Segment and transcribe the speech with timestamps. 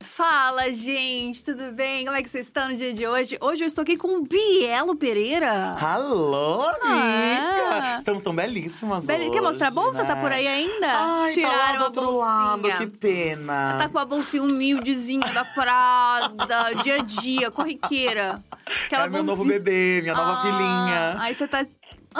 [0.00, 2.04] Fala, gente, tudo bem?
[2.04, 3.36] Como é que vocês estão no dia de hoje?
[3.40, 5.76] Hoje eu estou aqui com o Bielo Pereira.
[5.80, 7.78] Alô, amiga!
[7.80, 7.96] Ah.
[7.98, 10.02] Estamos tão belíssimas hoje, Quer mostrar a bolsa?
[10.04, 10.08] né?
[10.08, 10.86] Tá por aí ainda?
[10.88, 12.76] Ai, Tiraram tá a outro lado, bolsinha.
[12.78, 13.76] que pena.
[13.78, 18.42] Tá com a bolsinha humildezinha da Prada, dia a dia, corriqueira.
[18.86, 21.16] Aquela é meu novo bolsinha- bebê, minha nova Ah, filhinha.
[21.22, 21.66] Aí você tá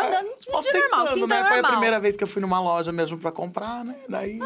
[0.06, 1.42] andando de normal, quinta né?
[1.44, 1.70] Foi a normal.
[1.72, 3.94] primeira vez que eu fui numa loja mesmo pra comprar, né?
[4.08, 4.38] Daí,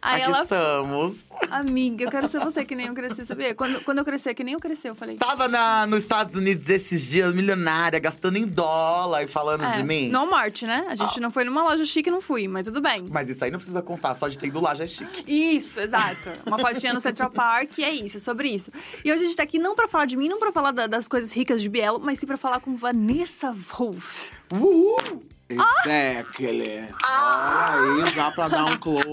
[0.00, 1.28] Aí aqui ela, estamos.
[1.50, 3.54] amiga, eu quero ser você que nem eu cresci, sabia?
[3.54, 5.16] Quando, quando eu crescer que nem eu cresci, eu falei.
[5.16, 9.82] Tava na, nos Estados Unidos esses dias, milionária, gastando em dólar e falando É, de
[9.82, 10.08] mim.
[10.08, 10.86] No Mart, né?
[10.88, 13.06] A gente não foi numa loja chique, não fui, mas tudo bem.
[13.10, 15.24] Mas isso aí não precisa contar, só de ter ido lá já é chique.
[15.26, 16.28] Isso, exato.
[16.46, 18.70] Uma fotinha no Central Park, e é isso, é sobre isso.
[19.04, 20.86] E hoje a gente tá aqui não pra falar de mim, não pra falar da-
[20.86, 24.30] das coisas ricas de Bielo, mas sim pra falar com Vanessa Wolff.
[24.52, 25.22] Uhul!
[25.50, 26.84] Exactly.
[27.08, 29.06] Olha aí, já pra dar um close.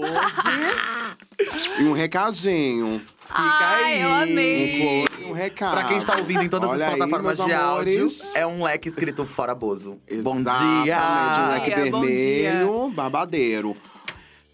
[1.78, 3.00] e um recadinho.
[3.26, 4.02] Fica Ai, aí.
[4.02, 5.04] eu amei.
[5.04, 5.72] Um close e um recado.
[5.72, 8.62] Pra quem está ouvindo em todas Olha as aí, plataformas meus de áudio, é um
[8.62, 9.98] leque escrito fora Bozo.
[10.22, 10.98] Bom Exatamente, dia!
[11.00, 13.76] um leque dia, bom vermelho, babadeiro.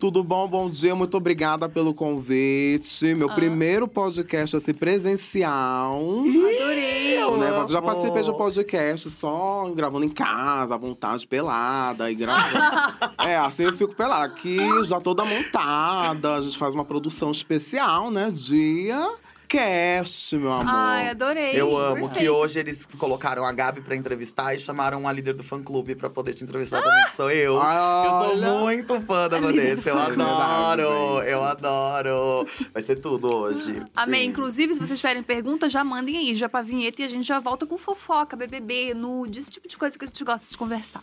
[0.03, 0.49] Tudo bom?
[0.49, 3.13] Bom dia, muito obrigada pelo convite.
[3.13, 3.15] Ah.
[3.15, 5.97] Meu primeiro podcast assim, presencial.
[6.29, 7.21] Adorei!
[7.39, 7.51] né?
[7.51, 7.61] amo.
[7.61, 12.59] Você já participei de um podcast só gravando em casa, à vontade, pelada e gravando.
[13.25, 14.25] é, assim eu fico pelada.
[14.25, 18.29] Aqui já toda montada, a gente faz uma produção especial, né?
[18.33, 19.09] Dia
[19.53, 20.75] cast, meu amor.
[20.75, 21.53] Ai, adorei.
[21.53, 22.33] Eu amo que Perfeito.
[22.33, 26.09] hoje eles colocaram a Gabi pra entrevistar e chamaram a líder do fã clube pra
[26.09, 27.57] poder te entrevistar também, que sou eu.
[27.57, 28.33] Olha.
[28.33, 32.49] Eu sou muito fã da Vanessa, eu adoro, Verdade, eu adoro.
[32.73, 33.83] Vai ser tudo hoje.
[33.95, 34.23] Amém.
[34.23, 34.29] Sim.
[34.29, 37.39] Inclusive, se vocês tiverem perguntas, já mandem aí, já pra vinheta e a gente já
[37.39, 41.03] volta com fofoca, BBB, nude, esse tipo de coisa que a gente gosta de conversar.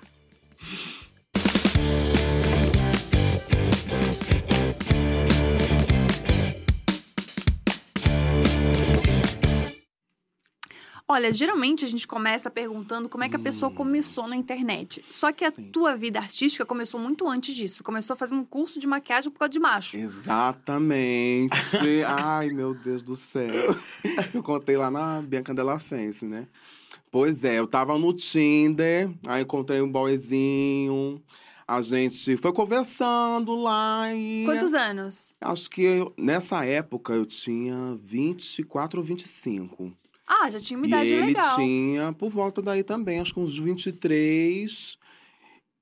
[11.11, 15.03] Olha, geralmente a gente começa perguntando como é que a pessoa começou na internet.
[15.09, 15.63] Só que a Sim.
[15.71, 17.83] tua vida artística começou muito antes disso.
[17.83, 19.97] Começou fazendo um curso de maquiagem por causa de macho.
[19.97, 21.49] Exatamente.
[22.05, 23.75] Ai, meu Deus do céu.
[24.31, 26.47] Eu contei lá na Bianca Della Fence, né?
[27.11, 31.19] Pois é, eu tava no Tinder, aí encontrei um boyzinho.
[31.67, 34.43] A gente foi conversando lá e.
[34.45, 35.33] Quantos anos?
[35.41, 39.91] Acho que eu- nessa época eu tinha 24 ou 25.
[40.29, 41.55] Ah, já tinha uma e idade ele legal.
[41.55, 44.97] tinha por volta daí também, acho que uns 23.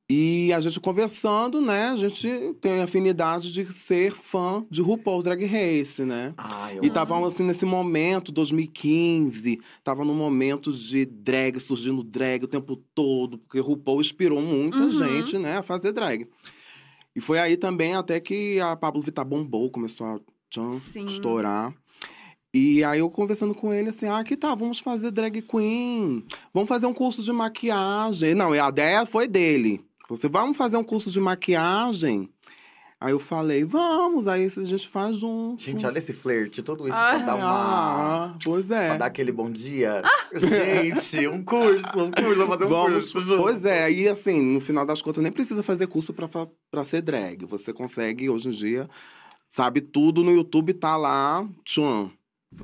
[0.09, 1.87] E a gente conversando, né?
[1.89, 2.29] A gente
[2.61, 6.33] tem afinidade de ser fã de RuPaul Drag Race, né?
[6.37, 12.45] Ai, eu E tava assim nesse momento, 2015, tava no momento de drag, surgindo drag
[12.45, 14.91] o tempo todo, porque RuPaul inspirou muita Uhum.
[14.91, 16.25] gente, né, a fazer drag.
[17.13, 20.19] E foi aí também até que a Pablo Vittar bombou, começou a
[20.49, 21.05] tchan, Sim.
[21.07, 21.73] estourar.
[22.57, 26.67] E aí eu conversando com ele assim, ah, que tá, vamos fazer drag queen, vamos
[26.67, 28.33] fazer um curso de maquiagem.
[28.33, 29.81] Não, e a ideia foi dele.
[30.09, 32.29] Você, vamos fazer um curso de maquiagem?
[32.99, 35.61] Aí eu falei, vamos, aí a gente faz junto.
[35.61, 37.11] Gente, olha esse flerte, tudo isso Ah.
[37.11, 37.45] pra dar uma...
[38.31, 38.87] Ah, pois é.
[38.87, 40.01] Pra dar aquele bom dia.
[40.33, 43.41] Gente, um curso, um curso, vou fazer um Vamos, curso junto.
[43.43, 46.27] pois é, e assim, no final das contas, nem precisa fazer curso pra,
[46.71, 47.45] pra ser drag.
[47.45, 48.89] Você consegue, hoje em dia,
[49.47, 52.09] sabe tudo no YouTube, tá lá, tchum.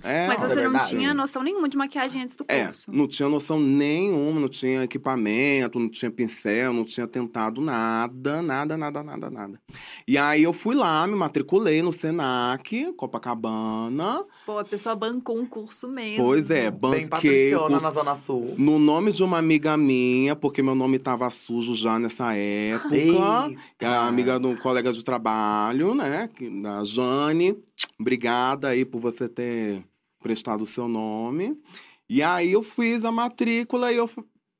[0.01, 0.89] É, Mas é você não verdade.
[0.89, 2.91] tinha noção nenhuma de maquiagem antes do É, curso.
[2.91, 8.77] não tinha noção nenhuma, não tinha equipamento, não tinha pincel, não tinha tentado nada, nada,
[8.77, 9.61] nada, nada, nada.
[10.07, 14.23] E aí eu fui lá, me matriculei no Senac, Copacabana.
[14.45, 16.23] Pô, a pessoa bancou um curso mesmo.
[16.25, 18.55] Pois é, Bem banquei curso na Zona Sul.
[18.57, 22.95] no nome de uma amiga minha, porque meu nome tava sujo já nessa época.
[22.95, 23.51] Eita.
[23.77, 26.29] Que é a amiga de um colega de trabalho, né?
[26.33, 27.57] que- Da Jane.
[27.99, 29.83] Obrigada aí por você ter
[30.21, 31.57] prestado o seu nome.
[32.09, 34.09] E aí eu fiz a matrícula e eu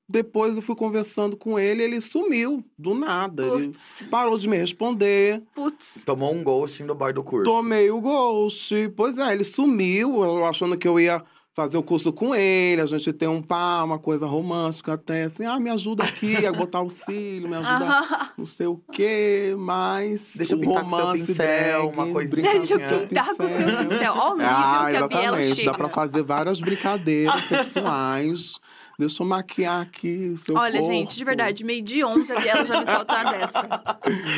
[0.07, 3.47] depois eu fui conversando com ele, ele sumiu do nada.
[3.47, 5.41] Ele Putz, parou de me responder.
[5.55, 6.03] putz.
[6.05, 7.49] Tomou um ghosting do boy do curso.
[7.49, 8.73] Tomei o ghost.
[8.95, 11.23] Pois é, ele sumiu, eu achando que eu ia
[11.55, 15.45] fazer o curso com ele, a gente tem um pá, uma coisa romântica até, assim,
[15.45, 20.21] ah, me ajuda aqui a botar o cílio, me ajuda não sei o quê, mas
[20.33, 22.29] Deixa eu pintar com seu romance pincel, drag, uma coisinha.
[22.31, 24.13] brincadeira Deixa eu pintar com o seu pincel.
[24.15, 25.71] Ó o nível Ah, que a Biela exatamente, chega.
[25.71, 28.59] dá pra fazer várias brincadeiras sexuais.
[28.97, 30.93] Deixa eu maquiar aqui o seu Olha, corpo.
[30.93, 33.91] gente, de verdade, meio de 11 a Biela já me solta uma dessa.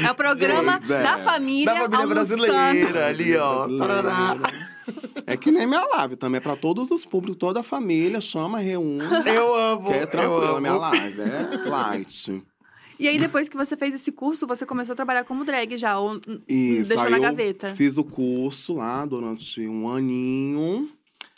[0.05, 1.03] É o programa Pois é.
[1.03, 2.37] da família, Da família almoçando.
[2.47, 3.67] brasileira ali, ó.
[3.77, 4.37] Tarará.
[5.27, 8.59] É que nem minha live também, é pra todos os públicos, toda a família, chama,
[8.59, 9.03] reúne.
[9.25, 9.89] Eu amo.
[9.89, 10.59] Que é amo.
[10.61, 12.43] minha live, é light.
[12.97, 15.97] E aí, depois que você fez esse curso, você começou a trabalhar como drag já,
[15.99, 17.75] ou Isso, deixou aí na eu gaveta?
[17.75, 20.89] Fiz o curso lá durante um aninho.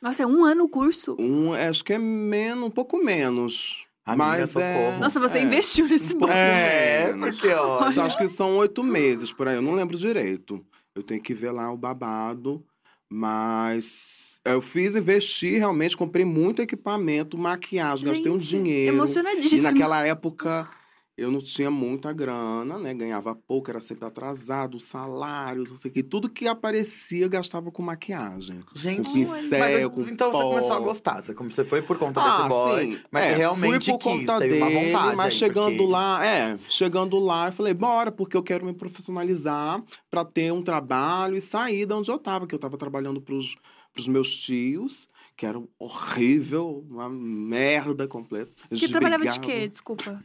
[0.02, 1.16] Nossa, é um ano o curso?
[1.18, 3.88] Um, acho que é menos, um pouco menos.
[4.06, 4.98] Amiga, mas é.
[5.00, 5.42] Nossa, você é.
[5.42, 7.38] investiu nesse Um É, menos.
[7.38, 7.80] porque, ó.
[7.84, 10.64] Acho que são oito meses por aí, eu não lembro direito.
[10.96, 12.64] Eu tenho que ver lá o babado,
[13.10, 18.94] mas eu fiz, investi realmente, comprei muito equipamento, maquiagem, gastei um dinheiro.
[18.94, 19.72] E Emocionadíssima.
[19.72, 20.70] naquela época
[21.18, 22.94] eu não tinha muita grana, né?
[22.94, 26.04] Ganhava pouco, era sempre atrasado, o salário, não sei o que.
[26.04, 28.60] Tudo que aparecia gastava com maquiagem.
[28.76, 30.50] Gente, com pincel, mas, com então você pó.
[30.50, 31.22] começou a gostar.
[31.22, 32.86] Você, você foi por conta Ah, desse boy.
[32.86, 33.00] sim.
[33.10, 35.78] Mas É, você realmente fui por quis, conta teve uma dele, vontade mas aí, chegando
[35.78, 39.82] porque- lá, é, chegando lá, eu falei, bora, porque eu quero me profissionalizar
[40.12, 43.56] pra ter um trabalho e sair da onde eu tava, que eu tava trabalhando pros,
[43.94, 45.08] pros meus tios,
[45.38, 48.52] que era horrível, uma merda completa.
[48.72, 49.68] Eles Que trabalhava de quê?
[49.68, 50.20] Desculpa.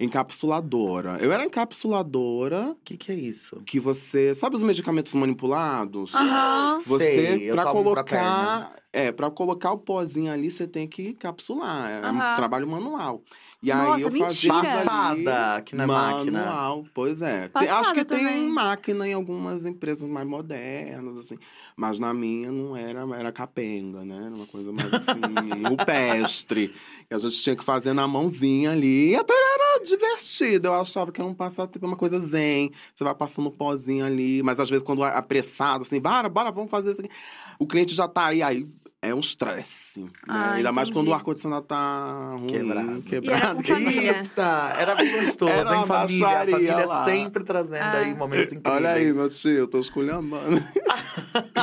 [0.00, 1.18] Encapsuladora.
[1.20, 3.62] Eu era encapsuladora O que, que é isso?
[3.64, 6.12] que você, sabe os medicamentos manipulados?
[6.12, 6.80] Aham.
[6.84, 6.98] Você,
[7.36, 8.76] Sei, eu pra tomo pra colocar.
[8.92, 11.88] é, pra colocar o pozinho ali, você tem que capsular.
[12.02, 12.36] É um Aham.
[12.36, 13.22] trabalho manual.
[13.66, 16.38] E Nossa, aí eu fazia Passada, que não é máquina.
[16.44, 17.40] Manual, pois é.
[17.40, 18.48] Tem- Passada acho que tem também.
[18.48, 21.36] máquina em algumas empresas mais modernas, assim.
[21.76, 24.26] Mas na minha não era, era capenga, né?
[24.26, 26.72] Era uma coisa mais assim, rupestre.
[27.08, 29.10] Que a gente tinha que fazer na mãozinha ali.
[29.10, 30.68] E até era divertido.
[30.68, 32.70] Eu achava que era um passatempo, uma coisa zen.
[32.94, 34.44] Você vai passando pozinho ali.
[34.44, 37.10] Mas às vezes quando é apressado, assim, bora, bora, vamos fazer isso aqui.
[37.58, 38.64] O cliente já tá aí, aí
[39.02, 40.00] é um estresse.
[40.02, 40.10] Né?
[40.28, 41.00] Ah, Ainda mais entendi.
[41.00, 43.02] quando o ar-condicionado tá ruim, Quebrado.
[43.02, 43.62] quebrado.
[43.62, 44.18] E era família.
[44.18, 46.26] Eita, era bem gostoso, Era uma família?
[46.26, 47.04] A baixaria família lá.
[47.04, 47.92] sempre trazendo Ah.
[47.98, 48.74] aí momentos incríveis.
[48.76, 50.56] Olha aí, meu tio, eu tô esculhambando.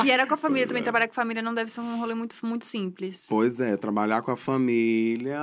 [0.04, 0.80] E era com a família Pois também.
[0.80, 0.84] é.
[0.84, 3.26] Trabalhar com família não deve ser um rolê muito, muito simples.
[3.28, 5.40] Pois é, trabalhar com a família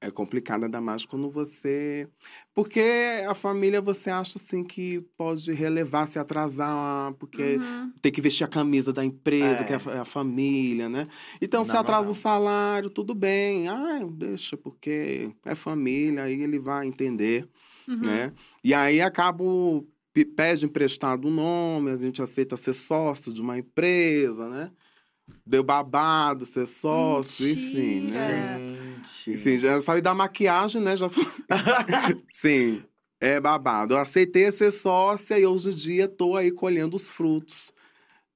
[0.00, 2.08] é complicado, ainda mais quando você.
[2.54, 2.80] Porque
[3.28, 7.92] a família você acha assim que pode relevar, se atrasar, porque Uhum.
[8.00, 9.64] tem que vestir a camisa da empresa, É.
[9.64, 11.06] que é a, é a família, né?
[11.40, 12.12] Então, se Não, não, atrasa não.
[12.12, 13.68] o salário, tudo bem.
[13.68, 17.46] Ah, deixa, porque é família, aí ele vai entender,
[17.88, 17.98] Uhum.
[18.00, 18.32] né?
[18.64, 19.86] E aí acabo.
[20.12, 24.72] pe- Pede emprestado o nome, a gente aceita ser sócio de uma empresa, né?
[25.46, 28.58] Deu babado, ser sócio, enfim, né?
[28.58, 29.30] Gente.
[29.32, 30.96] Enfim, já saí da maquiagem, né?
[30.96, 31.08] Já.
[32.34, 32.82] Sim,
[33.20, 33.94] é babado.
[33.94, 37.72] Eu aceitei ser sócia e hoje em dia tô aí colhendo os frutos.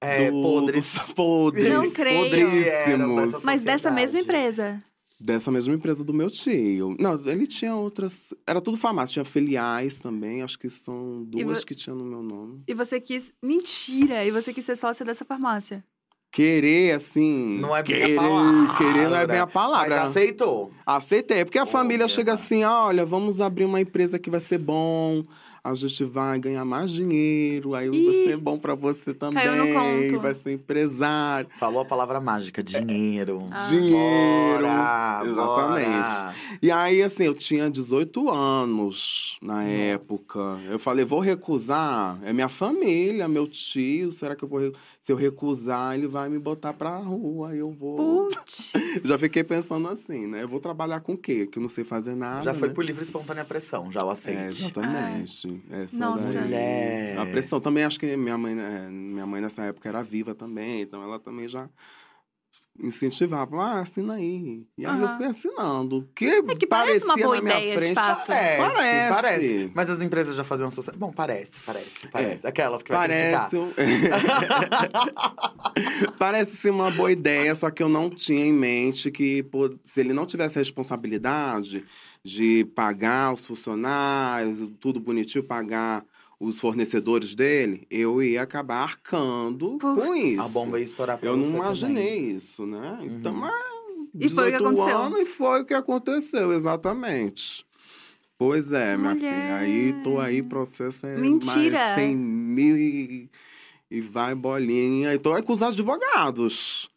[0.00, 0.84] É, do- podres.
[0.84, 1.72] dos podres.
[1.72, 2.24] Não creio.
[2.24, 3.32] Podríssimos.
[3.32, 4.82] dessa Mas dessa mesma empresa.
[5.18, 6.94] Dessa mesma empresa do meu tio.
[6.98, 8.34] Não, ele tinha outras.
[8.46, 9.14] Era tudo farmácia.
[9.14, 10.42] Tinha filiais também.
[10.42, 12.62] Acho que são duas vo- que tinha no meu nome.
[12.68, 13.32] E você quis.
[13.42, 14.22] Mentira!
[14.26, 15.82] E você quis ser sócia dessa farmácia.
[16.34, 17.60] Querer, assim.
[17.60, 18.74] Não é querer, palavra.
[18.76, 19.96] Querer não é bem a palavra.
[20.00, 20.72] Mas aceitou.
[20.84, 21.70] Aceitei, porque a Olha.
[21.70, 25.24] família chega assim, olha, vamos abrir uma empresa que vai ser bom,
[25.64, 29.64] a gente vai ganhar mais dinheiro, aí vai Ih, ser bom pra você também, caiu
[29.64, 29.72] no
[30.12, 30.20] conto.
[30.20, 31.48] vai ser empresário.
[31.58, 33.48] Falou a palavra mágica, dinheiro.
[33.50, 33.66] Ah.
[33.70, 34.66] Dinheiro.
[34.66, 35.88] Bora, Exatamente.
[35.88, 36.34] bora.
[36.60, 39.68] E aí, assim, eu tinha 18 anos na Nossa.
[39.68, 40.58] época.
[40.68, 42.18] Eu falei, vou recusar?
[42.22, 44.12] É minha família, meu tio.
[44.12, 44.70] Será que eu vou.
[45.00, 47.54] Se eu recusar, ele vai me botar pra rua.
[47.54, 48.28] Eu vou.
[48.28, 48.72] Putz!
[49.04, 50.42] Já fiquei pensando assim, né?
[50.42, 51.46] Eu vou trabalhar com o quê?
[51.46, 52.44] Que eu não sei fazer nada.
[52.44, 52.74] Já foi né?
[52.74, 54.72] por livre e espontânea pressão, já o É, aceite.
[55.70, 56.40] Essa Nossa.
[56.40, 57.18] Mulher.
[57.18, 60.82] A pressão também, acho que minha mãe, né, minha mãe nessa época era viva também,
[60.82, 61.68] então ela também já
[62.78, 64.66] incentivava, ah, assina aí.
[64.76, 65.16] E aí eu Aham.
[65.16, 66.08] fui assinando.
[66.14, 68.26] Que É que parece uma boa ideia, de frente, fato.
[68.26, 69.08] Parece, Parece.
[69.08, 69.70] parece.
[69.74, 70.98] Mas as empresas já faziam sucesso.
[70.98, 72.46] Bom, parece, parece, parece.
[72.46, 73.50] Aquelas que vai criticar.
[73.50, 73.74] Parece.
[76.18, 79.44] Parece ser uma boa ideia, só que eu não tinha em mente que
[79.82, 81.84] se ele não tivesse responsabilidade
[82.24, 86.04] de pagar os funcionários, tudo bonitinho, pagar
[86.40, 90.18] os fornecedores dele, eu ia acabar arcando com Putz.
[90.18, 90.42] isso.
[90.42, 92.36] A bomba ia estourar pra Eu não imaginei também.
[92.36, 92.98] isso, né?
[93.00, 93.06] Uhum.
[93.06, 93.54] Então, mas.
[94.16, 94.98] E foi o que 18 aconteceu.
[94.98, 97.66] anos e foi o que aconteceu, exatamente.
[98.38, 99.32] Pois é, minha Mulher.
[99.32, 99.56] filha.
[99.56, 101.78] Aí tô aí, processo é Mentira.
[101.78, 103.30] mais 100 mil e,
[103.90, 105.14] e vai bolinha.
[105.14, 106.90] E tô aí com os advogados.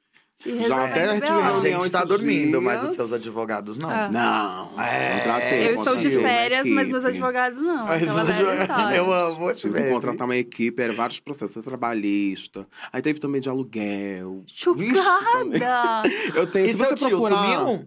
[0.45, 1.39] E Já até tive BO.
[1.39, 2.91] A reunião gente tá esses dormindo, mas dias.
[2.91, 3.89] os seus advogados não.
[3.89, 4.09] Ah.
[4.11, 5.17] Não, É.
[5.17, 5.67] contratei.
[5.69, 7.85] Eu estou de férias, mas meus advogados não.
[7.87, 8.93] Mas os velha advogados-.
[8.95, 12.67] Eu amo, Tive que contratar uma equipe, era vários processos trabalhista.
[12.93, 14.43] Aí teve também de aluguel.
[14.47, 16.03] Chocada!
[16.35, 17.59] Eu tenho, E se você tio procurar...
[17.59, 17.85] sumiu?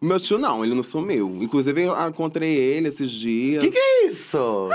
[0.00, 1.38] O meu tio não, ele não sumiu.
[1.40, 3.62] Inclusive, eu encontrei ele esses dias.
[3.62, 4.68] Que que é isso?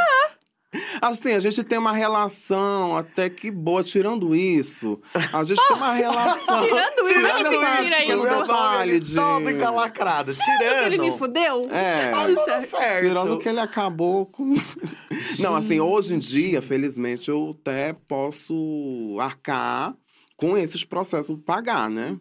[1.02, 5.00] Assim, a gente tem uma relação até que boa, tirando isso.
[5.32, 6.64] A gente tem uma relação.
[6.66, 8.22] Tirando isso, Tirando essa- tira isso?
[8.22, 10.34] detalhe de- Tópica lacrada.
[10.34, 10.86] Tirando.
[10.86, 11.70] Ele me fudeu?
[11.72, 12.10] É.
[12.10, 13.04] Tá tudo certo.
[13.08, 14.54] Tirando que ele acabou com.
[15.40, 19.96] Não, assim, hoje em dia, felizmente, eu até posso arcar
[20.36, 22.18] com esses processos, pagar, né?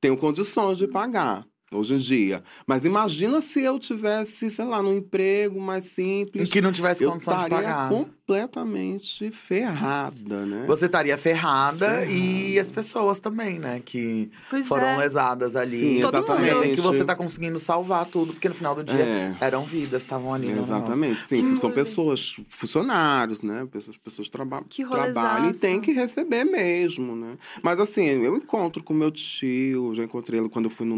[0.00, 1.44] Tenho condições de pagar.
[1.74, 2.42] Hoje em dia.
[2.66, 5.88] Mas imagina se eu tivesse, sei lá, num emprego mais Em
[6.22, 6.50] simples.
[6.50, 7.88] que não tivesse condição de estaria pagar.
[7.90, 10.64] completamente ferrada, né?
[10.66, 12.06] Você estaria ferrada Ferrada.
[12.06, 13.82] e as pessoas também, né?
[13.84, 14.96] Que Pois foram é.
[14.96, 15.78] lesadas ali.
[15.80, 16.74] Sim, exatamente.
[16.76, 19.36] Que você tá conseguindo salvar tudo, porque no final do dia É.
[19.40, 20.46] eram vidas, estavam ali.
[20.48, 20.74] no negócio.
[20.74, 21.56] Exatamente, sim.
[21.56, 23.66] São pessoas, funcionários, né?
[23.70, 27.36] Pessoas, pessoas traba Que trabalham e tem que receber mesmo, né?
[27.62, 30.96] Mas assim, eu encontro com meu tio, já encontrei ele quando eu fui no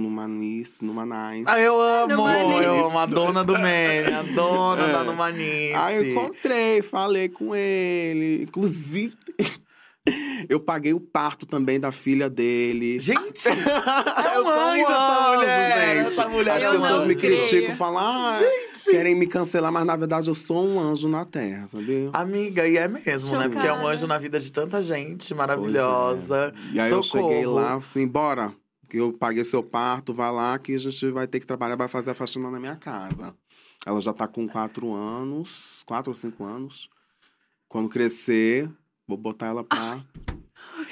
[0.83, 1.45] No Manais.
[1.47, 2.64] Ah, eu amo, Numanice.
[2.64, 4.93] eu amo a dona do meme, a dona É.
[4.93, 5.75] da Numanice.
[5.75, 8.43] Aí eu encontrei, falei com ele.
[8.43, 9.14] Inclusive,
[10.49, 12.99] eu paguei o parto também da filha dele.
[13.00, 13.52] Gente, é
[14.37, 16.07] eu um sou um anjo mulher, gente.
[16.07, 17.38] essa mulher As pessoas me creio.
[17.38, 18.40] criticam, falam, ah,
[18.90, 22.11] querem me cancelar, mas na verdade eu sou um anjo na terra, sabia?
[22.12, 23.49] Amiga, e é mesmo, né?
[23.49, 23.88] Porque é um Chocada.
[23.95, 26.52] anjo na vida de tanta gente maravilhosa.
[26.73, 26.76] É.
[26.76, 27.31] E aí eu Socorro.
[27.31, 28.52] cheguei lá, assim, bora.
[28.90, 31.87] Que eu paguei seu parto, vai lá que a gente vai ter que trabalhar, vai
[31.87, 33.32] fazer a faxina na minha casa.
[33.87, 36.90] Ela já tá com quatro anos, quatro ou cinco anos.
[37.68, 38.68] Quando crescer,
[39.06, 40.04] vou botar ela pra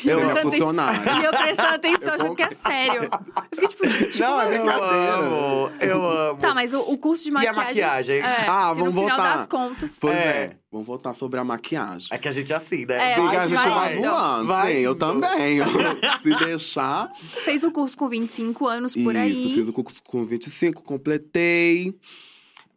[0.05, 1.13] eu prestando funcionária.
[1.13, 3.03] E eu prestando atenção, achando que é sério.
[3.13, 4.59] Eu fiquei tipo, gente, Não, é assim?
[4.59, 4.97] brincadeira.
[4.97, 6.41] Eu amo, eu amo.
[6.41, 7.65] Tá, mas o, o curso de E a maquiagem.
[7.67, 8.17] maquiagem?
[8.19, 9.37] É, Ah, que no vamos final voltar.
[9.39, 9.93] das contas.
[10.01, 10.19] Pois É.
[10.19, 10.57] é.
[10.71, 12.09] vamos voltar sobre a maquiagem.
[12.13, 13.13] É que a gente é assim, né?
[13.13, 15.59] É, vai, a gente vai vai, voando, Vai sim, eu também.
[16.23, 17.11] Se deixar.
[17.45, 19.55] Fez o curso com 25 anos por Isso, aí.
[19.55, 21.95] fiz o curso com 25, completei.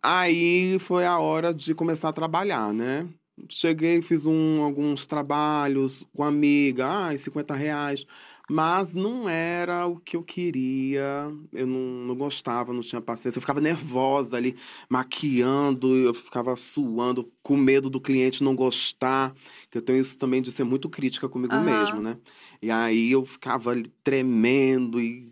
[0.04, 3.06] Aí foi a hora de começar a trabalhar, né?
[3.50, 8.06] Cheguei, fiz um, alguns trabalhos com amiga, ai, 50 reais.
[8.50, 11.32] Mas não era o que eu queria.
[11.54, 13.38] Eu não, não gostava, não tinha paciência.
[13.38, 14.58] Eu ficava nervosa ali,
[14.90, 19.34] maquiando, eu ficava suando, com medo do cliente não gostar.
[19.70, 21.64] Que eu tenho isso também de ser muito crítica comigo Aham.
[21.64, 22.18] mesmo, né?
[22.62, 25.32] E aí eu ficava ali tremendo e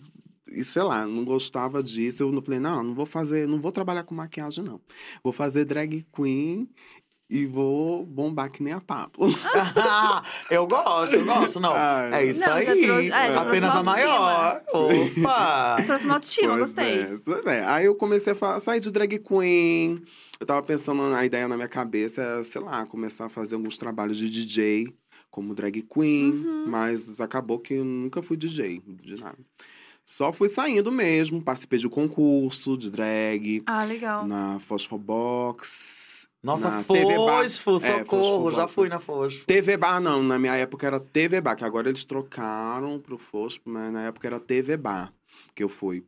[0.51, 2.23] e sei lá, não gostava disso.
[2.23, 4.81] Eu não falei, não, não vou fazer, não vou trabalhar com maquiagem, não.
[5.23, 6.67] Vou fazer drag queen
[7.29, 9.27] e vou bombar que nem a Pablo.
[10.49, 11.59] eu gosto, eu gosto.
[11.59, 12.13] Não, Ai.
[12.13, 12.65] é isso Não, aí.
[12.81, 14.61] trouxe- é, Apenas a maior.
[14.73, 15.77] Opa!
[15.85, 17.01] Trouxe uma autoestima, Pois gostei.
[17.03, 17.65] é, é.
[17.65, 20.01] Aí eu comecei a fa- sair de drag queen.
[20.39, 23.77] Eu tava pensando na ideia na minha cabeça, é, sei lá, começar a fazer alguns
[23.77, 24.87] trabalhos de DJ,
[25.29, 26.65] como drag queen, Uhum.
[26.67, 29.37] mas acabou que eu nunca fui DJ, de nada.
[30.03, 34.25] Só fui saindo mesmo, participei de um concurso de drag Ah, legal.
[34.25, 35.98] na Fosfobox.
[36.41, 37.15] Nossa, na TV.
[37.15, 38.43] Fosfo, É, socorro.
[38.43, 39.45] Fosfo já fui na Fosfo.
[39.45, 40.23] TV Bar, não.
[40.23, 44.27] Na minha época era TV Bar, que agora eles trocaram pro Fosfo, mas na época
[44.27, 45.13] era TV Bar
[45.53, 46.05] que eu fui.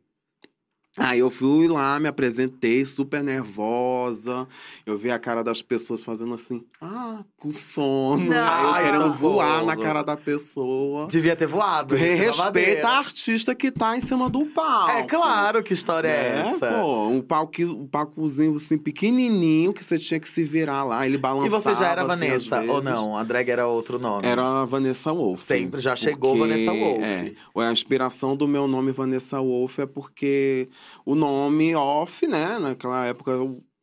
[0.96, 4.46] Aí eu fui lá, me apresentei, super nervosa.
[4.84, 8.26] Eu vi a cara das pessoas fazendo assim, ah, com sono.
[8.26, 8.72] Não.
[8.74, 11.06] Aí eu querendo voar na cara da pessoa.
[11.06, 11.94] Devia ter voado.
[11.96, 14.90] na Respeita a artista que tá em cima do palco.
[14.90, 16.72] É claro, que história é, É, essa?
[16.78, 21.06] pô, um, palco, um palcozinho assim, pequenininho, que você tinha que se virar lá.
[21.06, 23.16] Ele E balançava você já era assim, Vanessa, ou não?
[23.16, 24.26] A drag era outro nome.
[24.26, 25.46] Era Vanessa Wolff.
[25.46, 27.02] Sempre já chegou Vanessa Wolff.
[27.02, 30.68] É, a inspiração do meu nome Vanessa Wolff é porque
[31.04, 32.58] o nome off, né?
[32.58, 33.32] Naquela época,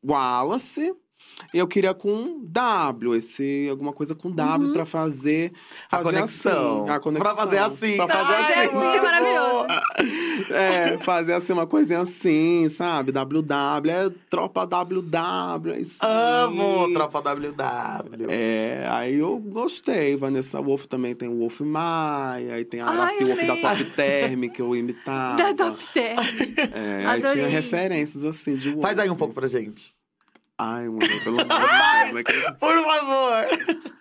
[0.03, 0.93] Wallace.
[1.53, 4.73] E eu queria com W, esse, alguma coisa com W Uhum.
[4.73, 5.53] pra fazer,
[5.89, 6.81] A fazer conexão.
[6.83, 6.89] assim.
[6.91, 7.23] A conexão.
[7.33, 7.95] Pra fazer assim.
[7.95, 8.77] Pra fazer Pra fazer assim.
[8.77, 9.67] assim, é maravilhoso.
[10.51, 13.11] É, fazer assim uma coisinha assim, sabe?
[13.11, 16.43] WW, é tropa WW, é isso aí.
[16.43, 18.27] Amo Tropa WW.
[18.29, 20.15] É, aí eu gostei.
[20.17, 23.55] Vanessa Wolf também tem o Wolf Maia, aí tem a Wolf da.
[23.69, 25.37] Top Term, que eu imitava.
[25.37, 26.19] Da Top Term.
[26.73, 27.31] É, aí Adorei.
[27.33, 28.81] tinha referências assim de Wolf.
[28.81, 29.93] Faz aí um pouco pra gente.
[30.57, 31.63] Ai, mulher, pelo amor de
[32.11, 32.15] Deus.
[32.15, 33.98] é que- Por favor.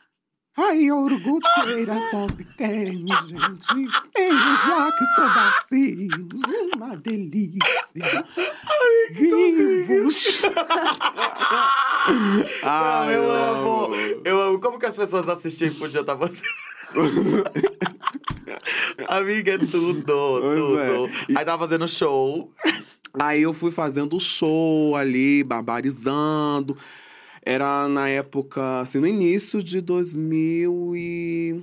[0.61, 3.89] Ai, orgulheira Top Term, gente.
[4.17, 5.55] Veja que toda
[6.77, 8.25] uma delícia.
[9.13, 10.43] Vivos.
[12.63, 13.91] Ai, Não, eu amo.
[14.25, 14.59] Eu amo.
[14.61, 16.43] Como que as pessoas assistiam e podiam estar você?
[19.09, 20.79] Amiga, é tudo, tudo.
[20.81, 20.91] é.
[21.29, 22.53] E- Aí tava fazendo show.
[23.19, 26.77] Aí eu fui fazendo show ali, barbarizando.
[27.51, 31.63] Era na época, assim, no início de 2000 e...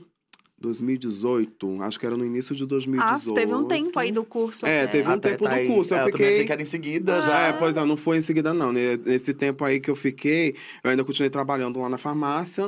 [0.58, 1.82] 2018.
[1.84, 3.34] Acho que era no início de Ah, 2018.
[3.36, 4.66] teve um tempo aí do curso.
[4.66, 4.88] É, né?
[4.88, 5.68] teve um Até tempo tá do aí.
[5.68, 5.94] curso.
[5.94, 6.46] Eu É, achei fiquei.
[6.46, 7.22] que era em seguida Ah.
[7.22, 7.40] já.
[7.48, 8.72] É, pois é, não foi em seguida, não.
[8.72, 8.98] né?
[9.06, 12.64] Nesse tempo aí que eu fiquei, eu ainda continuei trabalhando lá na farmácia.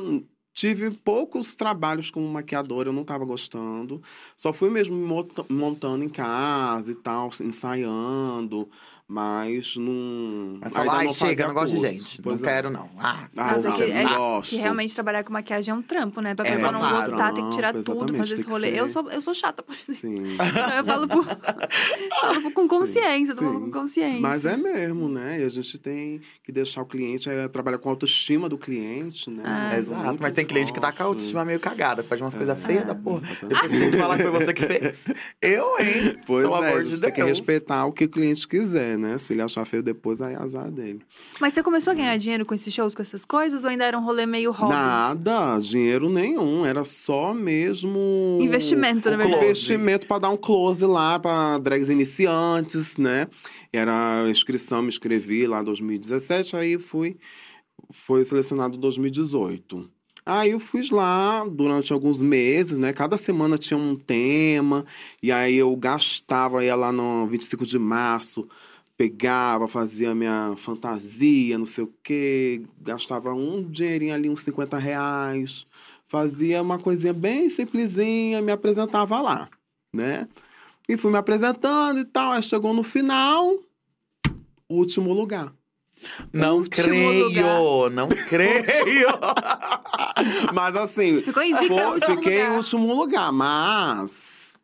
[0.53, 4.01] Tive poucos trabalhos como maquiadora, eu não tava gostando.
[4.36, 8.67] Só fui mesmo me monta- montando em casa e tal, ensaiando.
[9.09, 10.57] Mas não.
[10.59, 12.21] Mas ainda fala, ai, não chega, não gosto de gente.
[12.21, 12.51] Pois não é.
[12.53, 12.89] quero, não.
[12.99, 16.19] Ah, Ah, Mas povo é que, é que realmente trabalhar com maquiagem é um trampo,
[16.19, 16.35] né?
[16.35, 17.09] Pra É, pessoa não claro.
[17.11, 18.71] gostar, tem que tirar tudo, fazer esse rolê.
[18.71, 18.77] ser.
[18.79, 19.99] Eu sou, eu sou chata, por exemplo.
[20.01, 20.35] Sim.
[20.77, 21.25] Eu falo, por,
[22.19, 23.65] falo com consciência, tô falando Sim.
[23.65, 24.19] com consciência.
[24.21, 25.39] Mas é mesmo, né?
[25.39, 29.29] E a gente tem que deixar o cliente, é, trabalhar com a autoestima do cliente,
[29.29, 29.43] né?
[29.45, 29.75] Ah.
[29.75, 32.35] É Exato, muito mas tem cliente que tá com a autoestima meio cagada, faz umas
[32.35, 33.21] coisas feias da porra.
[33.41, 35.05] Depois tem que falar que foi você que fez.
[35.41, 36.17] Eu, hein?
[36.25, 38.96] Pois Pelo é, amor a de gente tem que respeitar o que o cliente quiser,
[38.97, 39.17] né?
[39.17, 41.01] Se ele achar feio depois, aí é azar dele.
[41.39, 43.63] Mas você começou a ganhar dinheiro com esses shows, com essas coisas?
[43.63, 44.73] Ou ainda era um rolê meio hobby?
[44.73, 46.65] Nada, dinheiro nenhum.
[46.65, 48.39] Era só mesmo.
[48.41, 49.45] Investimento, na verdade.
[49.45, 53.27] Investimento para dar um close lá para drags iniciantes, né?
[53.71, 57.17] Era a inscrição, me inscrevi lá em 2017, aí fui,
[57.91, 59.89] foi selecionado em 2018.
[60.25, 62.91] Aí eu fui lá durante alguns meses, né?
[62.91, 64.85] Cada semana tinha um tema,
[65.23, 68.45] e aí eu gastava, ia lá no 25 de março,
[68.97, 75.67] pegava, fazia minha fantasia, não sei o quê, gastava um dinheirinho ali, uns 50 reais,
[76.07, 79.49] fazia uma coisinha bem simplesinha, me apresentava lá,
[79.93, 80.27] né?
[80.89, 83.53] E fui me apresentando e tal, aí chegou no final,
[84.69, 85.53] último lugar.
[86.31, 87.89] Não Último creio, lugar.
[87.91, 89.07] não creio.
[90.53, 92.53] Mas assim, Ficou invicta Foi- último fiquei lugar.
[92.53, 94.11] em último lugar, mas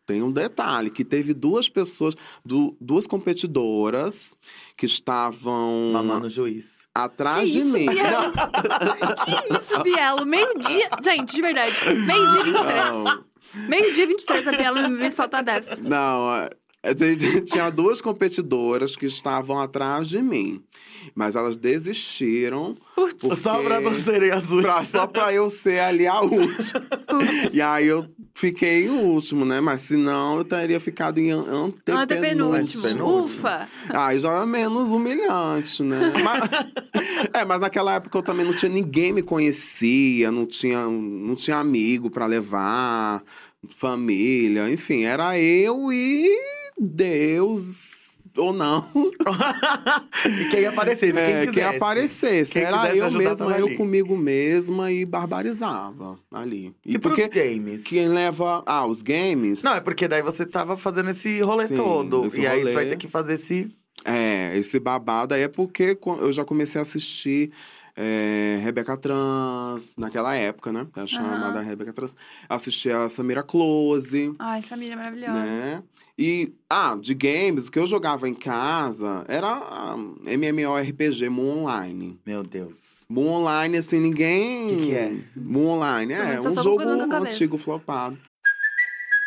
[0.06, 4.36] tem um detalhe, que teve duas pessoas, du- duas competidoras
[4.76, 6.66] que estavam Mamando juiz.
[6.94, 7.86] atrás Que de isso, mim.
[7.88, 8.32] Bielo?
[9.26, 10.26] Que isso, Bielo?
[10.26, 10.90] Meio-dia.
[11.04, 11.76] Gente, de verdade.
[12.06, 12.76] Meio-dia 23.
[12.94, 13.24] Não,
[13.68, 15.82] Meio-dia 23, a Bielo me solta dessa.
[15.82, 16.50] não, é,
[17.46, 20.62] tinha duas competidoras que estavam atrás de mim,
[21.16, 24.88] mas elas desistiram Putz, Porque- Só pra não serem as últimas.
[24.90, 26.82] só pra eu ser ali a última.
[27.08, 27.54] putz.
[27.54, 29.60] E aí eu fiquei em último, né?
[29.62, 31.98] Mas senão eu teria ficado em an- antepenúltimo.
[32.00, 32.82] Antepenúltimo.
[32.86, 33.26] Antepenúltimo.
[33.26, 33.68] Ufa.
[33.90, 36.00] Ah, já é menos humilhante, né?
[36.24, 36.50] Mas,
[37.34, 41.58] é, mas naquela época eu também não tinha ninguém me conhecia, não tinha, não tinha
[41.58, 43.24] amigo pra levar,
[43.78, 46.30] família, enfim, era eu e
[46.80, 47.94] Deus
[48.36, 48.86] ou não.
[50.26, 51.52] e quem aparecesse, quem É, quisesse.
[51.52, 52.52] quem aparecesse.
[52.52, 53.76] Quem era quisesse eu mesma, eu ali.
[53.78, 56.74] comigo mesma e barbarizava ali.
[56.86, 57.84] E, porque pros games?
[57.84, 58.64] quem leva.
[58.66, 59.62] Ah, os games?
[59.62, 62.26] Não, é porque daí você tava fazendo esse rolê Sim, todo.
[62.26, 62.74] esse e aí você rolê.
[62.74, 63.70] vai ter que fazer esse.
[64.06, 67.52] É, esse babado aí é porque eu já comecei a assistir
[67.96, 70.88] é, Rebeca Trans, naquela época, né?
[70.96, 72.16] A chamada Rebeca Trans.
[72.50, 75.34] Assisti a Samira Close, Ai, Samira é maravilhosa.
[75.34, 75.84] né?
[76.18, 79.96] E, ah, de games, o que eu jogava em casa era ah,
[80.26, 82.20] MMORPG, Moon Online.
[82.26, 83.04] Meu Deus.
[83.10, 84.68] Moon Online, assim, ninguém...
[84.68, 85.18] Que que é?
[85.36, 88.18] Moon Online, é um jogo antigo flopado.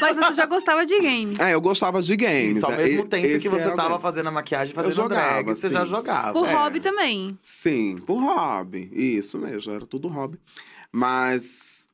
[0.00, 1.38] Mas você já gostava de games.
[1.38, 2.56] É, eu gostava de games.
[2.58, 5.46] Isso ao é, mesmo e- tempo que você tava fazendo a maquiagem, fazendo jogava, drag,
[5.46, 5.72] você sim.
[5.74, 6.32] já jogava.
[6.32, 6.52] Por é.
[6.52, 7.38] hobby também.
[7.42, 8.90] Sim, por hobby.
[8.92, 10.38] Isso mesmo, era tudo hobby.
[10.92, 11.86] Mas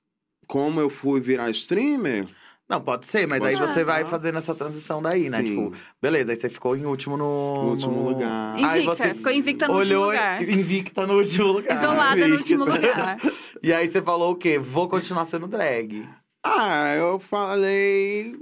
[0.47, 2.27] como eu fui virar streamer,
[2.69, 3.85] Não, pode ser, mas Pode aí você ser.
[3.85, 5.39] vai fazendo essa transição daí, né?
[5.39, 5.45] Sim.
[5.47, 7.55] Tipo, beleza, aí você ficou em último no.
[7.65, 8.55] No último no- lugar.
[8.57, 10.43] Aí Invicta, você ficou invicta no olhou último lugar.
[10.49, 11.77] Invicta no último lugar.
[11.77, 12.39] Isolada no invicta.
[12.39, 13.19] último lugar.
[13.63, 14.57] E aí você falou o quê?
[14.59, 16.09] Vou continuar sendo drag.
[16.43, 18.35] Ah, eu falei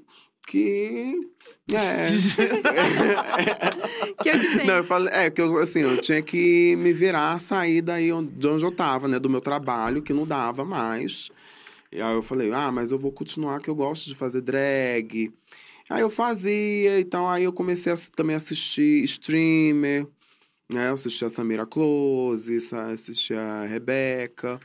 [0.46, 1.14] que.
[1.72, 2.06] É.
[4.22, 4.66] Que é que tem.
[4.66, 8.46] Não, eu falei, é que eu, assim, eu tinha que me virar, sair daí de
[8.46, 9.18] onde eu tava, né?
[9.18, 11.30] Do meu trabalho, que não dava mais.
[11.92, 15.32] E aí eu falei, ah, mas eu vou continuar, que eu gosto de fazer drag.
[15.88, 20.06] Aí eu fazia, então aí eu comecei a, também a assistir streamer.
[20.70, 20.90] né?
[20.90, 24.60] Eu assisti a Samira Close, sa- assisti a Rebeca.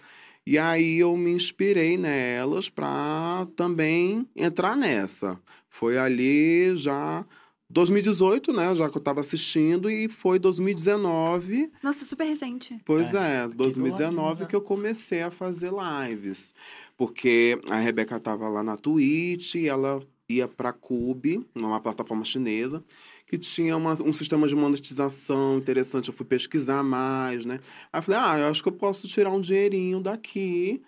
[0.46, 5.40] E aí eu me inspirei nelas pra também entrar nessa.
[5.70, 7.26] Foi ali já
[7.70, 8.76] 2018, né?
[8.76, 11.72] Já que eu tava assistindo, e foi 2019.
[11.82, 12.80] Nossa, super recente.
[12.86, 16.54] Pois É, é, do 2019 ladinho, que eu comecei a fazer lives.
[16.96, 22.84] Porque a Rebeca tava lá na Twitch e ela ia pra Cube, numa plataforma chinesa,
[23.28, 26.10] que tinha uma- um sistema de monetização interessante.
[26.10, 27.60] Eu fui pesquisar mais, né?
[27.92, 30.82] Aí eu falei, ah, eu acho que eu posso tirar um dinheirinho daqui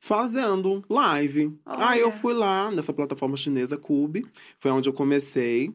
[0.00, 1.56] fazendo live.
[1.66, 2.16] Aí eu Olha.
[2.16, 4.26] fui lá nessa plataforma chinesa Cube,
[4.58, 5.72] foi onde eu comecei.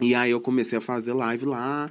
[0.00, 1.90] E aí eu comecei a fazer live lá.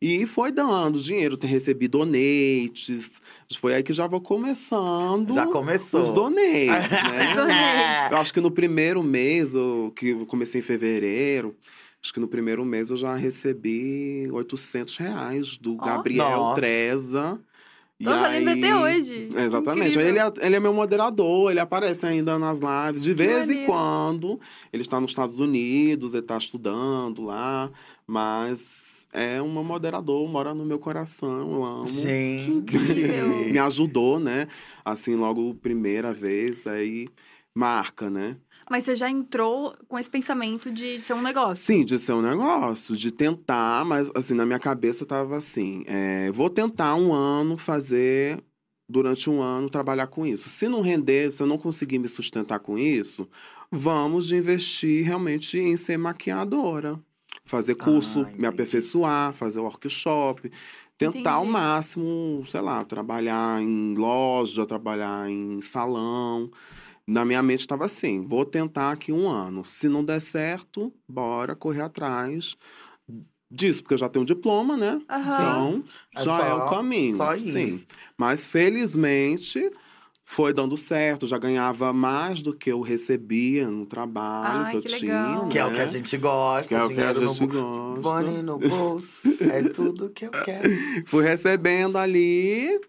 [0.00, 3.10] E foi dando dinheiro, ter recebido donates.
[3.58, 6.02] Foi aí que já vou começando Já começou.
[6.02, 8.08] os donates, né?
[8.10, 11.56] Eu acho que no primeiro mês, o- que eu comecei em fevereiro,
[12.04, 15.84] acho que no primeiro mês eu já recebi 800 reais do Ó.
[15.86, 16.60] Gabriel Nossa.
[16.60, 17.40] Treza.
[17.98, 19.28] E Nossa, lembra aí- até hoje.
[19.34, 19.98] Exatamente.
[19.98, 23.02] Ele é, ele é meu moderador, ele aparece ainda nas lives.
[23.02, 23.66] De vez em maneiro.
[23.66, 24.40] quando,
[24.70, 27.70] ele está nos Estados Unidos, ele está estudando lá,
[28.06, 31.88] mas é um moderador, mora no meu coração, eu amo.
[31.88, 32.50] Gente.
[32.50, 33.28] incrível.
[33.50, 34.46] Me ajudou, né?
[34.84, 37.08] Assim, logo primeira vez, aí
[37.54, 38.36] marca, né?
[38.70, 41.64] Mas você já entrou com esse pensamento de ser um negócio.
[41.64, 46.30] Sim, de ser um negócio, de tentar, mas assim, na minha cabeça tava assim: é,
[46.32, 48.42] vou tentar um ano fazer,
[48.88, 50.48] durante um ano, trabalhar com isso.
[50.48, 53.28] Se não render, se eu não conseguir me sustentar com isso,
[53.70, 56.98] vamos investir realmente em ser maquiadora.
[57.44, 60.50] Fazer curso, Ah, me aperfeiçoar, fazer workshop.
[60.96, 61.52] Tentar ao Entendi.
[61.52, 66.48] máximo, sei lá, trabalhar em loja, trabalhar em salão.
[67.06, 69.64] Na minha mente estava assim: vou tentar aqui um ano.
[69.64, 72.56] Se não der certo, bora correr atrás
[73.50, 75.00] disso, porque eu já tenho um diploma, né?
[75.08, 75.32] Aham.
[75.34, 75.84] Então,
[76.16, 77.16] É já é só- o caminho.
[77.16, 77.52] só ir.
[77.52, 77.86] Sim.
[78.16, 79.70] Mas felizmente
[80.24, 84.82] foi dando certo, já ganhava mais do que eu recebia no trabalho Ai, que eu
[84.82, 85.12] que tinha.
[85.26, 85.48] legal.
[85.50, 85.74] Que é o né?
[85.76, 86.68] que a gente gosta.
[86.68, 87.46] Que é o que a dinheiro gente no...
[88.00, 88.00] gosta.
[88.24, 89.22] Money no bolso.
[89.40, 90.68] É tudo que eu quero.
[91.06, 92.80] Fui recebendo ali.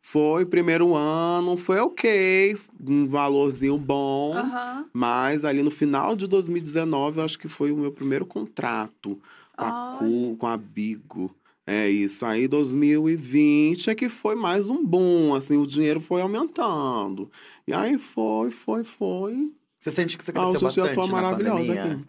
[0.00, 4.34] Foi primeiro ano, foi ok, um valorzinho bom.
[4.36, 4.84] Aham.
[4.92, 9.20] Mas ali no final de 2019, eu acho que foi o meu primeiro contrato
[9.56, 11.34] com a, Cu, com a Bigo.
[11.66, 12.24] É isso.
[12.24, 17.30] Aí 2020 é que foi mais um boom, assim, o dinheiro foi aumentando.
[17.66, 19.52] E aí foi, foi, foi.
[19.80, 21.82] Você sente que você Ah, cresceu hoje eu bastante tô na maravilhosa pandemia?
[21.84, 22.04] aqui.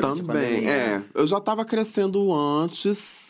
[0.00, 0.70] Também, pandemia?
[0.70, 1.04] é.
[1.14, 3.29] Eu já tava crescendo antes,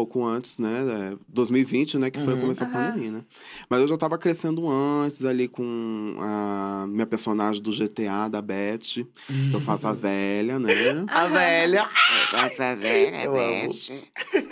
[0.00, 1.12] pouco antes, né?
[1.12, 2.10] é, 2020, né?
[2.10, 2.40] Que foi Uhum.
[2.40, 3.24] começar a pandemia, né?
[3.68, 9.04] Mas eu já tava crescendo antes ali com a minha personagem do GTA, da Beth.
[9.26, 11.04] que eu faço a velha, né?
[11.08, 11.86] A velha.
[12.32, 14.02] Essa velha, Eu mexe.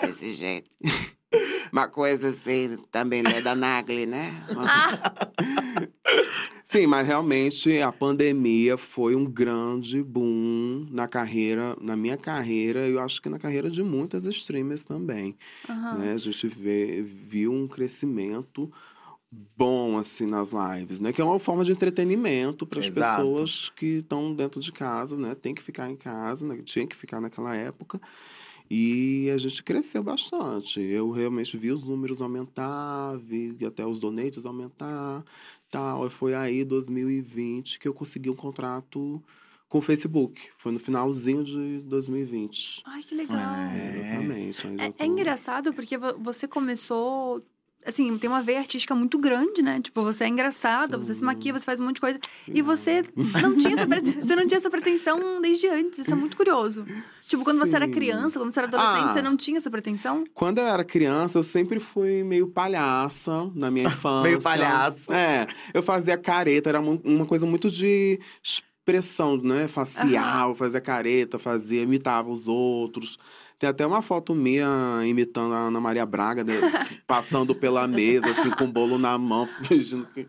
[0.03, 0.69] Desse jeito.
[1.73, 4.33] Uma coisa assim, também né, da Nagli, né?
[6.71, 12.93] Sim, mas realmente a pandemia foi um grande boom na carreira, na minha carreira, e
[12.93, 15.35] eu acho que na carreira de muitas streamers também.
[15.67, 15.95] Aham.
[15.99, 16.13] né?
[16.13, 18.71] A gente vê, viu um crescimento
[19.57, 21.11] bom assim nas lives, né?
[21.11, 25.35] Que é uma forma de entretenimento para as pessoas que estão dentro de casa, né?
[25.35, 26.59] Tem que ficar em casa, né?
[26.65, 27.99] Tinha que ficar naquela época.
[28.71, 30.81] E a gente cresceu bastante.
[30.81, 35.25] Eu realmente vi os números aumentar, vi até os donates aumentar,
[35.71, 36.09] tal.
[36.11, 39.23] Foi aí 2020 que eu consegui um contrato
[39.69, 40.49] com o Facebook.
[40.59, 42.83] Foi no finalzinho de 2020.
[42.87, 43.37] Ai, que legal.
[43.39, 43.99] É.
[43.99, 44.67] Exatamente.
[44.67, 47.45] É, é engraçado porque vo- você começou.
[47.87, 49.81] Assim, tem uma veia artística muito grande, né?
[49.81, 52.19] Tipo, você é engraçada, você se maquia, você faz um monte de coisa.
[52.47, 53.03] E você
[53.41, 53.87] não tinha essa,
[54.21, 55.99] você não tinha essa pretensão desde antes.
[56.01, 56.85] Isso é muito curioso.
[57.27, 57.93] Tipo, quando você era Sim.
[57.93, 59.13] criança, quando você era adolescente, Ah.
[59.15, 60.25] você não tinha essa pretensão?
[60.35, 64.23] Quando eu era criança, eu sempre fui meio palhaça na minha infância.
[64.23, 65.11] Meio palhaço.
[65.13, 69.69] É, eu fazia careta, era uma coisa muito de expressão, né?
[69.69, 73.19] Facial, fazia careta, fazia, imitava os outros.
[73.59, 76.55] Tem até uma foto minha imitando a Ana Maria Braga, né?
[77.07, 80.29] passando pela mesa, assim, com o bolo na mão, fingindo que.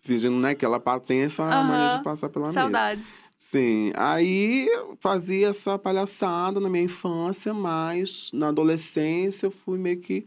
[0.00, 1.98] Fingindo, né, que ela tem essa mania Aham.
[1.98, 2.60] de passar pela mesa.
[2.60, 3.30] Saudades.
[3.36, 4.68] Sim, aí
[5.00, 10.24] fazia essa palhaçada na minha infância, mas na adolescência eu fui meio que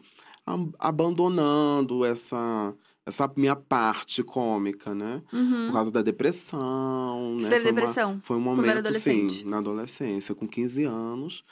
[0.78, 2.74] abandonando essa,
[3.06, 5.22] essa minha parte cômica, né?
[5.32, 5.68] Uhum.
[5.68, 7.50] Por causa da depressão, Você né?
[7.50, 8.20] teve Foi uma- depressão?
[8.24, 11.44] foi um momento, sim, na adolescência, com 15 anos,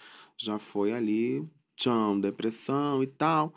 [0.44, 1.44] já foi ali,
[1.76, 3.54] tcham, depressão e tal.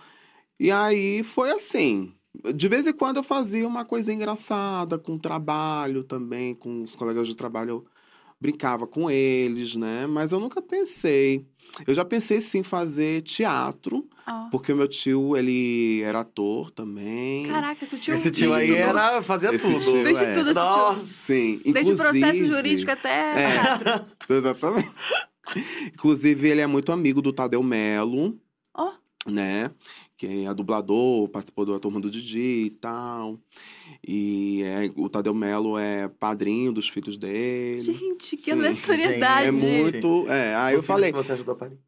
[0.59, 2.13] E aí foi assim.
[2.55, 6.95] De vez em quando eu fazia uma coisa engraçada com o trabalho também, com os
[6.95, 7.71] colegas de trabalho.
[7.71, 7.87] Eu
[8.41, 10.07] brincava com eles, né?
[10.07, 11.47] Mas eu nunca pensei.
[11.87, 14.49] Eu já pensei sim em fazer teatro, Ó.
[14.51, 17.47] porque o meu tio, ele era ator também.
[17.47, 18.77] Caraca, seu tio Esse tio fez aí tudo.
[18.99, 19.81] era, fazia Esse tudo.
[19.81, 20.35] tio Fez de é.
[20.35, 20.97] tudo esse Nossa.
[20.97, 21.07] tio.
[21.07, 23.53] Sim, Desde o processo jurídico até É.
[23.79, 24.07] teatro.
[24.29, 24.91] Exatamente.
[25.87, 28.39] Inclusive, ele é muito amigo do Tadeu Melo,
[28.75, 28.93] Ó.
[29.27, 29.71] né?
[30.17, 33.39] Que é dublador, participou da turma do Didi e tal.
[34.07, 37.81] E é, o Tadeu Melo é padrinho dos filhos dele.
[37.81, 38.53] Gente, que Sim.
[38.53, 39.49] aleatoriedade.
[39.49, 40.27] é muito.
[40.29, 41.13] É, aí eu Os filhos falei.
[41.13, 41.79] que você ajudou a parir.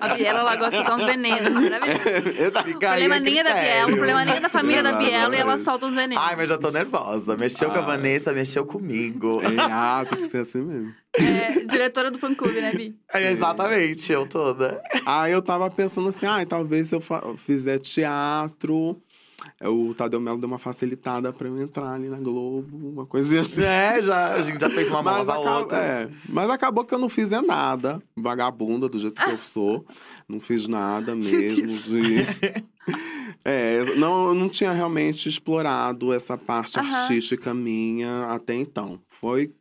[0.00, 1.50] A Biela, ela gosta de soltar uns venenos.
[1.52, 2.48] Maravilhoso.
[2.70, 5.38] O problema nem é da Biela, o problema nem é da família da Biela e
[5.38, 6.24] ela solta uns venenos.
[6.24, 7.36] Ai, mas já tô nervosa.
[7.36, 7.86] Mexeu com a Ah.
[7.86, 9.40] Vanessa, mexeu comigo.
[9.42, 10.94] É, ah, tem que ser assim mesmo.
[11.14, 12.94] É, diretora do fã-clube, né, Bi?
[13.12, 14.80] É, exatamente, eu toda.
[15.04, 17.02] Aí eu tava pensando assim, ah, talvez se eu
[17.36, 19.09] fizer teatro, é,
[19.62, 23.62] o Tadeu Melo deu uma facilitada pra eu entrar ali na Globo, uma coisinha assim.
[23.62, 25.76] É, já, a gente já fez uma mala da outra.
[25.78, 28.02] é, mas acabou que eu não fiz é nada.
[28.16, 29.84] Vagabunda, do jeito que eu sou.
[30.28, 31.66] Não fiz nada mesmo.
[31.78, 32.24] de-
[33.44, 36.94] É, não, eu não tinha realmente explorado essa parte Aham.
[37.02, 39.00] artística minha até então.
[39.08, 39.52] Foi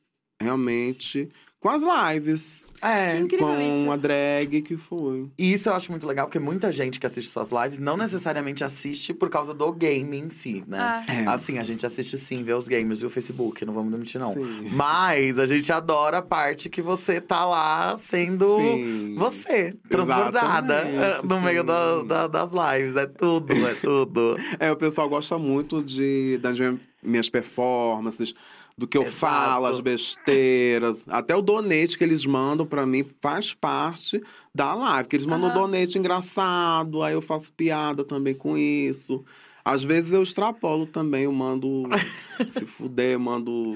[0.42, 1.30] realmente
[1.60, 2.70] com as lives.
[2.82, 3.12] É.
[3.18, 3.92] Que incrível com isso.
[3.92, 5.28] a drag que foi.
[5.38, 8.64] E isso eu acho muito legal, porque muita gente que assiste suas lives não necessariamente
[8.64, 10.78] assiste por causa do game em si, né?
[10.80, 11.06] Ah.
[11.14, 11.28] É.
[11.28, 14.34] Assim, a gente assiste sim, vê os games e o Facebook, não vamos mentir, não.
[14.34, 14.70] Sim.
[14.72, 19.16] Mas a gente adora a parte que você tá lá sendo Sim.
[19.18, 21.68] você, transbordada Exatamente, no meio sim.
[21.68, 22.96] da- da- das lives.
[22.96, 24.38] É tudo, é tudo.
[24.58, 28.34] É, o pessoal gosta muito de, das minha- minhas performances,
[28.80, 29.18] do que eu Exato.
[29.18, 31.04] falo, as besteiras.
[31.10, 34.24] Até o donate que eles mandam pra mim faz parte
[34.56, 35.10] da live.
[35.10, 35.62] Que eles mandam um Aham.
[35.64, 39.24] donate engraçado, aí eu faço piada também com isso.
[39.66, 41.84] Às vezes eu extrapolo também, eu mando
[42.58, 43.76] se fuder, mando.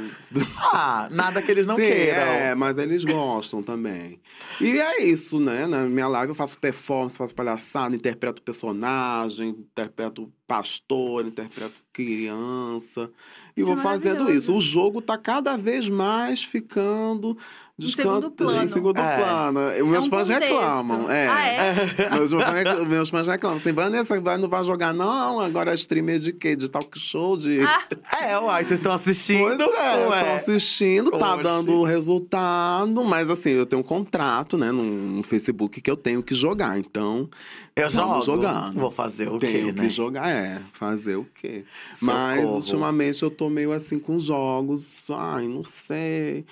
[0.57, 2.21] Ah, nada que eles não Sim, queiram.
[2.21, 4.19] É, mas eles gostam também.
[4.61, 5.67] E é isso, né?
[5.67, 13.11] Na minha live eu faço performance, faço palhaçada, interpreto personagem, interpreto pastor, interpreto criança.
[13.55, 14.55] E Isso vou é fazendo isso.
[14.55, 17.37] O jogo tá cada vez mais ficando
[17.79, 18.63] Em segundo plano.
[18.63, 19.17] Em segundo É.
[19.17, 19.59] plano.
[19.71, 20.53] E Meus É um fãs contexto.
[20.53, 21.09] reclamam.
[21.11, 21.27] É.
[21.27, 21.73] Ah, é?
[22.13, 23.57] Meus, fãs- meus fãs reclamam.
[23.57, 25.39] Assim, Vanessa, vai- não vai jogar, não?
[25.39, 26.55] Agora é streamer de quê?
[26.55, 27.35] De talk show?
[27.35, 27.61] De.
[27.61, 27.81] Ah,
[28.21, 29.57] É, uai, vocês estão assistindo.
[29.57, 30.23] Pois é, ué.
[30.23, 31.43] tô assistindo, tá Oxe.
[31.43, 36.35] dando resultado, mas assim, eu tenho um contrato, né, no, Facebook que eu tenho que
[36.35, 37.27] jogar, então
[37.75, 38.21] Eu jogo.
[38.21, 38.79] Jogando.
[38.79, 39.89] Vou fazer o tenho quê, que né?
[39.89, 41.63] jogar, é, fazer o quê?
[41.99, 42.55] Mas Socorro.
[42.57, 46.45] ultimamente eu tô meio assim com jogos, ai, não sei,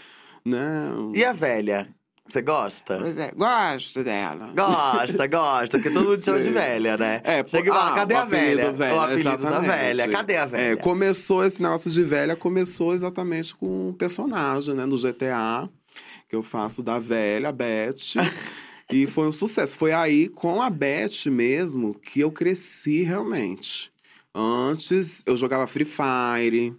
[0.45, 0.91] né?
[1.13, 1.87] E a velha?
[2.31, 2.97] Você gosta?
[2.97, 4.53] Pois é, gosto dela.
[4.55, 7.19] Gosta, gosta, porque todo mundo chama de velha, né?
[7.25, 8.71] É, Chega e fala, ah, cadê a velha?
[8.71, 9.67] velha, o apelido da exatamente.
[9.67, 10.71] velha, cadê a velha?
[10.71, 15.69] É, começou esse negócio de velha, começou exatamente com um personagem, né, no GTA,
[16.29, 18.15] que eu faço da velha, a Beth.
[18.89, 19.75] e foi um sucesso.
[19.75, 23.91] Foi aí, com a Beth mesmo, que eu cresci realmente.
[24.33, 26.73] Antes, eu jogava Free Fire.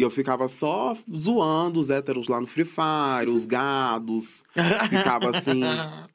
[0.00, 4.42] E eu ficava só zoando os héteros lá no Free Fire, os gados.
[4.88, 5.60] Ficava assim.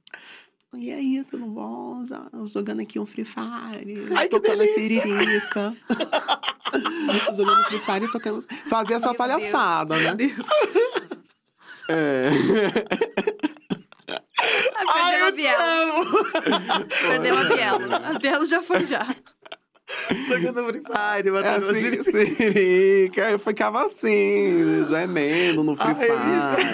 [0.78, 2.04] E aí, tudo bom?
[2.46, 4.10] Jogando aqui um Free Fire.
[4.14, 5.74] Ai, tocando a siririca.
[7.34, 8.46] Jogando Free Fire e tocando.
[8.68, 10.18] Fazia essa Meu palhaçada, né?
[11.88, 12.30] É.
[14.76, 16.88] Ai, Ah, eu perdemos a amo!
[17.08, 17.96] Perdemos a Biela.
[17.98, 19.16] A Biela já foi já.
[20.28, 22.36] Jogando Free Fire, É matando assim, assim.
[22.36, 23.30] siririca.
[23.32, 25.96] Eu ficava assim, gemendo no Free Ai,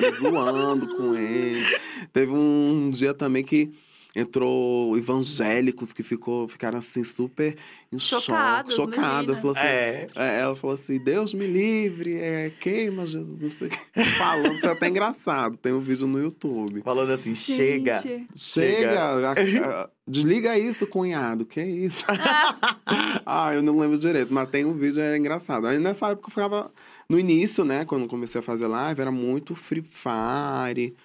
[0.02, 1.66] Fire, zoando com ele.
[2.14, 3.72] Teve um dia também que
[4.16, 7.56] entrou evangélicos que ficou, ficaram assim super
[7.92, 8.98] em Chocados, choque.
[9.42, 10.08] Falou assim, É.
[10.16, 14.04] É, ela falou assim: Deus me livre, é, queima Jesus, não sei o que.
[14.18, 15.58] Falando, foi até engraçado.
[15.58, 16.82] Tem um vídeo no YouTube.
[16.82, 18.02] Falando assim, chega.
[18.02, 18.28] Gente.
[18.36, 22.04] Chega, a- a- desliga isso, cunhado, que isso?
[23.26, 25.68] ah, eu não lembro direito, mas tem um vídeo, era engraçado.
[25.68, 26.72] Aí nessa época eu ficava.
[27.10, 30.96] No início, né, quando comecei a fazer live, era muito Free Fire,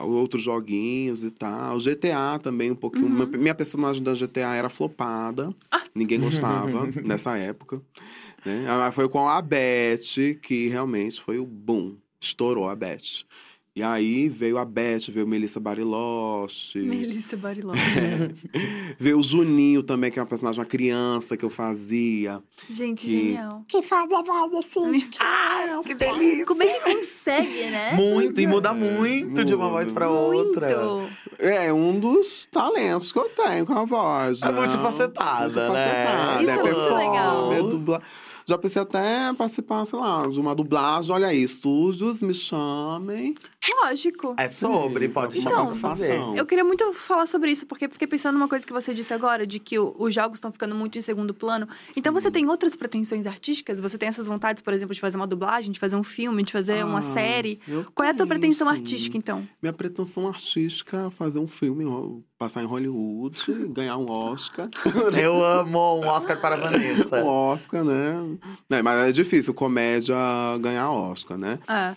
[0.00, 1.78] outros joguinhos e tal.
[1.78, 3.08] GTA também, um pouquinho.
[3.08, 5.54] Minha- Minha personagem da GTA era flopada,
[5.94, 7.80] ninguém gostava nessa época.
[8.44, 8.64] Né?
[8.68, 11.96] Ah, Foi com a Beth que realmente foi o boom.
[12.20, 13.24] Estourou a Beth.
[13.76, 16.78] E aí veio a Beth, veio Melissa Bariloche.
[16.78, 18.34] Melissa Bariloche.
[18.98, 22.42] Veio o Juninho também, que é uma personagem, uma criança que eu fazia.
[22.70, 23.64] Gente, Que- genial.
[23.68, 25.06] Que faz a voz assim.
[25.20, 26.46] Ah, que delícia.
[26.46, 27.92] Como é que consegue, né?
[28.00, 30.68] Muito, e muda muito de uma voz pra outra.
[30.68, 31.12] Muito.
[31.38, 34.40] É um dos talentos que eu tenho com a voz.
[34.40, 34.52] É né?
[34.58, 35.68] multifacetada, né?
[35.68, 36.42] Multifacetada.
[36.42, 37.68] Isso é muito performer, legal.
[37.68, 38.02] dubla-
[38.46, 41.12] Já pensei até participar, sei lá, de uma dublagem.
[41.14, 43.34] Olha aí, sujos, me chamem.
[43.82, 44.34] Lógico.
[44.38, 46.20] É sobre, pode Então, chamar pra fazer.
[46.36, 49.46] Eu queria muito falar sobre isso, porque fiquei pensando numa coisa que você disse agora,
[49.46, 51.68] de que os jogos estão ficando muito em segundo plano.
[51.96, 53.80] Então você tem outras pretensões artísticas?
[53.80, 56.52] Você tem essas vontades, por exemplo, de fazer uma dublagem, de fazer um filme, de
[56.52, 57.60] fazer uma Ah, série?
[57.68, 58.76] eu Qual é a tua pretensão sim.
[58.80, 59.46] artística, então?
[59.60, 61.84] Minha pretensão artística é fazer um filme,
[62.38, 63.38] passar em Hollywood,
[63.72, 64.68] ganhar um Oscar.
[65.20, 67.16] Eu amo um Oscar para a Vanessa.
[67.22, 68.36] um Oscar, né?
[68.70, 70.16] É, mas é difícil comédia
[70.60, 71.58] ganhar Oscar, né?
[71.68, 71.94] É.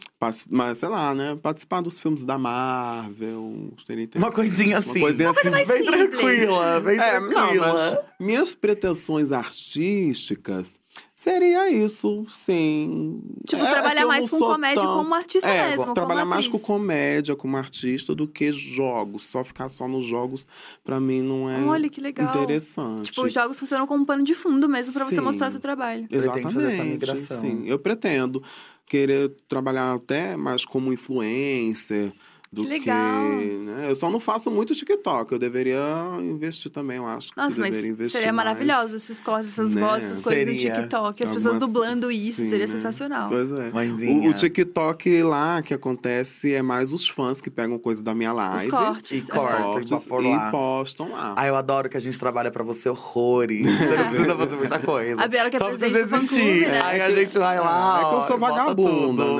[0.49, 1.35] Mas, sei lá, né?
[1.59, 3.73] Participar dos filmes da Marvel.
[3.85, 4.99] Seria Uma coisinha Uma assim.
[5.01, 5.49] coisinha assim.
[5.49, 5.99] mais Bem simples.
[6.09, 7.73] tranquila, bem É, não, tranquila.
[7.73, 10.79] mas minhas pretensões artísticas
[11.15, 13.21] seria isso, sim.
[13.45, 15.93] Tipo, É, trabalhar que eu mais não com comédia tão- como artista é, mesmo.
[15.93, 16.65] trabalhar como mais com atriz.
[16.67, 19.23] comédia, como artista, do que jogos.
[19.23, 20.47] Só ficar só nos jogos,
[20.83, 22.29] pra mim, não é Olha que legal.
[22.29, 23.11] interessante.
[23.11, 25.21] Tipo, os jogos funcionam como um pano de fundo mesmo pra você Sim.
[25.21, 26.07] mostrar seu trabalho.
[26.07, 26.53] Pretende Exatamente.
[26.53, 27.41] fazer essa migração.
[27.41, 28.41] Sim, eu pretendo
[28.89, 32.11] querer trabalhar até mais como influencer
[32.51, 32.79] do Que que.
[32.79, 33.23] legal.
[33.23, 33.85] né?
[33.91, 35.31] Eu só não faço muito TikTok.
[35.31, 35.77] Eu deveria
[36.19, 37.31] investir também, eu acho.
[37.31, 38.47] que Nossa, mas deveria investir seria mais.
[38.47, 39.81] maravilhoso esses cortes, essas Né?
[39.81, 40.73] vozes, essas coisas Seria.
[40.73, 41.23] do TikTok.
[41.23, 42.71] As pessoas Algumas- dublando isso, Sim, seria né?
[42.71, 43.29] sensacional.
[43.29, 43.69] Pois é.
[43.71, 44.27] Mãezinha.
[44.27, 48.31] O, o TikTok lá que acontece é mais os fãs que pegam coisa da minha
[48.31, 48.71] Os live.
[48.71, 49.11] cortes.
[49.11, 50.49] E Os cortes, pra pôr e lá.
[50.51, 51.33] postam lá.
[51.37, 53.61] Ah, eu adoro que a gente trabalha pra você horrores.
[53.69, 55.21] Você não precisa fazer muita coisa.
[55.21, 56.81] A Bela que é Só presidente do fã-clube, né?
[56.83, 58.01] Aí a gente vai lá.
[58.01, 59.35] É que eu sou e vagabunda, tudo.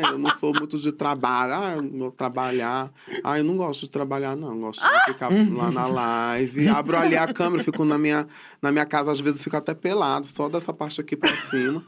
[0.00, 0.08] Né?
[0.10, 1.54] Eu não sou muito de trabalho.
[1.54, 2.90] Ah, eu vou trabalhar.
[3.22, 4.50] Ah, eu não gosto de trabalhar, não.
[4.52, 6.68] Eu Gosto de ficar lá na live.
[6.68, 8.26] Abro ali a câmera, fico na minha,
[8.60, 11.82] na minha casa, às vezes fico até pelado, só dessa parte aqui pra cima.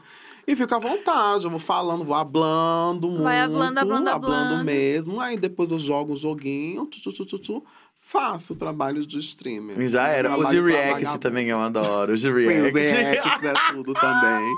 [0.47, 3.23] E fico à vontade, eu vou falando, vou hablando muito.
[3.23, 4.63] Vai hablando, hablando, hablando.
[4.63, 5.19] mesmo.
[5.21, 7.63] Aí depois eu jogo um joguinho, tu, tu, tu, tu,
[8.11, 9.87] faço o trabalho de streamer.
[9.89, 10.37] Já era.
[10.37, 12.11] Os de react também eu adoro.
[12.13, 12.67] Os de react.
[12.67, 14.55] os reacts é tudo também.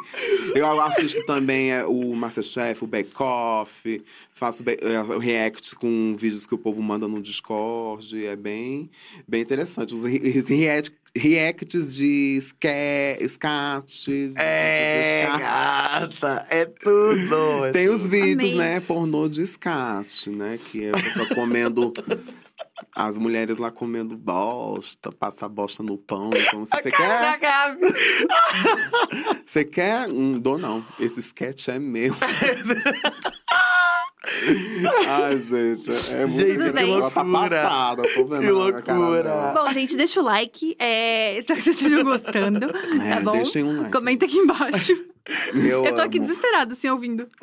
[0.56, 4.04] Eu assisto também é, o Masterchef, o Bake Off.
[4.34, 8.26] Faço é, o react com vídeos que o povo manda no Discord.
[8.26, 8.90] É bem,
[9.28, 9.94] bem interessante.
[9.94, 14.10] Os re- os react, reacts de ska, scat.
[14.10, 16.46] de- É, de gata.
[16.50, 17.66] É tudo.
[17.66, 18.56] é Tem os vídeos, Amei.
[18.58, 20.58] né, pornô de scat, né?
[20.72, 21.94] Que é a pessoa comendo.
[22.96, 26.30] As mulheres lá comendo bosta, passa bosta no pão.
[26.34, 27.40] Então, se você quer.
[27.40, 27.82] Gabi.
[29.46, 30.08] Você quer?
[30.08, 30.86] Não dou, não.
[31.00, 32.14] Esse sketch é meu.
[35.08, 37.62] Ai, gente, é muito Gente, que Ela tá loucura.
[37.62, 39.52] passada, tô vendo Que loucura.
[39.54, 40.76] Bom, gente, deixa o like.
[40.80, 42.66] é, Espero que vocês estejam gostando.
[43.02, 43.34] É, tá bom?
[43.34, 43.92] deixem um like.
[43.92, 44.94] Comenta aqui embaixo.
[45.56, 46.28] Eu, Eu tô aqui amo.
[46.28, 47.28] desesperada, assim, ouvindo.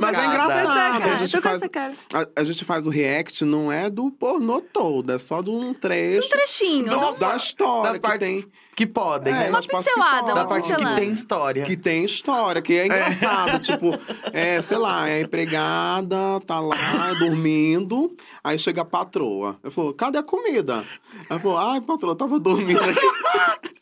[0.00, 0.50] Mas é engraçado.
[0.52, 1.94] essa a cara, gente tô com faz- essa cara.
[2.14, 5.74] A, a gente faz o react, não é do pornô todo, é só de um
[5.74, 6.86] trecho Um trechinho.
[6.86, 8.44] Nossa, da história das que partes tem.
[8.74, 9.48] que podem, É, né?
[9.50, 10.34] Uma que pincelada, podem.
[10.34, 11.00] Da parte que pincelada.
[11.00, 11.64] tem história.
[11.64, 13.58] Que tem história, que é engraçado.
[13.62, 13.90] tipo,
[14.32, 19.58] é, sei lá, é a empregada, tá lá dormindo, aí chega a patroa.
[19.62, 20.84] Eu falo, cadê a comida?
[21.28, 23.68] Ela falou, ai, patroa, eu tava dormindo aqui.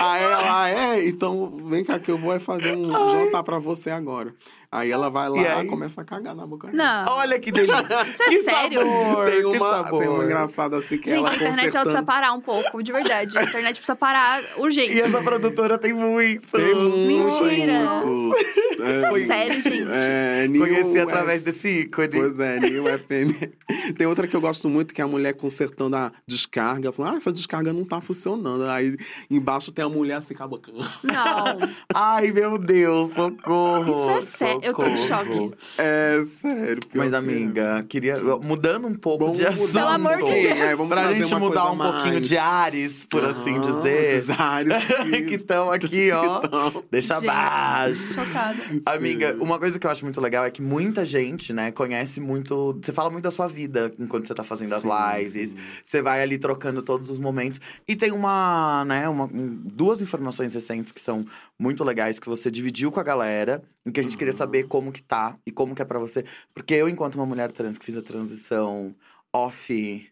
[0.00, 3.90] aí ela, é, então vem cá que eu vou é fazer um jantar pra você
[3.90, 4.34] agora.
[4.76, 5.66] Aí ela vai lá E aí?
[5.66, 6.68] começa a cagar na boca.
[6.72, 7.06] Não.
[7.16, 7.82] Olha que delícia.
[8.10, 8.80] Isso é que sério?
[8.82, 10.00] Sabor, Tem que uma, sabor.
[10.00, 12.92] tem uma engraçada assim que Gente, ela a internet ela precisa parar um pouco, de
[12.92, 13.38] verdade.
[13.38, 14.92] A internet precisa parar urgente.
[14.92, 16.46] E essa produtora tem muito.
[16.52, 17.80] Tem muito, Mentira.
[18.04, 18.36] muito.
[18.76, 19.88] Isso é sério, gente.
[19.90, 22.08] É, New Conheci F- através desse ícone.
[22.10, 23.94] Pois é, New FM.
[23.96, 26.92] Tem outra que eu gosto muito, que é a mulher consertando a descarga.
[26.92, 28.64] Falando, ah, essa descarga não tá funcionando.
[28.66, 28.96] Aí
[29.30, 30.70] embaixo tem a mulher assim boca.
[31.02, 31.58] Não.
[31.94, 33.90] Ai, meu Deus, socorro.
[33.90, 34.65] Isso é sério.
[34.66, 35.52] Eu tô em choque.
[35.78, 36.80] É, sério.
[36.86, 37.18] pior Mas, que é.
[37.18, 38.16] amiga, queria.
[38.42, 39.72] Mudando um pouco Vamos de assunto.
[39.72, 40.60] Pelo amor de pouquinho, Deus.
[40.60, 42.28] é, vamos pra gente mudar um pouquinho mais.
[42.28, 44.16] de ares, por assim Aham, dizer.
[44.18, 44.74] esses ares
[45.28, 46.40] que estão aqui, ó.
[46.90, 48.14] Deixa Gente, abaixo.
[48.14, 48.56] Chocada.
[48.86, 52.78] Amiga, uma coisa que eu acho muito legal é que muita gente, né, conhece muito.
[52.82, 55.50] Você fala muito da sua vida enquanto você tá fazendo as Sim, lives.
[55.50, 55.56] sim.
[55.84, 57.60] Você vai ali trocando todos os momentos.
[57.86, 61.24] E tem uma, né, uma, um- duas informações recentes que são
[61.58, 63.62] muito legais que você dividiu com a galera.
[63.84, 66.24] Em que a gente queria saber como que tá e como que é pra você.
[66.54, 68.94] Porque eu, enquanto uma mulher trans que fiz a transição
[69.32, 70.10] off.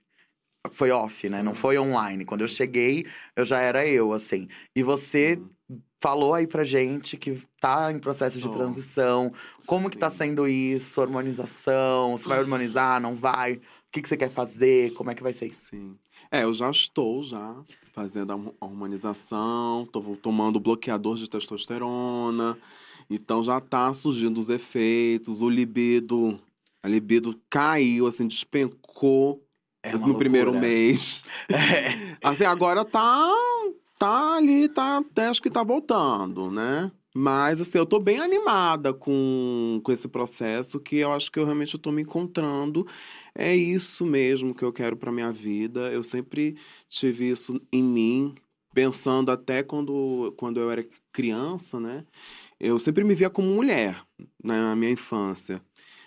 [0.73, 1.43] Foi off, né?
[1.43, 2.25] Não foi online.
[2.25, 4.49] Quando eu cheguei, eu já era eu, assim.
[4.75, 5.39] E você
[6.01, 8.51] falou aí pra gente que tá em processo de Oh.
[8.51, 9.33] transição.
[9.67, 10.17] Como que tá Sim.
[10.17, 11.01] sendo isso?
[11.01, 12.17] Hormonização?
[12.17, 12.99] Você vai hormonizar?
[13.01, 13.55] Não vai?
[13.55, 13.61] O
[13.93, 14.93] que, que você quer fazer?
[14.95, 15.67] Como é que vai ser isso?
[15.67, 15.97] Sim.
[16.31, 17.55] É, eu já estou já
[17.93, 22.59] fazendo a hormo- hormonização, tô tomando bloqueador de testosterona.
[23.09, 26.39] Então já tá surgindo os efeitos, o libido,
[26.83, 29.43] a libido caiu, assim, despencou
[29.83, 30.69] É assim, no primeiro loucura.
[30.69, 31.23] mês.
[31.51, 32.17] É.
[32.23, 33.33] Assim, agora tá
[33.99, 36.91] tá ali, tá, até acho que tá voltando, né?
[37.17, 41.45] Mas, assim, eu tô bem animada com, com esse processo, que eu acho que eu
[41.45, 42.85] realmente tô me encontrando.
[43.35, 45.93] É isso mesmo que eu quero pra minha vida.
[45.93, 46.57] Eu sempre
[46.89, 48.35] tive isso em mim,
[48.75, 52.05] pensando até quando, quando eu era criança, né?
[52.61, 54.01] Eu sempre me via como mulher
[54.43, 55.61] na minha infância.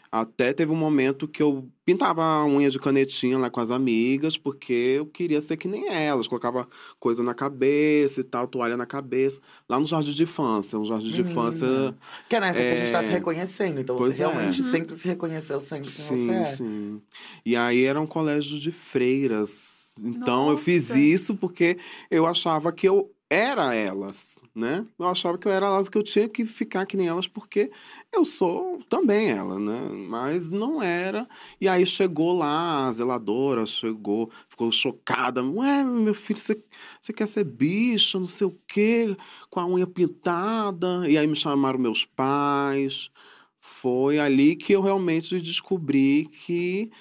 [0.09, 4.37] Até teve um momento que eu pintava a unha de canetinha lá com as amigas,
[4.37, 6.27] porque eu queria ser que nem elas.
[6.27, 6.65] Colocava
[6.97, 9.41] coisa na cabeça e tal, toalha na cabeça.
[9.67, 10.79] Lá no jardim de infância.
[10.79, 11.93] Um jardim de infância.
[12.29, 13.11] Que é na época que a gente tá se É.
[13.11, 13.81] reconhecendo.
[13.81, 14.27] Então Pois você é.
[14.27, 16.45] realmente sempre se reconheceu sendo quem Sim, você é.
[16.55, 17.01] sim.
[17.45, 19.93] E aí era um colégio de freiras.
[20.01, 20.99] Então eu fiz Nossa.
[21.01, 21.77] isso porque
[22.09, 24.85] eu achava que eu era elas, né?
[24.97, 27.71] Eu achava que eu era elas, que eu tinha que ficar que nem elas, porque
[28.11, 29.79] eu sou também ela, né?
[30.09, 31.27] Mas não era.
[31.61, 35.43] E aí chegou lá, a zeladora chegou, ficou chocada.
[35.43, 36.59] Ué, meu filho, você,
[36.99, 39.15] você quer ser bicha, não sei o quê,
[39.49, 41.07] com a unha pintada.
[41.07, 43.11] E aí me chamaram meus pais.
[43.59, 46.91] Foi ali que eu realmente descobri que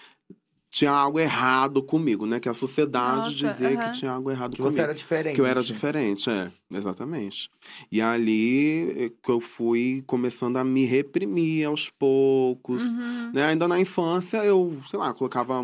[0.77, 2.39] tinha algo errado comigo, né?
[2.39, 3.79] Que a sociedade Nossa, dizia aham.
[3.79, 4.75] que tinha algo errado Que comigo.
[4.77, 5.35] você era diferente.
[5.35, 7.49] Que eu era diferente, é, exatamente.
[7.91, 12.83] E ali eh, que eu fui começando a me reprimir aos poucos.
[12.83, 13.31] Uhum.
[13.33, 13.45] Né?
[13.47, 15.63] Ainda na infância, eu, sei lá, colocava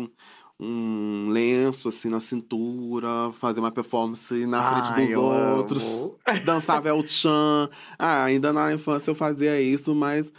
[0.59, 3.07] um- lenço assim na cintura,
[3.39, 6.17] fazia uma performance na frente Ai, dos outros, amo.
[6.43, 7.69] dançava El Chan.
[7.99, 10.33] Ah, ainda na infância eu fazia isso, mas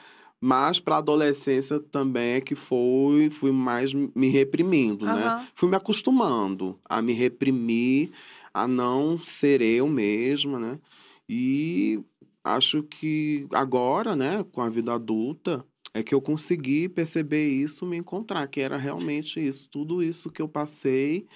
[0.44, 5.28] mais para adolescência também é que fui, fui mais me reprimindo, né?
[5.28, 5.48] Aham.
[5.54, 8.12] Fui me acostumando a me reprimir,
[8.52, 10.78] a não ser eu mesma, né?
[11.26, 11.98] E
[12.44, 15.64] acho que agora, né, com a vida adulta,
[15.94, 19.66] é que eu consegui perceber isso, me encontrar, que era realmente isso.
[19.70, 21.26] Tudo isso que eu passei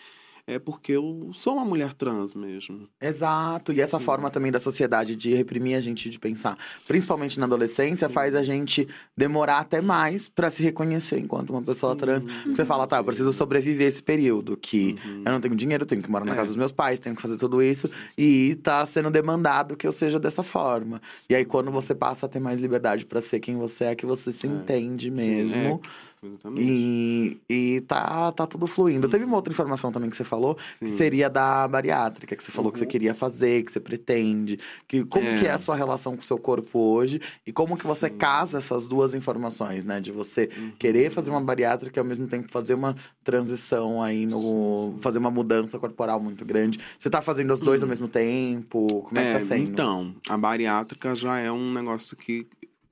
[0.49, 2.89] é porque eu sou uma mulher trans mesmo.
[3.01, 3.73] Exato.
[3.73, 4.05] E essa Sim.
[4.05, 8.43] forma também da sociedade de reprimir a gente de pensar, principalmente na adolescência, faz a
[8.43, 11.99] gente demorar até mais pra se reconhecer enquanto uma pessoa Sim.
[12.01, 12.23] trans.
[12.47, 15.23] Você fala, tá, eu preciso sobreviver esse período, que Uhum.
[15.27, 16.37] eu não tenho dinheiro, eu tenho que morar na É.
[16.37, 17.91] casa dos meus pais, tenho que fazer tudo isso.
[18.17, 21.01] E tá sendo demandado que eu seja dessa forma.
[21.29, 24.07] E aí, quando você passa a ter mais liberdade pra ser quem você é, que
[24.07, 24.51] você se É.
[24.51, 25.81] entende Sim, mesmo.
[25.85, 25.89] é,
[26.23, 26.63] exatamente.
[26.69, 29.09] E, e tá, tá tudo fluindo.
[29.09, 30.97] Teve uma outra informação também que você falou, que Sim.
[30.97, 32.91] seria da bariátrica, que você falou que você Uhum.
[32.91, 34.59] queria fazer, que você pretende.
[34.87, 35.39] Que, como É.
[35.39, 37.21] que é a sua relação com o seu corpo hoje?
[37.47, 38.17] E como que você Sim.
[38.17, 40.01] casa essas duas informações, né?
[40.01, 40.73] De você Uhum.
[40.79, 44.95] querer fazer uma bariátrica e ao mesmo tempo fazer uma transição aí no.
[45.01, 46.79] fazer uma mudança corporal muito grande.
[46.99, 49.03] Você tá fazendo os dois ao mesmo tempo?
[49.09, 49.71] Como é, que tá sendo?
[49.71, 52.47] Então, a bariátrica já é um negócio que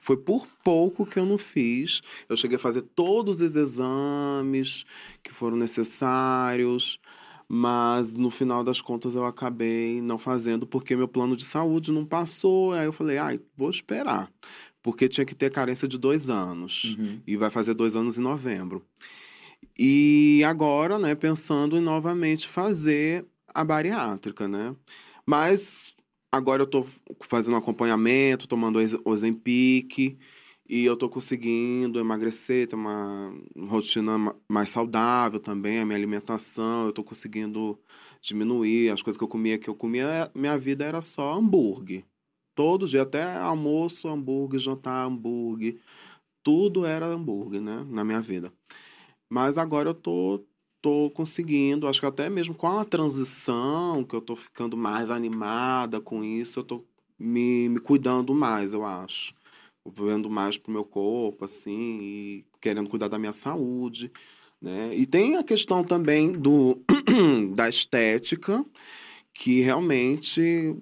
[0.07, 2.01] foi por pouco que eu não fiz.
[2.29, 4.85] Eu cheguei a fazer todos os exames
[5.21, 7.01] que foram necessários,
[7.49, 12.07] mas no final das contas eu acabei não fazendo porque meu plano de saúde não
[12.07, 12.73] passou.
[12.73, 14.31] Aí eu falei, ai, vou esperar.
[14.81, 16.85] Porque tinha que ter carência de dois anos.
[16.97, 17.21] Uhum.
[17.27, 18.85] E vai fazer dois anos em novembro.
[19.77, 24.73] E agora, né, pensando em novamente fazer a bariátrica, né?
[25.27, 25.96] Mas
[26.37, 26.87] agora eu tô
[27.29, 30.19] fazendo acompanhamento, tomando Oz- Ozempic,
[30.69, 33.33] e eu tô conseguindo emagrecer, ter uma
[33.69, 37.79] rotina ma- mais saudável também, a minha alimentação, eu tô conseguindo
[38.21, 42.05] diminuir as coisas que eu comia, que eu comia, minha vida era só hambúrguer.
[42.55, 45.79] Todo dia, até almoço, hambúrguer, jantar, hambúrguer.
[46.43, 48.53] Tudo era hambúrguer, né, na minha vida.
[49.29, 50.45] Mas agora eu tô,
[50.81, 56.01] tô conseguindo, acho que até mesmo com a transição, que eu tô ficando mais animada
[56.01, 56.85] com isso, eu tô
[57.19, 59.35] me, me cuidando mais, eu acho.
[59.95, 64.11] Vendo mais pro meu corpo, assim, e querendo cuidar da minha saúde,
[64.61, 64.95] né?
[64.97, 66.83] E tem a questão também do
[67.55, 68.65] da estética,
[69.33, 70.77] que realmente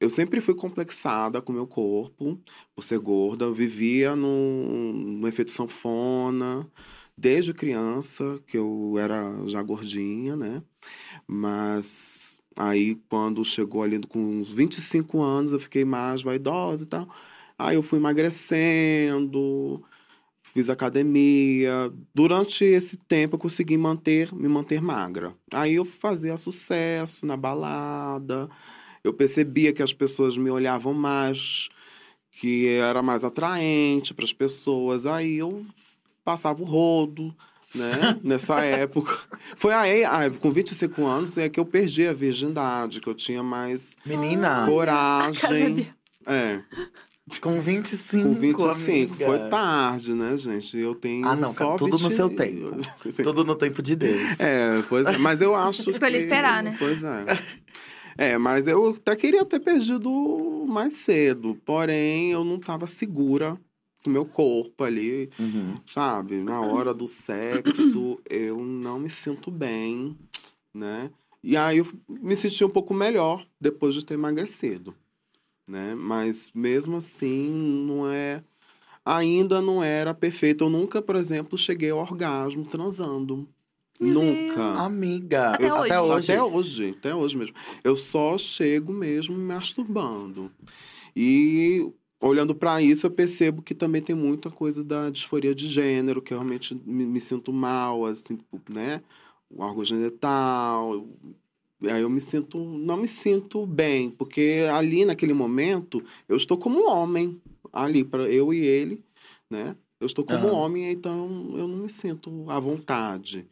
[0.00, 2.40] eu sempre fui complexada com meu corpo,
[2.74, 3.44] por ser gorda.
[3.46, 6.68] Eu vivia no, no efeito sanfona,
[7.16, 10.62] desde criança, que eu era já gordinha, né?
[11.26, 17.08] Mas aí, quando chegou ali com uns 25 anos, eu fiquei mais vaidosa e tal.
[17.58, 19.82] Aí eu fui emagrecendo,
[20.42, 21.92] fiz academia.
[22.14, 25.34] Durante esse tempo eu consegui manter, me manter magra.
[25.52, 28.48] Aí eu fazia sucesso na balada.
[29.04, 31.68] Eu percebia que as pessoas me olhavam mais,
[32.32, 35.06] que era mais atraente para as pessoas.
[35.06, 35.64] Aí eu
[36.26, 37.32] passava o rodo,
[37.74, 38.18] né?
[38.22, 39.16] Nessa época.
[39.56, 43.42] Foi aí, ah, com 25 anos, é que eu perdi a virgindade, que eu tinha
[43.42, 45.88] mais Menina, coragem.
[46.26, 46.60] É,
[47.40, 48.28] com 25.
[48.28, 48.70] com 25.
[48.70, 49.26] amiga.
[49.26, 50.76] Foi tarde, né, gente?
[50.76, 52.76] Eu tenho Ah, não, só cara, tudo no 20 seu tempo.
[53.22, 54.20] Tudo no tempo de Deus.
[54.40, 55.16] É, pois é.
[55.18, 56.74] Mas eu acho Escolhi que- esperar, né?
[56.78, 57.24] Pois é.
[58.18, 60.10] É, mas eu até queria ter perdido
[60.68, 61.56] mais cedo.
[61.66, 63.56] Porém, eu não tava segura
[64.06, 65.76] com o meu corpo ali, Uhum.
[65.86, 66.36] sabe?
[66.36, 70.16] Na hora do sexo, eu não me sinto bem,
[70.72, 71.10] né?
[71.42, 74.94] E aí eu me senti um pouco melhor depois de ter emagrecido,
[75.66, 75.94] né?
[75.96, 77.50] Mas mesmo assim,
[77.86, 78.42] não é.
[79.04, 80.64] Ainda não era perfeito.
[80.64, 83.48] Eu nunca, por exemplo, cheguei ao orgasmo transando.
[84.00, 84.62] Meu nunca.
[84.82, 85.92] Amiga, Até eu- hoje.
[85.92, 86.32] até hoje.
[86.32, 87.54] Até hoje, até hoje mesmo.
[87.84, 90.50] Eu só chego mesmo me masturbando.
[91.14, 91.88] E
[92.20, 96.32] olhando pra isso, eu percebo que também tem muita coisa da disforia de gênero, que
[96.32, 98.38] eu realmente me, me sinto mal, assim,
[98.68, 99.02] né?
[99.50, 101.06] O órgão genital.
[101.82, 106.80] Aí eu me sinto, não me sinto bem, porque ali naquele momento eu estou como
[106.80, 107.40] um homem,
[107.72, 109.04] ali para eu e ele,
[109.50, 109.76] né?
[110.00, 110.58] Eu estou como um Aham.
[110.58, 113.46] homem, então eu não me sinto à vontade.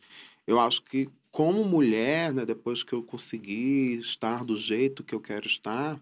[0.46, 5.20] Eu acho que como mulher, né, depois que eu consegui estar do jeito que eu
[5.20, 6.00] quero estar,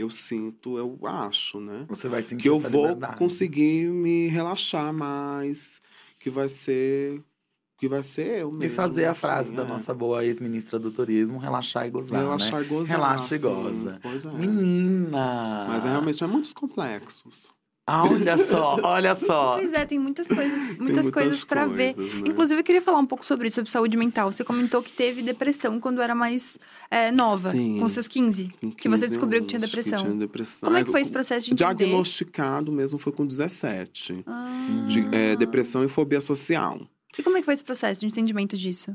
[0.00, 3.16] eu sinto, eu acho, né, Você vai sentir que eu vou liberdade.
[3.16, 5.80] conseguir me relaxar mais,
[6.18, 7.22] que vai ser
[7.78, 8.64] que vai ser eu mesmo.
[8.64, 9.66] E fazer a frase assim, da é.
[9.66, 12.66] nossa boa ex-ministra do turismo, relaxar e gozar, relaxar né?
[12.66, 12.96] e gozar.
[12.96, 13.46] Relaxa e assim.
[13.48, 13.98] goza.
[14.02, 14.32] Pois é.
[14.32, 15.66] Menina!
[15.66, 17.50] Mas é, realmente é muitos complexos.
[17.92, 19.56] Ah, olha só, olha só.
[19.58, 21.96] Pois é, tem muitas coisas, Tem muitas, coisas pra ver.
[21.96, 22.04] né?
[22.26, 24.30] Inclusive, eu queria falar um pouco sobre isso, sobre saúde mental.
[24.30, 26.56] Você comentou que teve depressão quando era mais
[26.90, 27.78] é, nova, Sim.
[27.80, 28.52] com seus 15.
[28.60, 29.98] Com que você 15 descobriu que tinha depressão.
[30.04, 30.68] tinha depressão.
[30.68, 31.84] Como é que foi esse processo de entender?
[31.84, 34.22] Diagnosticado mesmo foi com 17.
[34.26, 34.86] Ah.
[34.88, 36.80] De, é, depressão e fobia social.
[37.18, 38.94] E como é que foi esse processo de entendimento disso?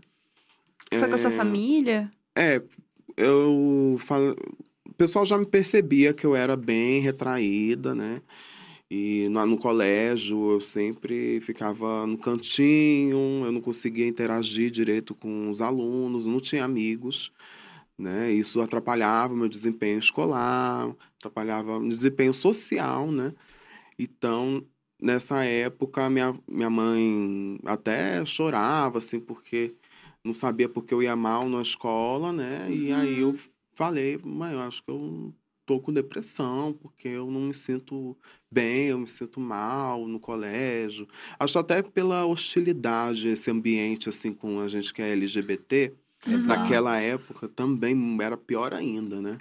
[0.98, 2.10] Foi com a sua É, família?
[2.34, 2.62] É,
[3.18, 4.36] eu falo.
[4.88, 8.22] O pessoal já me percebia que eu era bem retraída, né?
[8.90, 15.50] E no, no colégio eu sempre ficava no cantinho, eu não conseguia interagir direito com
[15.50, 17.32] os alunos, não tinha amigos,
[17.98, 18.32] né?
[18.32, 23.34] Isso atrapalhava o meu desempenho escolar, atrapalhava o desempenho social, né?
[24.00, 24.66] Então,
[25.02, 29.76] nessa época, minha, minha mãe até chorava, assim, porque
[30.24, 32.68] não sabia porque eu ia mal na escola, né?
[32.72, 33.36] E aí eu
[33.76, 35.34] falei, mãe, eu acho que eu
[35.66, 38.16] tô com depressão, porque eu não me sinto
[38.52, 41.08] bem, eu me sinto mal no colégio.
[41.40, 45.94] Acho até pela hostilidade, esse ambiente, assim, com a gente que é LGBT,
[46.28, 46.48] Exato.
[46.48, 49.38] naquela época também era pior ainda, né?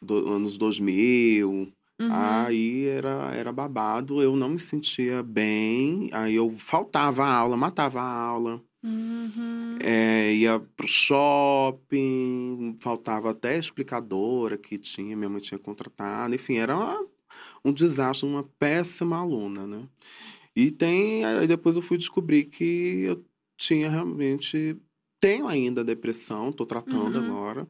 [0.00, 2.08] Do, anos 2000, Uhum.
[2.10, 8.00] Aí era, era babado, eu não me sentia bem, aí eu faltava a aula, matava
[8.00, 9.78] a aula, Uhum.
[9.80, 16.76] é, ia pro shopping, faltava até explicadora que tinha, minha mãe tinha contratado, enfim, era
[16.76, 17.06] uma-
[17.64, 19.88] um desastre, uma péssima aluna, né?
[20.56, 23.24] E tem, aí depois eu fui descobrir que eu
[23.56, 24.76] tinha realmente,
[25.20, 27.24] tenho ainda depressão, tô tratando Uhum.
[27.24, 27.68] agora,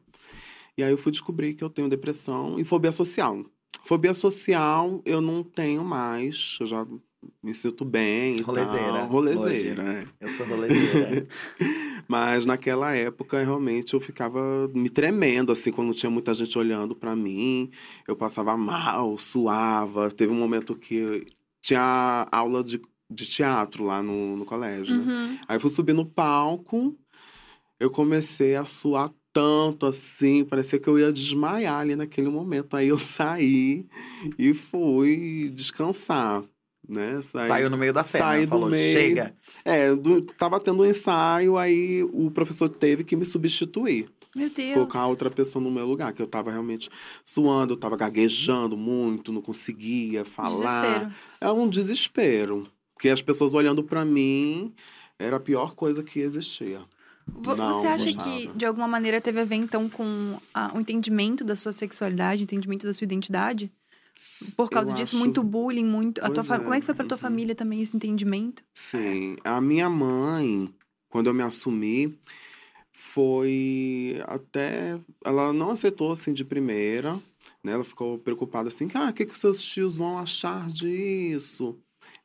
[0.77, 3.45] e aí eu fui descobrir que eu tenho depressão e fobia social.
[3.85, 6.87] Fobia social eu não tenho mais, eu já
[7.41, 9.07] me sinto bem Rolezeira, tal.
[9.07, 10.05] Rolezeira, é.
[10.19, 11.27] Eu sou rolezeira.
[12.07, 17.15] Mas naquela época, realmente, eu ficava me tremendo, assim, quando tinha muita gente olhando pra
[17.15, 17.71] mim.
[18.07, 20.11] Eu passava mal, suava.
[20.11, 21.25] Teve um momento que
[21.61, 25.13] tinha aula de, de teatro lá no, no colégio, né?
[25.13, 25.37] Uhum.
[25.47, 26.97] Aí eu fui subir no palco,
[27.79, 32.75] eu comecei a suar tanto assim, parecia que eu ia desmaiar ali naquele momento.
[32.77, 33.87] Aí eu saí
[34.37, 36.43] e fui descansar,
[36.87, 37.21] né?
[37.31, 38.93] Saí- Saiu no meio da cena, Saí do falou, meio.
[38.93, 39.33] chega.
[39.63, 44.09] é, do, tava tendo um ensaio, aí o professor teve que me substituir.
[44.35, 44.73] Meu Deus.
[44.73, 46.89] Colocar outra pessoa no meu lugar, que eu tava realmente
[47.23, 50.49] suando, eu tava gaguejando muito, não conseguia falar.
[50.81, 51.13] Desespero.
[51.39, 52.67] É um desespero.
[52.95, 54.73] Porque as pessoas olhando pra mim
[55.19, 56.79] era a pior coisa que existia.
[57.27, 58.29] Vo- Não, Você acha gostava.
[58.31, 62.41] que, de alguma maneira, teve a ver, então, com a- o entendimento da sua sexualidade,
[62.41, 63.71] o entendimento da sua identidade?
[64.55, 66.19] Por causa Eu disso, acho- muito bullying, muito.
[66.23, 67.21] A tua é, Como é que foi pra tua uhum.
[67.21, 68.63] família também esse entendimento?
[68.73, 69.37] Sim.
[69.43, 70.73] A minha mãe,
[71.09, 72.17] quando eu me assumi,
[72.91, 74.99] foi até.
[75.25, 77.15] Ela não aceitou assim de primeira,
[77.63, 77.73] né?
[77.73, 81.77] Ela ficou preocupada assim, ah, o que, que os seus tios vão achar disso?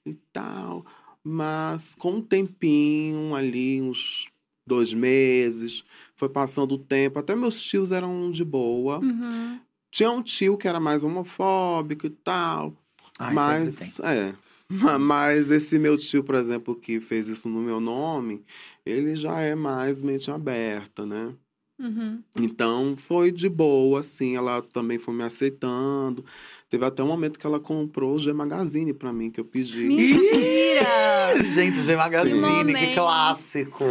[0.04, 0.84] E tal.
[1.22, 4.28] Mas com um tempinho ali, uns
[4.66, 5.82] dois meses,
[6.14, 8.98] foi passando o tempo, até meus tios eram de boa.
[9.00, 9.58] Uhum.
[9.98, 12.72] Tinha um tio que era mais homofóbico e tal.
[13.18, 14.34] Ai, mas, sempre é.
[14.68, 18.44] Ma- Mas esse meu tio, por exemplo, que fez isso no meu nome,
[18.86, 21.34] ele já é mais mente aberta, né?
[21.78, 22.20] Uhum.
[22.40, 26.24] Então foi de boa, assim, ela também foi me aceitando.
[26.68, 29.84] Teve até um momento que ela comprou o G Magazine pra mim, que eu pedi.
[29.84, 31.34] Mentira!
[31.54, 32.94] Gente, G Magazine, que momento.
[32.94, 33.84] clássico.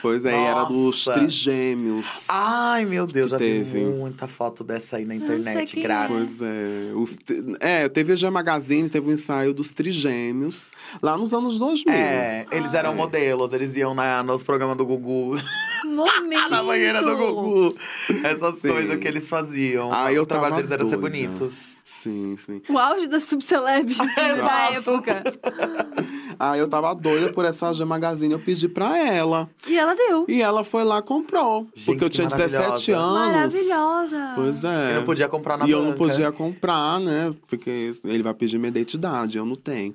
[0.00, 1.12] Pois é, e era dos Nossa.
[1.14, 2.24] trigêmeos.
[2.28, 3.80] Ai, meu Deus, Que já teve.
[3.84, 5.82] muita foto dessa aí na sei internet, é.
[5.82, 6.16] grátis.
[6.16, 6.92] Pois é.
[6.94, 7.16] Os,
[7.60, 10.70] é, teve a G Magazine, teve o ensaio dos trigêmeos,
[11.02, 11.92] lá nos anos 2000.
[11.94, 15.36] É, eles eram modelos, eles iam na, nos programas do Gugu,
[15.84, 16.50] Momento!
[16.50, 17.76] na banheira do Gugu.
[18.24, 18.68] Essas Sim.
[18.68, 19.90] coisas que eles faziam.
[19.92, 21.82] Ah, eu o trabalho tava deles era ser bonitos.
[21.84, 22.60] Sim, sim.
[22.68, 24.90] O auge da subceleb da Exato.
[24.90, 25.24] época.
[26.36, 29.48] Ah, eu tava doida por essa G Magazine, eu pedi pra ela.
[29.68, 30.24] E ela deu.
[30.28, 31.68] E ela foi lá e comprou.
[31.74, 32.96] Gente, porque eu tinha 17 maravilhosa.
[32.96, 33.30] anos.
[33.30, 34.32] Maravilhosa.
[34.34, 34.90] Pois é.
[34.90, 35.98] Eu não podia comprar na E eu não banca.
[35.98, 37.32] podia comprar, né?
[37.46, 39.94] Porque ele vai pedir minha identidade, eu não tenho.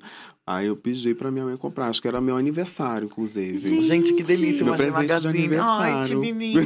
[0.50, 1.89] Aí eu pedi pra minha mãe comprar.
[1.89, 3.60] Acho que era meu aniversário, inclusive.
[3.60, 3.86] Gente.
[3.86, 5.58] Gente, que delícia, Meu presente de Magazine.
[5.62, 6.18] Ai, que aniversário.
[6.26, 6.62] Coisa menino!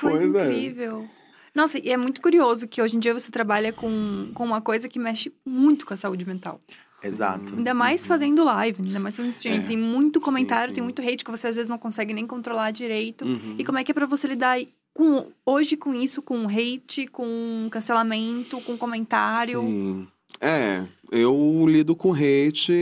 [0.00, 0.52] Pois é.
[0.52, 1.08] incrível.
[1.52, 4.88] Nossa, e é muito curioso que hoje em dia você trabalha com, com uma coisa
[4.88, 6.60] que mexe muito com a saúde mental.
[7.02, 7.56] Exato.
[7.56, 9.64] Ainda mais fazendo live, ainda mais fazendo streaming.
[9.64, 9.66] É.
[9.66, 10.76] Tem muito comentário, sim.
[10.76, 13.24] tem muito hate que você às vezes não consegue nem controlar direito.
[13.24, 13.56] Uhum.
[13.58, 14.60] E como é que é pra você lidar
[14.94, 19.60] com, hoje com isso, com hate, com cancelamento, com comentário?
[19.60, 20.06] Sim.
[20.42, 22.72] É, eu lido com hate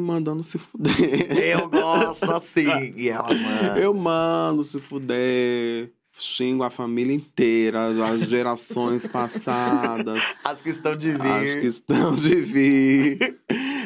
[0.00, 1.30] mandando se fuder.
[1.36, 2.94] Eu gosto assim.
[2.96, 3.78] E ela, mano.
[3.78, 5.92] Eu mando se fuder.
[6.18, 10.22] Xingo a família inteira, as gerações passadas.
[10.44, 11.20] As que estão de vir.
[11.20, 13.38] Acho que estão de vir.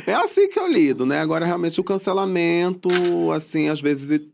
[0.07, 1.21] É assim que eu lido, né?
[1.21, 2.89] Agora, realmente, o cancelamento,
[3.33, 4.29] assim, às vezes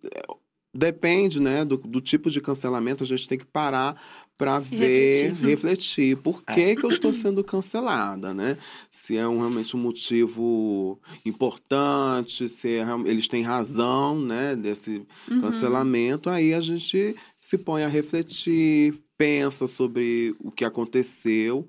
[0.74, 4.00] depende, né, do, do tipo de cancelamento, a gente tem que parar
[4.36, 5.46] para ver, refletir.
[5.46, 6.16] refletir.
[6.16, 8.56] Por que, que eu estou sendo cancelada, né?
[8.90, 15.40] Se é um, realmente um motivo importante, se é eles têm razão, né, desse Uhum.
[15.40, 21.66] cancelamento, aí a gente se põe a refletir, pensa sobre o que aconteceu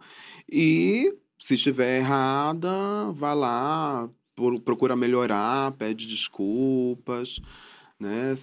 [0.52, 7.40] e se estiver errada, vai lá, pro- procura melhorar, pede desculpas,
[8.00, 8.36] né?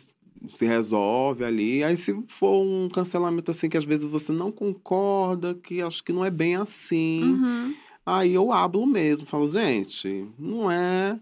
[0.48, 1.84] Se resolve ali.
[1.84, 6.12] Aí se for um cancelamento assim que às vezes você não concorda, que acho que
[6.12, 7.74] não é bem assim, Uhum.
[8.04, 11.20] Aí eu hablo mesmo, falo, gente, não é,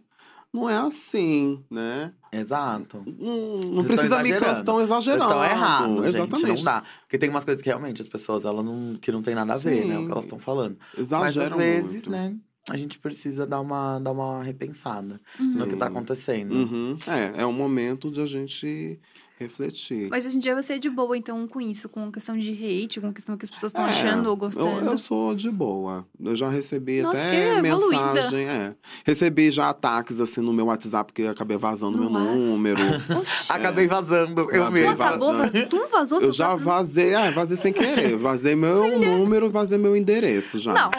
[0.52, 2.12] não é assim, né?
[2.32, 3.02] Exato.
[3.18, 5.24] Não, não precisa estão me Vocês exagerando.
[5.24, 6.46] estão errados, Exatamente.
[6.46, 6.56] gente.
[6.58, 6.82] Não dá.
[7.00, 9.58] Porque tem umas coisas que realmente as pessoas, ela não, que não tem nada a
[9.58, 9.96] ver, né?
[9.96, 10.06] O Sim.
[10.06, 10.78] que elas estão falando.
[10.96, 12.10] Mas Exageram às vezes, muito.
[12.10, 12.36] né?
[12.68, 15.92] A gente precisa dar uma, dar uma repensada no que tá Sim.
[15.92, 16.52] acontecendo.
[16.54, 16.98] Uhum.
[17.06, 18.98] É, é um momento de a gente
[19.40, 20.08] refletir.
[20.10, 23.00] Mas hoje em dia você é de boa, então, com isso, com questão de hate,
[23.00, 24.84] com a questão que as pessoas estão É, achando ou Eu, gostando.
[24.90, 26.04] eu sou de boa.
[26.20, 28.48] Eu já recebi Nossa, até que mensagem.
[28.48, 28.74] É.
[29.04, 32.36] Recebi já ataques assim no meu WhatsApp, porque eu acabei vazando No meu Whats?
[32.36, 32.80] número.
[33.20, 33.46] Oxi.
[33.52, 34.96] Acabei vazando, eu Tu Acabei mesmo.
[34.96, 35.38] vazando.
[35.38, 38.16] vaz- tu vazou Eu teu já próprio- vazei, ah, vazei sem querer.
[38.16, 40.74] Vazei meu número, vazei meu endereço já.
[40.74, 40.90] Não.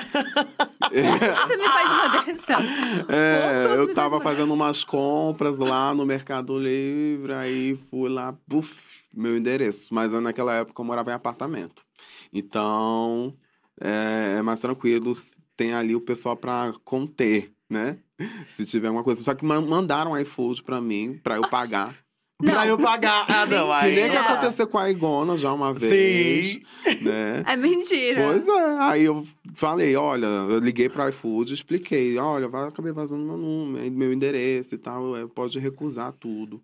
[1.48, 2.54] Você me faz uma dessa.
[3.08, 9.02] É, eu tava faz fazendo umas compras lá no Mercado Livre, aí fui lá, puf,
[9.14, 9.94] meu endereço.
[9.94, 11.84] Mas naquela época eu morava em apartamento.
[12.34, 13.34] Então,
[13.80, 15.14] é, é mais tranquilo,
[15.56, 17.98] tem ali o pessoal pra conter, né?
[18.50, 19.24] Se tiver alguma coisa.
[19.24, 21.96] Só que ma- mandaram iFood pra mim, pra eu pagar.
[22.44, 23.26] Pra eu pagar.
[23.28, 23.96] Ah, não, Que aí.
[23.96, 26.52] nem que aconteceu com a Igona já uma vez.
[26.54, 26.62] Sim.
[27.02, 27.44] Né?
[27.46, 28.24] É mentira.
[28.24, 33.26] Pois é, aí eu falei, olha, eu liguei para iFood, expliquei, olha, vai, acabei vazando
[33.26, 36.62] meu número, meu endereço e tal, é, pode recusar tudo,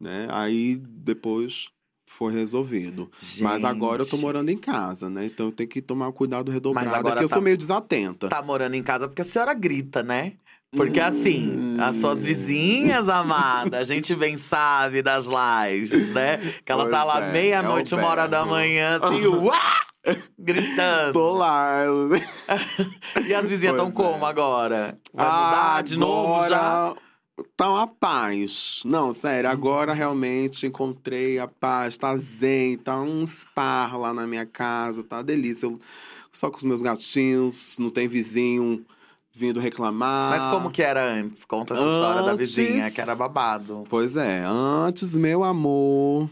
[0.00, 0.28] né?
[0.30, 1.68] Aí depois
[2.06, 3.10] foi resolvido.
[3.40, 4.24] Mas agora eu tô Gente.
[4.24, 5.26] morando em casa, né?
[5.26, 8.28] Então eu tenho que tomar cuidado redobrado, porque eu tá- sou meio desatenta.
[8.28, 10.34] Tá morando em casa porque a senhora grita, né?
[10.76, 12.00] Porque assim, as Hum.
[12.00, 16.36] suas vizinhas, amada, a gente bem sabe das lives, né?
[16.64, 19.58] Que ela tá Pois lá é, meia-noite, é uma hora da manhã, assim, uá!
[20.38, 21.12] Gritando.
[21.12, 21.84] Tô lá.
[23.26, 23.92] E as vizinhas estão é.
[23.92, 24.98] como agora?
[25.12, 26.94] Vai mudar de novo já?
[27.56, 28.80] Tá uma paz.
[28.84, 34.44] Não, sério, agora realmente encontrei a paz, tá zen, tá um spa lá na minha
[34.46, 35.66] casa, tá uma delícia.
[35.66, 35.78] Eu,
[36.32, 38.84] só com os meus gatinhos, não tem vizinho
[39.38, 40.38] vindo reclamar.
[40.38, 41.44] Mas como que era antes?
[41.44, 43.84] Conta essa história da Antes- vizinha, que era babado.
[43.88, 46.28] Pois é, antes, meu amor,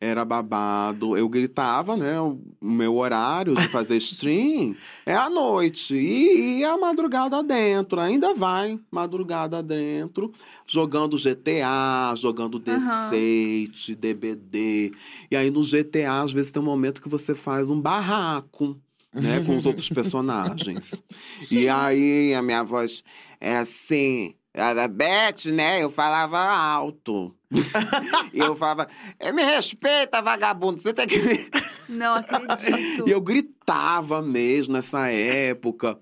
[0.00, 1.16] era babado.
[1.16, 2.18] Eu gritava, né?
[2.20, 4.74] O meu horário de fazer stream
[5.04, 5.94] é à noite.
[5.94, 8.00] E, e a madrugada dentro.
[8.00, 10.32] Ainda vai, madrugada dentro,
[10.66, 13.10] jogando GTA, jogando Aham.
[13.10, 14.92] D6, DBD.
[15.30, 18.78] E aí no GTA, às vezes tem um momento que você faz um barraco.
[19.12, 21.02] Né, com os outros personagens.
[21.50, 23.02] E aí a minha voz
[23.40, 25.82] era assim: Era Beth, né?
[25.82, 27.34] Eu falava alto.
[28.32, 28.88] e eu falava,
[29.18, 31.18] "Eh, me respeita, vagabundo, você tem que
[31.88, 33.08] Não acredito.
[33.08, 35.98] E eu gritava mesmo nessa época.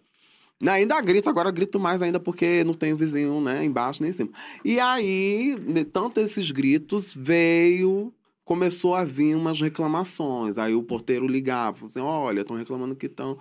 [0.61, 4.15] Né, Ainda grito, agora grito mais ainda porque não tenho vizinho, né, embaixo nem em
[4.15, 4.31] cima.
[4.65, 8.13] E aí, de tanto esses gritos, veio,
[8.49, 10.57] começou a vir umas reclamações.
[10.57, 13.37] Aí o porteiro ligava, falou assim: olha, estão reclamando que estão.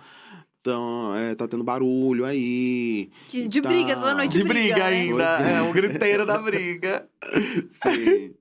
[0.60, 3.08] Tão, é, tá tendo barulho aí.
[3.28, 3.68] Que de Tá.
[3.70, 4.82] briga, toda noite De briga né?
[4.84, 5.36] ainda.
[5.38, 5.62] Pois é.
[5.62, 7.08] Um griteiro da briga.
[7.82, 8.34] Sim.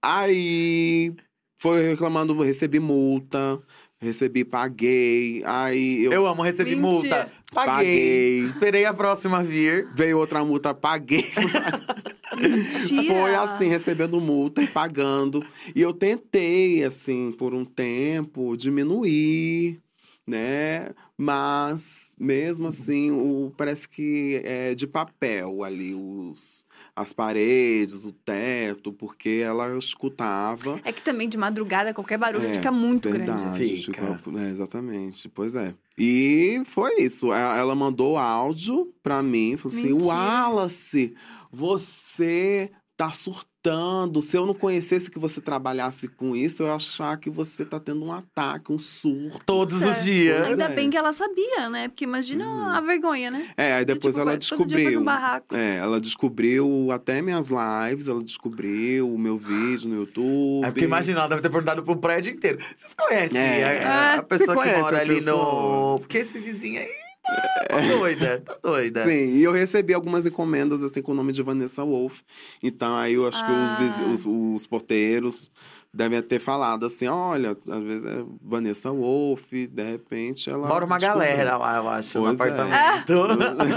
[0.00, 1.12] aí
[1.58, 3.60] foi reclamando, recebi multa,
[4.00, 5.42] recebi, paguei.
[5.44, 6.90] Aí eu, Eu amo receber Mentira.
[6.92, 7.32] multa.
[7.52, 7.74] Paguei.
[7.74, 8.38] Paguei.
[8.44, 9.88] Esperei a próxima vir.
[9.94, 11.24] veio outra multa, paguei.
[12.40, 13.14] Mentira.
[13.14, 15.44] Foi assim, recebendo multa e pagando.
[15.74, 19.80] E eu tentei, assim, por um tempo, diminuir,
[20.26, 20.90] né?
[21.16, 26.64] Mas, mesmo assim, o, parece que é de papel ali, os,
[27.00, 30.80] as paredes, o teto, porque ela escutava.
[30.84, 33.30] É que também de madrugada, qualquer barulho É, fica muito grande.
[33.30, 34.14] Verdade, Fica.
[34.16, 35.74] tipo, é, exatamente, pois é.
[35.96, 37.32] E foi isso.
[37.32, 40.12] Ela mandou áudio pra mim, falou assim: Mentira.
[40.12, 41.14] Wallace,
[41.52, 44.20] você tá surtando.
[44.20, 47.78] Se eu não conhecesse que você trabalhasse com isso, eu ia achar que você tá
[47.78, 49.38] tendo um ataque, um surto.
[49.46, 49.88] Todos É.
[49.88, 50.42] os dias.
[50.48, 50.74] Ainda é.
[50.74, 51.86] bem que ela sabia, né?
[51.88, 53.46] Porque imagina a vergonha, né?
[53.56, 55.00] É, aí De, depois tipo, ela faz descobriu.
[55.00, 55.54] um barraco.
[55.54, 60.64] É, ela descobriu até minhas lives, ela descobriu o meu vídeo no YouTube.
[60.66, 62.58] É porque imagina, ela deve ter perguntado pro prédio inteiro.
[62.76, 63.84] Vocês conhecem É.
[63.84, 65.92] a, a pessoa Você que mora ali pessoa?
[65.92, 65.98] no.
[66.00, 69.06] Porque esse vizinho aí tá, doida, tá doida.
[69.06, 72.20] Sim, e eu recebi algumas encomendas assim com o nome de Vanessa Wolf.
[72.62, 74.06] Então aí eu acho que os, Ah.
[74.12, 75.50] os, os porteiros
[75.98, 80.68] devem ter falado assim: olha, às vezes é Vanessa Wolf, de repente ela.
[80.68, 81.28] Mora uma descobriu.
[81.28, 82.44] galera lá, eu acho, no Pois é.
[82.44, 83.14] apartamento.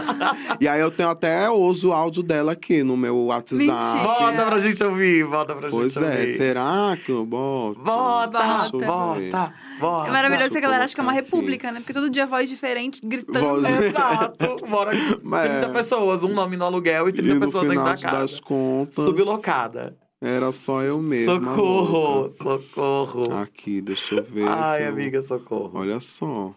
[0.61, 3.55] e aí eu tenho até hoje o áudio dela aqui no meu WhatsApp.
[3.65, 4.03] Mentira.
[4.03, 6.37] Volta pra gente ouvir, volta pra Pois gente é, ouvir.
[6.37, 7.79] será que eu boto?
[7.79, 7.85] Ver.
[7.85, 10.07] volta, volta.
[10.07, 11.21] É maravilhoso que a galera acha que é uma aqui.
[11.21, 11.79] república, né?
[11.79, 13.39] Porque todo dia voz diferente, gritando.
[13.61, 14.67] Voz- Exato.
[14.67, 15.69] Mora 30 É.
[15.69, 18.41] pessoas, um nome no aluguel e E 30 no pessoas dentro da das casa.
[18.43, 19.03] contas.
[19.03, 19.95] Sublocada.
[20.21, 21.35] Era só eu mesma.
[21.43, 23.37] Socorro, socorro.
[23.39, 24.47] Aqui, deixa eu ver.
[24.47, 25.79] Ai, eu- amiga, socorro.
[25.79, 26.53] Olha só.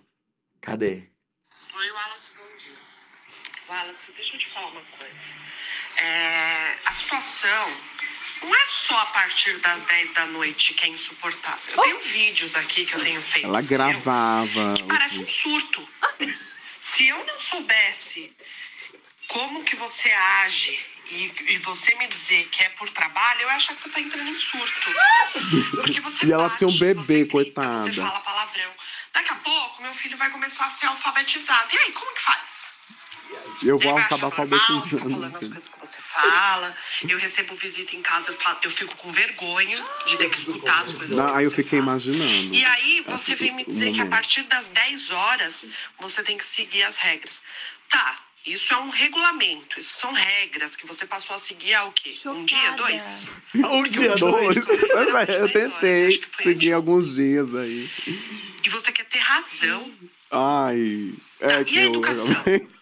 [0.60, 1.04] Cadê?
[1.74, 2.76] Oi, Wallace, bom dia.
[3.68, 5.32] Wallace, deixa eu te falar uma coisa.
[5.96, 7.66] É, a situação
[8.42, 11.74] não é só a partir das 10 da noite que é insuportável.
[11.74, 13.46] Eu tenho vídeos aqui que eu tenho feito.
[13.46, 14.74] Ela seu, gravava.
[14.76, 15.88] que parece um surto.
[16.80, 18.30] Se eu não soubesse
[19.28, 20.78] como que você age
[21.10, 24.00] e, e você me dizer que é por trabalho, eu ia achar que você tá
[24.00, 24.90] entrando em surto.
[25.76, 27.90] Porque você E ela bate, tinha um bebê, você grita, coitada.
[27.90, 28.72] Você fala palavrão.
[29.12, 31.68] Daqui a pouco, meu filho vai começar a ser alfabetizado.
[31.74, 32.64] E aí, como que faz?
[33.62, 35.50] Eu vou acabar achar normal, falando as alfabetizando.
[35.50, 36.76] coisas que você fala.
[37.08, 40.80] Eu recebo visita em casa, eu, falo- eu fico com vergonha de ter que escutar
[40.80, 41.82] as coisas Não, aí eu fiquei fala.
[41.92, 42.54] imaginando.
[42.54, 45.66] E aí você vem me Um dizer que a partir das 10 horas
[46.00, 47.40] você tem que seguir as regras.
[47.88, 51.92] Tá, isso é um regulamento, isso são regras que você passou a seguir há o
[51.92, 52.10] quê?
[52.26, 52.76] Um dia, Chocada.
[52.76, 53.28] dois?
[53.54, 54.56] Um dia, Dois.
[55.28, 57.88] Eu tentei seguir alguns dias aí.
[58.64, 59.90] E você quer ter razão.
[60.30, 61.12] Ai.
[61.38, 61.90] Tá, É e que a eu.
[61.90, 62.36] educação?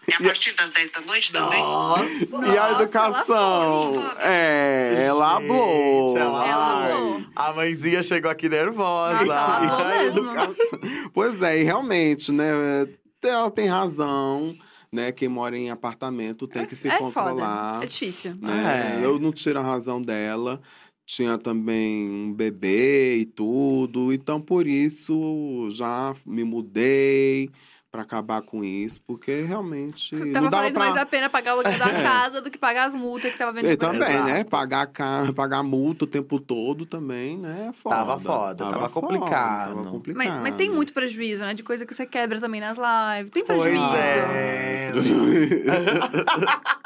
[0.05, 1.61] É a partir das 10 da noite também?
[1.61, 2.03] Nossa.
[2.51, 3.93] E a educação?
[3.95, 4.17] ela.
[4.21, 6.17] É, ela hablou.
[6.17, 7.21] ela.
[7.35, 9.23] A mãezinha chegou aqui nervosa.
[9.23, 10.19] Nossa, ela E a mesmo.
[10.29, 10.79] educação-
[11.13, 12.87] Pois é, e realmente, né?
[13.21, 14.53] Ela tem razão,
[14.93, 15.11] né?
[15.11, 17.73] Quem mora em apartamento tem que se é controlar.
[17.73, 17.85] foda.
[17.85, 18.35] É difícil.
[18.35, 18.99] né?
[19.01, 19.05] É.
[19.05, 20.61] Eu não tiro a razão dela.
[21.05, 24.13] Tinha também um bebê e tudo.
[24.13, 27.49] Então, por isso, já me mudei
[27.93, 30.85] para acabar com isso, porque realmente não Tava dava valendo pra...
[30.85, 32.01] mais a pena pagar o aluguel da É.
[32.01, 33.65] casa do que pagar as multas que tava vendo.
[33.65, 33.77] E aí.
[33.77, 34.23] também, Exato.
[34.31, 34.43] né?
[34.43, 35.31] Pagar, ca...
[35.35, 37.67] pagar multa o tempo todo também, né?
[37.69, 37.95] é Foda.
[37.95, 39.75] Tava foda, tava complicado.
[39.75, 40.27] tava complicado.
[40.27, 41.53] Mas, mas tem muito prejuízo, né?
[41.53, 43.29] De coisa que você quebra também nas lives.
[43.31, 43.85] Tem Pois prejuízo.
[43.85, 44.91] é.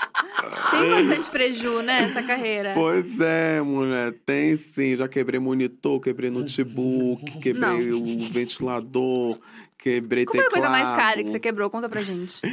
[0.71, 2.03] Tem bastante preju, né?
[2.03, 2.71] Essa carreira.
[2.73, 4.95] Pois é, mulher, tem sim.
[4.95, 9.37] Já quebrei monitor, quebrei notebook, quebrei o ventilador,
[9.77, 11.69] quebrei Qual foi a coisa mais cara que você quebrou?
[11.69, 12.41] Conta pra gente.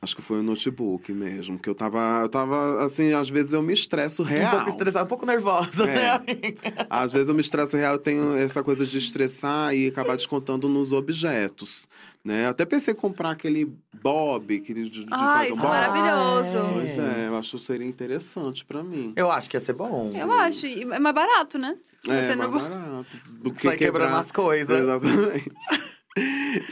[0.00, 3.60] Acho que foi o notebook mesmo, que eu tava, eu tava, assim, às vezes eu
[3.60, 4.52] me estresso Um real.
[4.58, 5.86] pouco estressada, um pouco nervosa, É.
[5.96, 6.86] né, amiga?
[6.88, 10.68] Às vezes eu me estresso real, eu tenho essa coisa de estressar e acabar descontando
[10.68, 11.88] nos objetos,
[12.24, 12.46] né?
[12.46, 15.68] Até pensei em comprar aquele bob, que de, de Ah, fazer um isso é bob.
[15.68, 16.58] maravilhoso.
[16.74, 19.12] Pois é, eu acho que seria interessante pra mim.
[19.16, 20.12] Eu acho que ia ser bom.
[20.14, 20.64] Eu acho.
[20.64, 21.76] É mais barato, né?
[22.06, 23.06] É, mais barato.
[23.28, 24.20] Do que Sai quebrando quebrar.
[24.20, 24.80] as coisas.
[24.80, 25.50] Exatamente.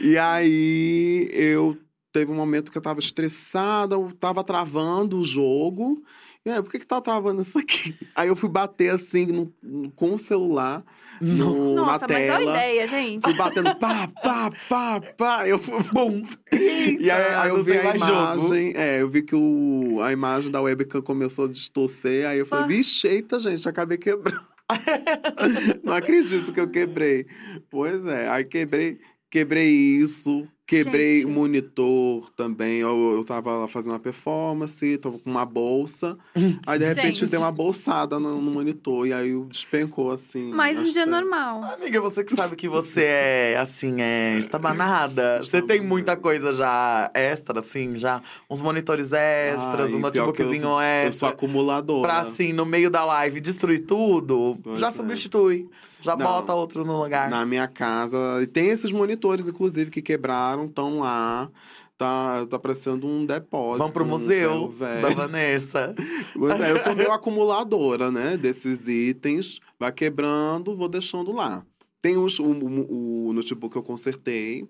[0.01, 1.77] e aí eu
[2.11, 6.03] teve um momento que eu tava estressada, eu tava travando o jogo.
[6.45, 7.93] E aí, por que que tá travando isso aqui?
[8.15, 10.81] Aí eu fui bater assim no- no- com o celular
[11.19, 12.35] no, Nossa, na mas tela.
[12.39, 13.23] olha a ideia, gente.
[13.23, 15.45] Fui batendo pá, pá, pá, pá.
[15.47, 16.23] Eu fui, bum.
[16.53, 20.61] E aí, aí eu vi a imagem, é, eu vi que o, a imagem da
[20.61, 22.25] webcam começou a distorcer.
[22.25, 22.67] Aí eu falei, Ah.
[22.67, 24.39] vixe, eita, gente, acabei quebrando.
[25.83, 27.25] Não acredito que eu quebrei.
[27.69, 28.99] Pois é, aí quebrei,
[29.29, 31.25] quebrei isso, quebrei Gente.
[31.25, 32.77] o monitor também.
[32.79, 36.17] Eu, eu tava lá fazendo uma performance, tava com uma bolsa.
[36.65, 37.31] Aí de repente Gente.
[37.31, 39.07] deu uma bolsada no, no monitor.
[39.07, 40.51] E aí despencou assim.
[40.51, 41.09] Mais um dia telas.
[41.21, 41.63] normal.
[41.73, 45.39] Amiga, você que sabe que você é, assim, é estabanada.
[45.47, 48.21] Você tem muita coisa já extra, assim, já.
[48.49, 51.29] Uns monitores extras, Ai, um que eu notebookzinho sou- Eu sou extra.
[51.29, 52.01] acumuladora.
[52.07, 54.57] Pra, assim, no meio da live, destruir tudo.
[54.63, 54.91] Pois já é.
[54.91, 55.69] substitui.
[56.07, 56.25] Já Não.
[56.25, 57.29] bota outro no lugar.
[57.29, 58.17] Na minha casa.
[58.41, 61.51] E tem esses monitores, inclusive, que quebraram, estão lá.
[61.97, 63.79] Tá, tá parecendo um depósito.
[63.79, 65.15] Vamos pro museu ferro da velho.
[65.15, 65.95] Vanessa.
[66.63, 68.37] É, eu sou meio acumuladora, né?
[68.37, 69.59] Desses itens.
[69.77, 71.65] Vai quebrando, vou deixando lá.
[72.01, 74.65] Tem os, o, o, o notebook que eu consertei.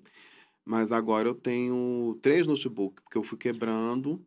[0.65, 4.19] Mas agora eu tenho três notebooks, porque eu fui quebrando.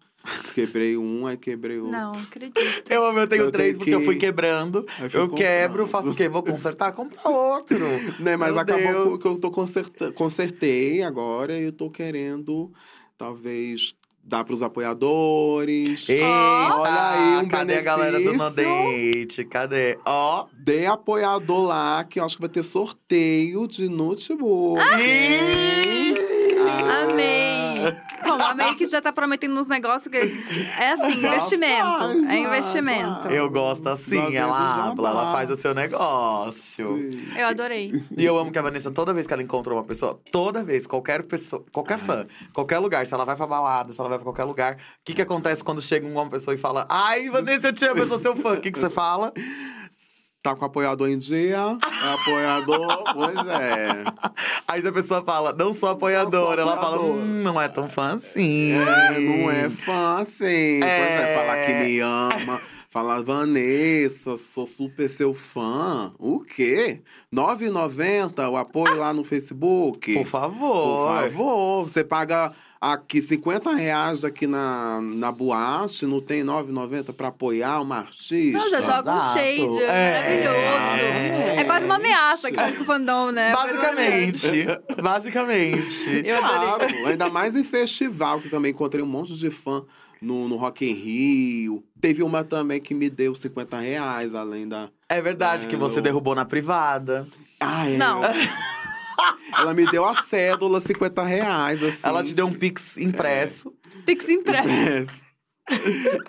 [0.54, 1.92] Quebrei um, aí quebrei outro.
[1.92, 2.60] Não, acredito.
[2.90, 4.84] Eu, eu tenho Eu três porque eu que- fui quebrando.
[4.88, 6.28] Fui Eu quebro, faço o quê?
[6.28, 7.78] Vou consertar, compra outro.
[8.20, 9.18] Né, mas Meu acabou Deus.
[9.22, 12.70] que eu tô conserta, consertei agora e eu tô querendo,
[13.16, 16.06] talvez, dar pros apoiadores.
[16.08, 19.12] Eita, Olha aí, um cadê a galera do No benefício.
[19.12, 19.44] Date?
[19.46, 19.98] Cadê?
[20.04, 20.46] Ó.
[20.52, 24.80] Dê apoiador lá, que eu acho que vai ter sorteio de notebook.
[24.82, 25.99] Ah.
[28.38, 31.98] Bom, amei que já tá prometendo uns negócios que é assim, Já investimento.
[31.98, 33.28] faz, é investimento.
[33.28, 36.96] Eu gosto assim, ela habla, ela faz o seu negócio.
[36.96, 37.28] Sim.
[37.36, 37.92] Eu adorei.
[38.16, 40.86] E eu amo que a Vanessa, toda vez que ela encontra uma pessoa, toda vez,
[40.86, 44.24] qualquer pessoa, qualquer fã, qualquer lugar, se ela vai pra balada, se ela vai pra
[44.24, 47.72] qualquer lugar, o que que acontece quando chega uma pessoa e fala, ai, Vanessa, eu
[47.72, 49.32] te amo, eu sou seu fã, o que que você fala?
[50.42, 51.58] Tá com apoiador em dia?
[52.02, 53.04] É apoiador?
[53.12, 54.04] pois é.
[54.66, 58.72] Aí a pessoa fala, não sou apoiadora, ela fala, hum, não é tão fã assim.
[58.72, 60.78] É, não é fã assim.
[60.80, 61.36] Pois é, É.
[61.36, 62.60] falar que me ama.
[62.88, 66.12] Falar, Vanessa, sou super seu fã.
[66.18, 67.02] O quê?
[67.30, 70.12] R$ 9,90 o apoio lá no Facebook?
[70.14, 71.06] Por favor.
[71.06, 71.82] Por favor.
[71.84, 77.80] Você paga aqui 50 reais aqui na, na boate, não tem R$ 9,90 pra apoiar
[77.82, 78.58] uma artista?
[78.58, 79.82] Não, já joga um shade.
[79.82, 80.44] É.
[80.44, 81.60] Maravilhoso.
[81.60, 83.52] É quase uma ameaça que faz com o fandom, né?
[83.52, 84.66] Basicamente.
[85.02, 86.22] Basicamente.
[86.24, 86.88] Eu adorei.
[86.88, 89.84] Claro, ainda mais em festival, que também encontrei um monte de fã
[90.20, 91.84] no, no Rock in Rio.
[92.00, 94.88] Teve uma também que me deu 50 reais, além da...
[95.08, 97.26] É verdade que É, você eu- derrubou na privada.
[97.58, 97.96] Ah, é.
[97.96, 98.22] Não.
[99.58, 101.98] Ela me deu a cédula, 50 reais, assim.
[102.02, 103.72] Ela te deu um pix impresso.
[104.06, 105.20] Pix impresso.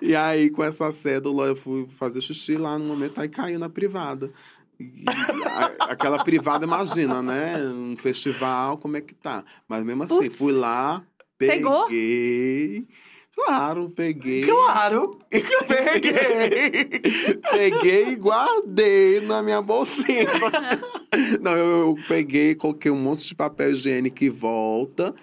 [0.02, 3.70] E aí, com essa cédula, eu fui fazer xixi lá no momento, aí caiu na
[3.70, 4.32] privada.
[4.80, 7.58] E a- aquela privada, imagina, né?
[7.68, 9.44] Um festival, como é que tá?
[9.68, 10.38] Mas mesmo assim, Putz.
[10.38, 11.04] fui lá,
[11.38, 11.88] Pegou?
[13.42, 13.46] Peguei.
[13.46, 14.42] Claro, peguei.
[14.44, 15.20] Claro!
[15.68, 17.02] Peguei!
[17.52, 20.28] Peguei e guardei na minha bolsinha.
[21.42, 25.14] Não, eu, eu peguei, coloquei um monte de papel higiênico em volta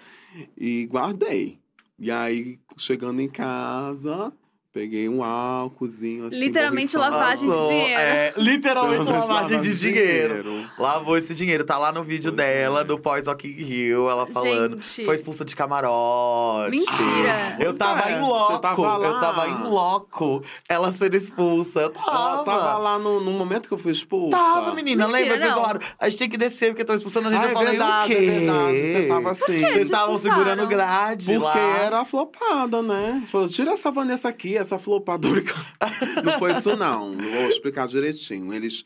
[0.57, 1.59] e guardei.
[1.97, 4.31] E aí, chegando em casa,
[4.71, 6.39] peguei um álcoolzinho assim.
[6.39, 7.99] Literalmente lavagem de dinheiro.
[7.99, 10.43] É, literalmente lavagem de dinheiro.
[10.43, 10.69] dinheiro.
[10.77, 11.63] Lavou esse dinheiro.
[11.63, 12.83] Tá lá no vídeo Pois dela, é.
[12.83, 14.75] do pós Rock in Rio, ela falando.
[14.77, 15.05] Gente.
[15.05, 16.71] Foi expulsa de camarote.
[16.71, 17.57] Mentira.
[17.59, 18.53] Eu tava Pois é, em loco.
[18.53, 19.07] você tava lá.
[19.07, 20.43] Eu tava em loco.
[20.67, 21.81] Ela sendo expulsa.
[21.81, 22.09] Eu tava.
[22.09, 24.37] Ela tava lá no, no momento que eu fui expulsa.
[24.37, 25.07] Tava, menina.
[25.07, 25.79] Mentira, Lembra que falaram?
[25.99, 27.41] A gente tem que descer porque estão expulsando a gente.
[27.41, 28.23] Ah, eu é falei, verdade, o quê?
[28.23, 28.77] é verdade.
[28.77, 29.39] Você tava assim.
[29.59, 31.77] Vocês eles estavam segurando grade Porque lá.
[31.79, 33.23] era flopada, né?
[33.31, 35.41] Falou, tira essa Vanessa aqui, essa flopadora.
[36.23, 37.13] não foi isso, não.
[37.13, 38.53] Eu Vou explicar direitinho.
[38.53, 38.83] Eles.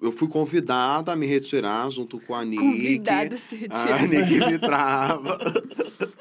[0.00, 2.60] Eu fui convidada a me retirar junto com a Nick.
[2.62, 4.02] Convidada a se retirar.
[4.02, 5.38] A Nick me trava.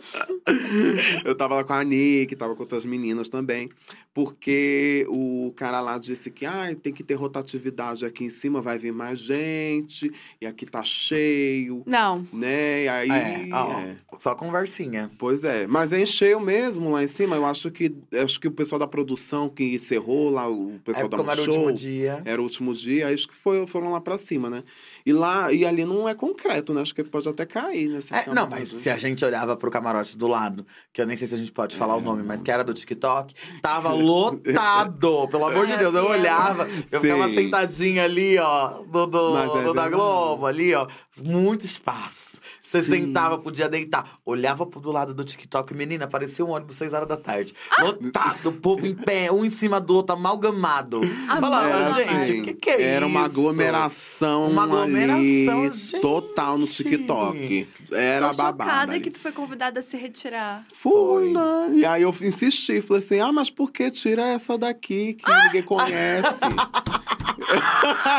[1.23, 3.69] Eu tava lá com a Nick, tava com outras meninas também.
[4.13, 8.77] Porque o cara lá disse que ah, tem que ter rotatividade aqui em cima, vai
[8.77, 12.25] vir mais gente, e aqui tá cheio, Não.
[12.31, 12.83] né?
[12.83, 13.09] E aí.
[13.09, 13.95] É, ó, é.
[14.17, 15.11] só conversinha.
[15.17, 17.35] Pois é, mas encheu mesmo lá em cima.
[17.35, 17.93] Eu acho que
[18.23, 21.41] acho que o pessoal da produção que encerrou lá, o pessoal É da como era
[21.41, 22.21] o show, último dia.
[22.23, 24.63] era o último dia, acho que foi, foram lá pra cima, né?
[25.05, 26.81] E lá e ali não é concreto, né?
[26.81, 28.01] Acho que pode até cair, né?
[28.01, 31.15] se É, não, mas se a gente olhava pro camarote do lado, que eu nem
[31.15, 35.27] sei se a gente pode falar o nome, mas que era do TikTok, tava lotado.
[35.27, 37.35] Pelo amor de Deus, eu olhava, eu ficava Sim.
[37.35, 39.89] sentadinha ali, ó, do, do, é do da.
[39.89, 40.87] Globo, ali, ó.
[41.23, 42.34] Muito espaço.
[42.75, 43.05] Você Sim.
[43.05, 44.17] sentava, podia deitar.
[44.25, 47.53] Olhava pro do lado do TikTok, menina, parecia um ônibus 6 horas da tarde.
[47.79, 51.01] Lotado, o povo em pé, um em cima do outro, amalgamado.
[51.39, 52.83] Falava, Era gente, o que, que é isso?
[52.83, 55.19] Era uma aglomeração, Uma aglomeração,
[55.65, 56.01] ali, gente.
[56.01, 57.67] total no TikTok.
[57.91, 58.69] Era Tô babada.
[58.71, 59.01] chocada ali.
[59.01, 60.65] que tu foi convidada a se retirar.
[60.73, 61.69] Fui, né?
[61.73, 65.63] E aí eu insisti, falei assim: ah, mas por que tira essa daqui que ninguém
[65.63, 66.27] conhece?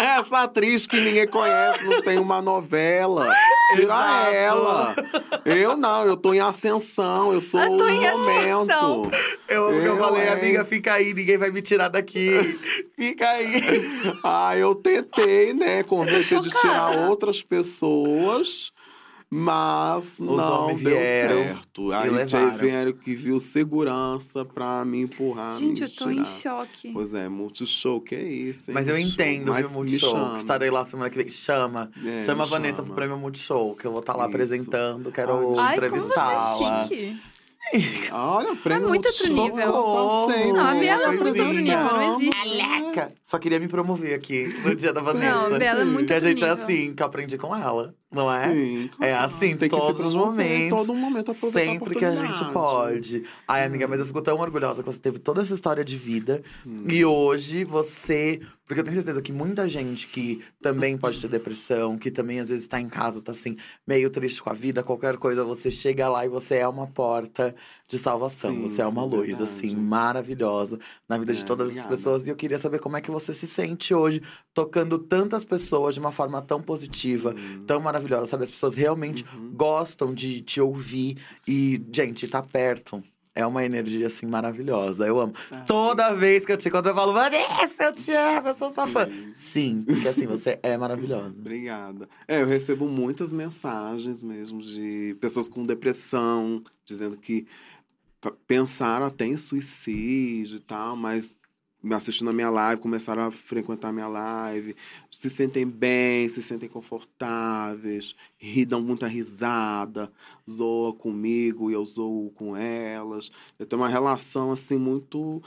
[0.02, 3.32] essa atriz que ninguém conhece, não tem uma novela.
[3.74, 4.30] Tira Exato.
[4.46, 4.96] Ela.
[5.44, 8.96] Eu não, eu tô em ascensão, eu sou Eu tô o em ascensão.
[8.98, 9.16] momento.
[9.48, 10.28] Eu, eu, Eu, falei, hein?
[10.32, 12.58] amiga, fica aí, ninguém vai me tirar daqui.
[12.96, 13.62] fica aí.
[14.22, 18.72] Ah, eu tentei, né, convencer de tirar outras pessoas.
[19.28, 21.92] Mas não homens deu vieram certo.
[21.92, 22.56] Aí levaram.
[22.56, 25.54] vieram que viu segurança pra me empurrar.
[25.54, 26.24] Gente, me eu tô em tirar.
[26.26, 26.92] choque.
[26.92, 28.74] Pois é, Multishow, que é isso, hein?
[28.74, 30.36] Mas eu entendo, Mas viu, me Multishow.
[30.36, 31.28] estarei lá semana que vem.
[31.28, 31.90] Chama.
[32.04, 32.86] É, chama a Vanessa chama.
[32.86, 34.30] pro prêmio Multishow, que eu vou estar lá Isso.
[34.34, 35.10] apresentando.
[35.10, 36.82] Quero entrevistá-la.
[36.82, 37.20] é chique.
[38.12, 39.72] Olha, o prêmio É muito outro nível.
[39.72, 40.52] tá.
[40.52, 42.36] Não, a Biela é muito outro nível, não existe.
[43.24, 45.48] Só queria me promover aqui no dia da Vanessa.
[45.48, 46.62] Não, a Bela é muito Que a gente é nível.
[46.64, 48.52] assim, que eu aprendi com ela, não é?
[48.52, 49.26] Sim, É claro.
[49.26, 50.76] assim, Tem todos os momentos.
[50.76, 53.24] Todo momento aproveitar Sempre que a gente pode.
[53.46, 56.42] Ai, amiga, mas eu fico tão orgulhosa que você teve toda essa história de vida.
[56.66, 56.86] Hum.
[56.88, 58.40] E hoje você.
[58.66, 62.48] Porque eu tenho certeza que muita gente que também pode ter depressão, que também às
[62.48, 63.56] vezes tá em casa, tá assim,
[63.86, 67.54] meio triste com a vida, qualquer coisa, você chega lá e você é uma porta
[67.88, 68.52] de salvação.
[68.52, 69.50] Sim, você é uma sim, luz, verdade.
[69.50, 70.78] assim, maravilhosa
[71.08, 71.92] na vida de É, todas obrigada.
[71.94, 72.26] as pessoas.
[72.26, 74.20] E eu queria saber como é que você se sente hoje,
[74.52, 77.64] tocando tantas pessoas de uma forma tão positiva, Hum.
[77.66, 78.44] tão maravilhosa, sabe?
[78.44, 79.52] As pessoas realmente Uhum.
[79.54, 83.02] gostam de te ouvir e, gente, tá perto.
[83.38, 85.06] É uma energia, assim, maravilhosa.
[85.06, 85.34] Eu amo.
[85.50, 88.70] Ah, Toda vez que eu te encontro, eu falo, Vanessa, eu te amo, eu sou
[88.72, 89.06] sua fã.
[89.34, 91.34] Sim, porque assim, você é maravilhosa.
[91.38, 92.08] Obrigada.
[92.26, 97.46] É, eu recebo muitas mensagens mesmo de pessoas com depressão, dizendo que
[98.46, 101.36] pensaram até em suicídio e tal, mas
[101.94, 104.74] assistindo a minha live, começaram a frequentar a minha live,
[105.10, 110.10] se sentem bem, se sentem confortáveis, ri, dão muita risada,
[110.50, 113.30] zoa comigo e eu zoo com elas.
[113.58, 115.42] Eu tenho uma relação assim muito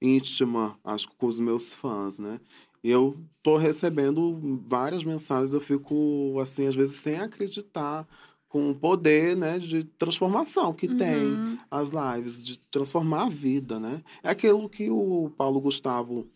[0.00, 2.40] íntima, acho com os meus fãs, né?
[2.82, 8.06] Eu tô recebendo várias mensagens, eu fico, assim, às vezes sem acreditar
[8.52, 11.58] com o poder, né, de transformação que tem Uhum.
[11.70, 14.02] as lives, de transformar a vida, né?
[14.22, 16.28] É aquilo que o Paulo Gustavo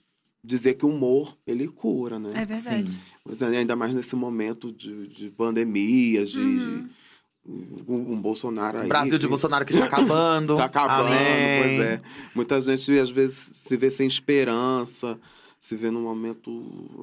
[0.42, 2.30] dizia que o humor, ele cura, né?
[2.34, 2.90] É verdade.
[2.92, 3.44] Sim.
[3.54, 6.40] É, ainda mais nesse momento de, de pandemia, de...
[6.40, 6.88] Uhum.
[7.86, 8.86] Um, um Bolsonaro aí.
[8.86, 10.56] O Brasil de que- Bolsonaro que está acabando.
[10.56, 11.62] Tá acabando, Amém.
[11.62, 12.00] pois é.
[12.34, 15.16] Muita gente às vezes se vê sem esperança,
[15.60, 16.50] se vê num momento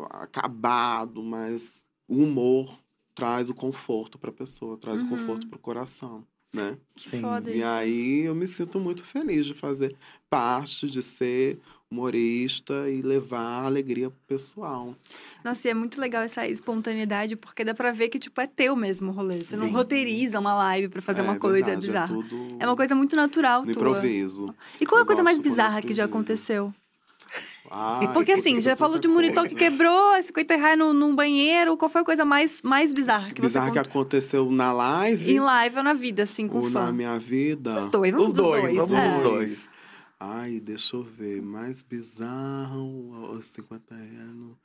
[0.09, 2.77] acabado, mas o humor
[3.15, 5.05] traz o conforto para a pessoa, traz Uhum.
[5.07, 6.77] o conforto para o coração, né?
[6.97, 7.21] Sim.
[7.21, 7.67] Foda E isso.
[7.67, 9.95] aí eu me sinto muito feliz de fazer
[10.29, 11.59] parte, de ser
[11.91, 14.95] humorista e levar alegria pro pessoal.
[15.43, 18.75] Nossa, e é muito legal essa espontaneidade, porque dá pra ver que, tipo, é teu
[18.75, 19.37] mesmo o rolê.
[19.41, 19.71] Você não Sim.
[19.73, 22.05] roteiriza uma live pra fazer É uma coisa verdade, bizarra.
[22.05, 23.73] É, tudo É uma coisa muito natural no tua.
[23.73, 24.53] improviso.
[24.81, 26.73] E qual é a coisa mais bizarra que já aconteceu?
[27.75, 31.75] Ai, Porque assim, já falou de monitor que quebrou, 50 reais no, num banheiro.
[31.75, 33.99] Qual foi a coisa mais, mais bizarra que Bizarro você que contou?
[34.01, 36.85] aconteceu na live Em live ou na vida, assim, com ou fã?
[36.85, 37.77] na minha vida.
[37.79, 38.75] Os dois, vamos Os dois, dois.
[38.75, 39.09] vamos é.
[39.11, 39.71] dos dois.
[40.19, 41.41] Ai, deixa eu ver.
[41.41, 44.55] Mais bizarro aos 50 anos.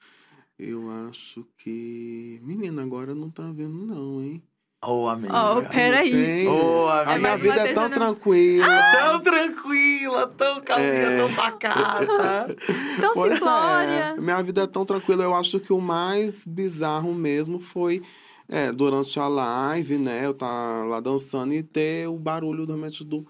[0.59, 2.39] Eu acho que.
[2.43, 4.43] Menina, agora não tá vendo, não, hein?
[4.85, 5.35] Ô, amiga.
[5.57, 6.11] Oh, peraí.
[6.13, 6.49] Tem.
[6.49, 7.19] Ô, A amiga.
[7.19, 8.67] minha vida é tão não- tranquila.
[8.93, 11.19] Tão tranquila, tão calminha, É.
[11.19, 12.57] tão pacata.
[12.97, 14.15] Então, Pois simplória.
[14.17, 15.25] é, minha vida é tão tranquila.
[15.25, 18.03] Eu acho que o mais bizarro mesmo foi
[18.49, 20.25] é, durante a live, né?
[20.25, 23.27] Eu tá lá dançando e ter o barulho realmente do,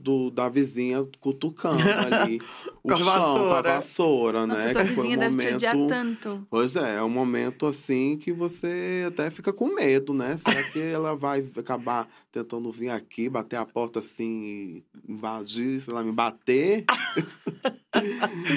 [0.00, 1.82] do, da vizinha cutucando
[2.12, 2.40] ali.
[2.82, 3.62] o Com a chão, com a vassoura.
[3.74, 4.72] vassoura, Nossa, né?
[4.72, 5.54] tua que foi um vizinha deve te momento...
[5.56, 6.46] odiar tanto.
[6.50, 10.38] Pois é, é um momento assim que você até fica com medo, né?
[10.46, 16.02] Será que ela vai acabar tentando vir aqui, bater a porta assim, invadir, sei lá,
[16.02, 16.84] me bater?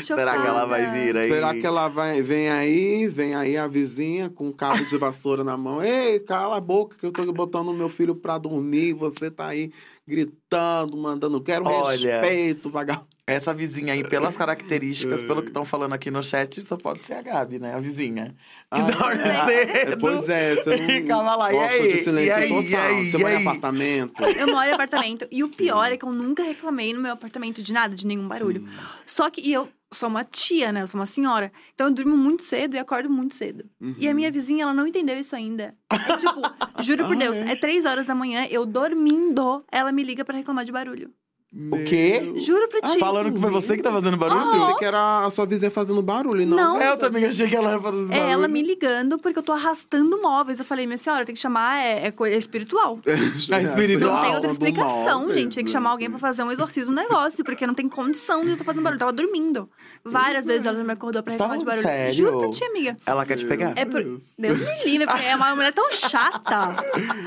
[0.01, 1.27] Será que ela vai vir aí?
[1.27, 5.43] Será que ela vai, vem aí, vem aí a vizinha com um cabo de vassoura
[5.43, 5.83] na mão?
[5.83, 9.47] Ei, cala a boca que eu tô botando o meu filho pra dormir, você tá
[9.47, 9.71] aí
[10.07, 13.07] gritando, mandando, quero Olha, respeito, vagabundo.
[13.25, 17.13] Essa vizinha aí, pelas características, pelo que estão falando aqui no chat, só pode ser
[17.13, 17.73] a Gabi, né?
[17.73, 18.35] A vizinha.
[18.73, 19.65] Que Ah, dorme é.
[19.85, 19.97] cedo.
[19.97, 21.87] Pois é, você não Calma lá, e gosta aí?
[21.87, 22.49] de silêncio E aí?
[22.49, 22.65] total.
[22.65, 23.11] E aí?
[23.11, 24.23] Você E mora em apartamento.
[24.25, 25.27] Eu moro em apartamento.
[25.31, 28.27] E o pior é que eu nunca reclamei no meu apartamento de nada, de nenhum
[28.27, 28.59] barulho.
[28.59, 28.67] Sim.
[29.05, 30.81] Só que, e eu sou uma tia, né?
[30.81, 31.51] Eu sou uma senhora.
[31.73, 33.65] Então eu durmo muito cedo e acordo muito cedo.
[33.97, 35.75] E a minha vizinha, ela não entendeu isso ainda.
[35.91, 36.41] É tipo,
[36.83, 37.51] juro por Deus, é?
[37.51, 41.13] é três horas da manhã, eu dormindo, ela me liga pra reclamar de barulho.
[41.71, 42.33] O quê?
[42.37, 42.97] Juro pra ti.
[42.97, 44.39] Falando que foi você que tá fazendo barulho?
[44.41, 46.57] Ah, Pensei que era a sua vizinha fazendo barulho, não.
[46.57, 46.81] Não.
[46.81, 48.13] É, eu também achei que ela ia fazer barulho.
[48.27, 50.57] É ela me ligando porque eu tô arrastando móveis.
[50.57, 52.99] Eu falei, minha senhora, tem que chamar, é, é coisa espiritual.
[53.53, 54.15] É espiritual.
[54.15, 55.55] Não tem outra explicação, gente.
[55.55, 58.49] Tem que chamar alguém pra fazer um exorcismo um negócio, porque não tem condição de
[58.51, 58.95] eu tô fazendo barulho.
[58.95, 59.69] Eu tava dormindo.
[60.03, 61.83] Várias vezes ela já me acordou pra reclamar de barulho.
[61.83, 62.13] Sério?
[62.13, 62.97] Juro pra ti, amiga.
[63.05, 63.73] Ela quer te pegar?
[63.75, 64.01] É por...
[64.03, 66.75] Deus me livre, porque é uma mulher tão chata.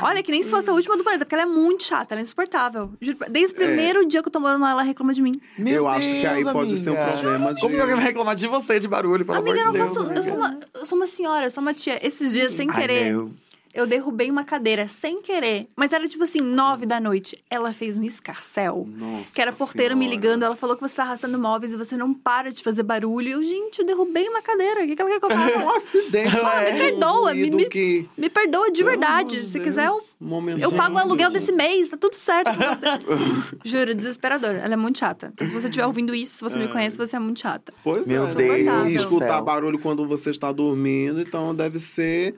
[0.03, 2.21] Olha, que nem se fosse a última do planeta, porque ela é muito chata, ela
[2.21, 2.91] é insuportável.
[3.01, 5.33] Juro pra- Desde o primeiro dia que eu tô morando lá, ela reclama de mim.
[5.59, 7.13] Meu eu acho que aí Deus, pode ser um amiga.
[7.13, 7.61] problema de.
[7.61, 9.93] Como que alguém vai reclamar de você de barulho, pelo amiga, eu amor não de
[9.95, 10.05] faço.
[10.05, 10.17] Deus?
[10.17, 11.99] Eu sou, uma, eu sou uma senhora, eu sou uma tia.
[12.07, 13.31] Esses dias, sem Ai, querer, meu.
[13.77, 15.69] Eu derrubei uma cadeira, sem querer.
[15.77, 17.37] Mas era tipo assim, nove da noite.
[17.51, 18.87] Ela fez um escarcel.
[18.97, 21.97] Nossa Que era porteira me ligando, ela falou que você tá arrastando móveis e você
[21.97, 23.29] não para de fazer barulho.
[23.31, 24.83] Eu, gente, eu derrubei uma cadeira.
[24.83, 25.77] O que, que ela quer que eu É um faça?
[25.99, 26.37] acidente.
[26.37, 29.37] Ah, me um perdoa, me- me- que- Me perdoa de verdade.
[29.37, 31.97] amor de Se Deus, quiser, eu, momento eu pago o aluguel de- desse mês, tá
[31.97, 32.87] tudo certo com você.
[33.65, 35.31] Juro, desesperador.Ela é muito chata.
[35.35, 37.73] Então, se você estiver ouvindo isso, se você me conhece, você é muito chata.
[37.85, 39.43] Pois Meu é, Deus E escutar céu.
[39.43, 42.35] barulho quando você está dormindo, então deve ser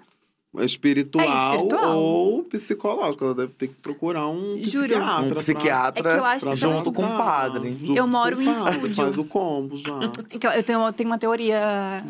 [0.61, 1.99] espiritual, É espiritual.
[1.99, 3.25] ou psicológico.
[3.25, 4.87] Ela deve ter que procurar um Juro.
[4.89, 5.23] psiquiatra.
[5.25, 7.73] Um pra- psiquiatra É que eu acho pra que junto com o padre.
[7.81, 8.95] Junto Eu moro o em padre, estúdio.
[8.97, 9.99] Faz o combo já.
[10.29, 12.05] Que Eu tenho, eu tenho uma teoria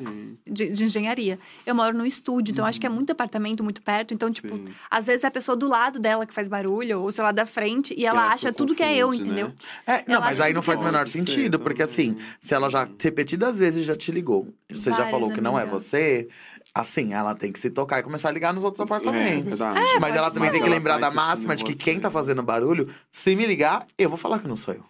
[0.47, 1.39] de, de engenharia.
[1.67, 4.15] Eu moro num estúdio, então acho que é muito apartamento, muito perto.
[4.15, 4.69] Então, tipo, Sim.
[4.91, 7.45] às vezes é a pessoa do lado dela que faz barulho, ou sei lá, da
[7.47, 9.47] frente, e ela ela acha tudo que é eu, confunde, entendeu?
[9.49, 9.55] né?
[9.87, 12.27] É, não, Ela mas aí não que faz o menor sentido, porque assim, também.
[12.41, 15.65] se ela já repetidas vezes já te ligou, você já Várias, falou que não é
[15.67, 16.29] você,
[16.75, 19.59] assim, ela tem que se tocar e começar a ligar nos outros É, apartamentos.
[19.59, 19.81] verdade.
[20.01, 21.79] mas ela também Mas tem que lembrar tá da insistindo máxima de que você.
[21.79, 24.85] quem tá fazendo barulho, se me ligar, eu vou falar que não sou eu.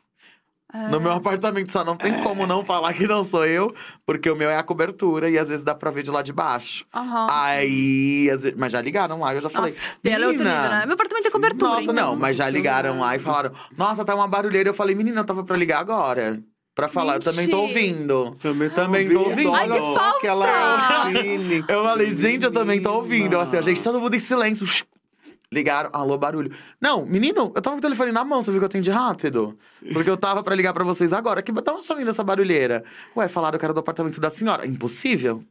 [0.70, 0.88] Ah.
[0.90, 2.22] No meu apartamento só não tem É.
[2.22, 3.74] como não falar que não sou eu,
[4.04, 6.30] porque o meu é a cobertura e às vezes dá pra ver de lá de
[6.30, 6.84] baixo.
[6.94, 7.26] Aham.
[7.30, 9.70] Aí, às vezes- mas já ligaram lá, eu já falei.
[9.72, 10.84] Nossa, é outro "Menina, nível, né?
[10.84, 11.94] Meu apartamento é cobertura, Nossa, então...
[11.94, 14.68] não, mas já ligaram lá e falaram: Nossa, tá uma barulheira.
[14.68, 16.38] Eu falei, menina, eu tava pra ligar agora.
[16.78, 17.80] Pra falar, eu também tô Mentira.
[17.80, 18.36] ouvindo.
[18.40, 19.52] Também, Também tô ouvindo.
[19.52, 19.78] Ai, que
[20.28, 21.08] falsa!
[21.08, 21.72] é cínica.
[21.72, 23.32] Eu falei, gente, eu também tô ouvindo.
[23.32, 24.64] Eu assim, a gente, todo mundo em silêncio.
[25.50, 26.52] Ligaram, alô, barulho.
[26.80, 29.58] Não, menino, eu tava com o telefone na mão, você viu que eu atendi rápido?
[29.92, 31.42] Porque eu tava pra ligar pra vocês agora.
[31.42, 32.84] Que dá um som indo essa barulheira.
[33.16, 34.64] Ué, falaram que era do apartamento da senhora.
[34.64, 35.42] Impossível.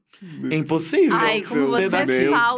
[0.50, 1.18] Impossível.
[1.18, 2.56] Ai, como você é Meu falsa.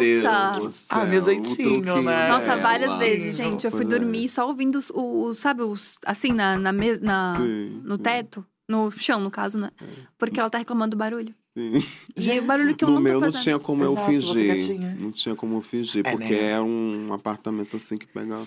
[0.60, 2.28] Deus Ah, meu céu, o jeitinho, né?
[2.28, 3.66] Nossa, várias vezes, gente.
[3.66, 3.88] Eu fui é.
[3.88, 8.46] dormir só ouvindo os, os- sabe, os, assim, na, na, na- no sim, teto.
[8.70, 9.72] No chão, no caso, né?
[10.18, 11.34] Porque ela tá reclamando do barulho.
[11.58, 11.72] sim.
[12.16, 14.12] E aí, o barulho que eu no não meu tô não tinha como eu Exato,
[14.12, 14.96] você fingir.
[15.02, 16.44] Não tinha como eu fingir, É, porque né?
[16.52, 18.38] era um apartamento assim que pega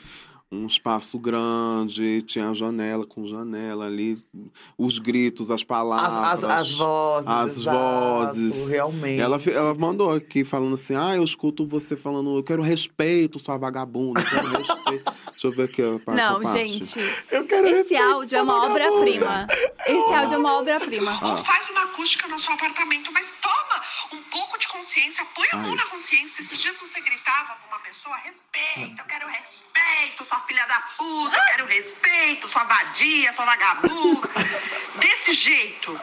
[0.53, 4.19] um espaço grande, tinha a janela com janela ali,
[4.77, 6.15] os gritos, as As, palavras.
[6.15, 7.31] as, as vozes.
[7.31, 8.69] As exato, vozes.
[8.69, 9.21] Realmente.
[9.21, 13.57] Ela, ela mandou aqui falando assim: ah, eu escuto você falando, eu quero respeito, sua
[13.57, 15.13] vagabunda, eu quero respeito.
[15.33, 16.69] Deixa eu ver aqui Não, parte.
[16.69, 16.99] gente.
[17.31, 19.47] Eu quero Esse respeito, áudio é uma obra-prima.
[19.87, 21.19] Esse áudio é uma obra-prima.
[21.21, 21.31] Ah.
[21.31, 23.83] Ou faz uma acústica no seu apartamento, mas toma
[24.13, 25.77] um pouco de consciência, põe a mão Ai.
[25.77, 26.43] na consciência.
[26.43, 31.37] Esses dias você gritava pra uma pessoa, respeito, eu quero respeito, sua filha da puta,
[31.37, 34.29] eu quero respeito, sua vadia, sua vagabunda.
[34.97, 35.99] Desse jeito,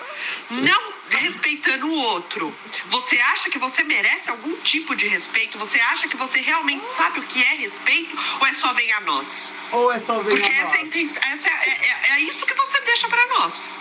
[0.50, 2.56] não respeitando o outro.
[2.88, 5.58] Você acha que você merece algum tipo de respeito?
[5.60, 8.18] Você acha que você realmente sabe o que é respeito?
[8.40, 9.54] Ou é só vem a nós?
[9.72, 10.82] Ou é só ver Porque a essa, é, voz?
[10.96, 13.72] inten- essa é, é- é isso que você deixa pra nós.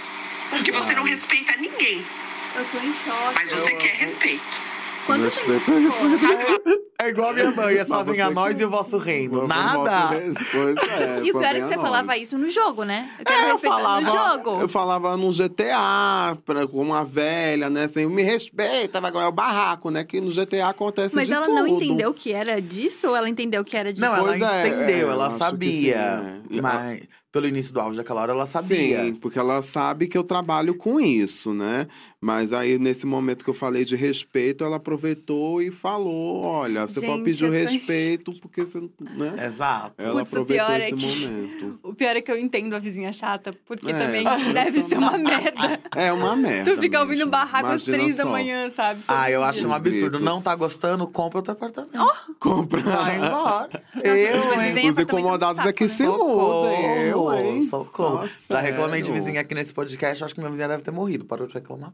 [0.51, 2.07] Porque você não respeita ninguém,
[2.55, 3.35] Eu tô em choque.
[3.35, 4.68] mas você quer respeito.
[5.09, 6.89] Quanto tempo?
[7.01, 9.47] É igual a minha mãe, é só a você nós que- e o vosso reino.
[9.47, 10.09] Vamos- Nada!
[10.51, 11.21] Pois é.
[11.23, 11.85] E o pior é que a você nós.
[11.85, 13.09] falava isso no jogo, né?
[13.21, 14.61] Eu quero É, eu falava- no jogo.
[14.63, 17.85] Eu falava no GTA, pra, com uma velha, né?
[17.85, 20.03] Assim, me respeita, vai ganhar o barraco, né?
[20.05, 21.85] Que no GTA acontece Mas de ela não tudo.
[21.85, 24.05] entendeu que era disso ou ela entendeu que era disso?
[24.05, 26.41] Não, ela é, entendeu, é, ela sabia.
[26.51, 26.61] sim, é.
[26.61, 29.05] Mas pelo início do áudio daquela hora, ela sabia.
[29.05, 31.87] Sim, porque ela sabe que eu trabalho com isso, né?
[32.21, 37.01] Mas aí, nesse momento que eu falei de respeito, ela aproveitou e falou: olha, você
[37.01, 38.81] pode Gente, pedir o eu tô respeito, porque você.
[38.81, 39.47] Né?
[39.47, 39.95] Exato.
[39.99, 41.79] Ela Putz, o aproveitou pior é esse que- momento.
[41.89, 43.95] O pior é que eu entendo a vizinha chata, porque É.
[43.99, 45.81] também deve ser uma merda.
[45.97, 46.75] É uma merda.
[46.75, 47.31] Tu fica ouvindo mesmo.
[47.31, 48.31] barraco às três da só.
[48.31, 49.01] manhã, sabe?
[49.07, 50.11] Ah, eu acho um absurdo.
[50.11, 50.21] gritos.
[50.23, 51.93] Não tá gostando, compra outro apartamento.
[52.41, 52.81] Compra.
[52.81, 53.71] Vai embora.
[53.95, 54.91] gente, eu, mas hein?
[54.91, 55.95] Os incomodados aqui né?
[55.97, 56.73] se mudam.
[56.73, 57.65] Eu, hein?
[57.67, 58.29] Socorro.
[58.51, 61.25] Já reclamei de vizinha aqui nesse podcast, eu acho que minha vizinha deve ter morrido.
[61.25, 61.93] Parou de reclamar.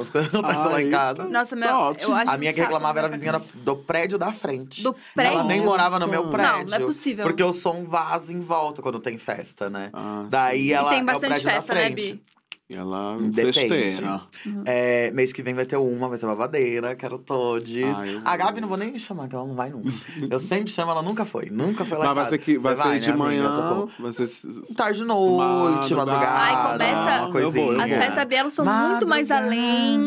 [0.00, 1.24] As coisas lá em casa.
[1.28, 2.10] Nossa, meu, Tá ótimo.
[2.12, 4.82] eu acho A minha um que reclamava era a vizinha do, do prédio da frente.
[4.82, 5.34] Do prédio?
[5.34, 6.66] Ela nem morava no meu Não, prédio.
[6.70, 7.24] não é possível.
[7.24, 9.90] Porque o som vaza em volta quando tem festa, né?
[9.92, 12.12] Ah, Daí E ela tem é o bastante prédio festa, da né, frente.
[12.14, 12.22] Bi?
[12.68, 14.22] E ela festeira.
[14.64, 17.70] É, mês que vem vai ter uma, vai ser babadeira, quero todos.
[17.96, 18.60] Ai, eu a Gabi vou.
[18.62, 19.88] não vou nem chamar, que ela não vai nunca.
[20.28, 21.46] Eu sempre chamo, ela nunca foi.
[21.48, 22.36] Nunca foi lá Mas vai casa.
[22.36, 23.24] ser, que, vai Você ser de né, amiga?
[23.24, 23.90] manhã, Socorro.
[24.00, 24.28] vai ser...
[24.74, 26.04] Tarde, noite, Madrugada.
[26.06, 26.38] madrugada.
[26.38, 27.46] Ai, começa- uma coisinha.
[27.46, 30.00] Eu vou, eu As festas Bielo são muito mais além.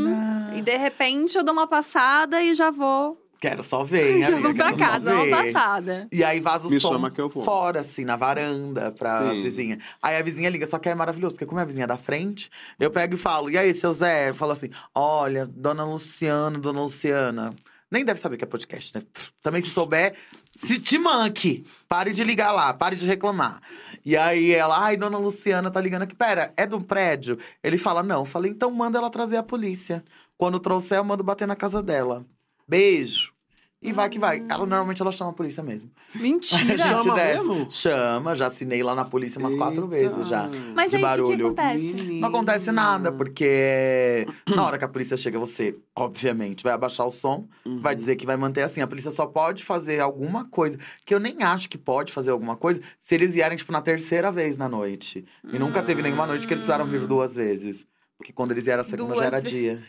[0.57, 3.18] E de repente eu dou uma passada e já vou.
[3.39, 6.07] Quero só ver, já amiga, vou pra casa, uma passada.
[6.11, 7.43] E aí vaza o Me som chama que eu vou.
[7.45, 9.41] fora, assim, na varanda, pra Sim.
[9.41, 9.79] vizinha.
[10.03, 12.49] Aí a vizinha liga, só que é maravilhoso, porque como é a vizinha da frente,
[12.77, 14.29] eu pego e falo, e aí, seu Zé?
[14.29, 17.55] Eu falo assim, olha, dona Luciana, dona Luciana.
[17.89, 19.03] Nem deve saber que é podcast, né?
[19.41, 20.13] Também se souber,
[20.55, 21.65] se te manque.
[21.87, 23.61] Pare de ligar lá, pare de reclamar.
[24.05, 26.13] E aí ela, ai, dona Luciana tá ligando aqui.
[26.15, 27.39] Pera, é do prédio?
[27.63, 28.19] Ele fala, não.
[28.19, 30.03] Eu falei, então manda ela trazer a polícia.
[30.37, 32.25] Quando trouxer, eu mando bater na casa dela.
[32.69, 33.33] Beijo.
[33.81, 34.39] E vai que vai.
[34.49, 35.89] Ela normalmente ela chama a polícia mesmo.
[36.13, 36.59] Mentira.
[36.73, 37.47] A gente Chama desce.
[37.47, 37.67] mesmo?
[37.71, 40.09] Chama, já assinei lá na polícia umas quatro Eita.
[40.15, 40.49] vezes já.
[40.75, 41.45] Mas de aí o que, que barulho.
[41.47, 41.93] acontece?
[42.19, 47.11] Não acontece nada, porque na hora que a polícia chega, você, obviamente, vai abaixar o
[47.11, 47.79] som, Uhum.
[47.79, 48.81] vai dizer que vai manter assim.
[48.81, 52.57] A polícia só pode fazer alguma coisa, que eu nem acho que pode fazer alguma
[52.57, 55.25] coisa, se eles vierem, tipo, na terceira vez na noite.
[55.53, 57.87] E nunca teve nenhuma noite que eles precisaram vir duas vezes.
[58.19, 59.81] Porque quando eles vieram a segunda Duas já era dia.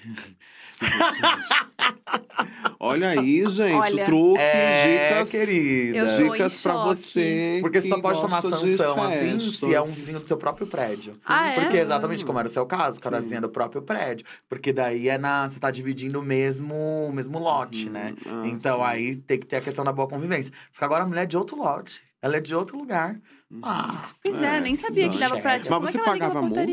[2.78, 4.04] Olha aí, gente, Olha.
[4.04, 5.28] truque, É, dicas.
[5.28, 6.06] querida.
[6.06, 7.58] Dicas pra você.
[7.60, 11.18] Porque que só pode de sanção assim se é um vizinho do seu próprio prédio.
[11.26, 11.54] Ah, é?
[11.60, 14.24] Porque exatamente como era o seu caso, que era a vizinha do próprio prédio.
[14.48, 15.50] Porque daí é na.
[15.50, 16.74] Você tá dividindo o mesmo,
[17.08, 18.14] o mesmo lote, né?
[18.24, 18.84] Ah, então sim.
[18.84, 20.52] aí tem que ter a questão da boa convivência.
[20.70, 22.00] Só que agora a mulher é de outro lote.
[22.22, 23.20] Ela é de outro lugar.
[23.62, 25.52] Ah, Pois é, É, nem sabia que dava pra.
[25.54, 26.66] Mas Tipo, Mas é você pagava multa?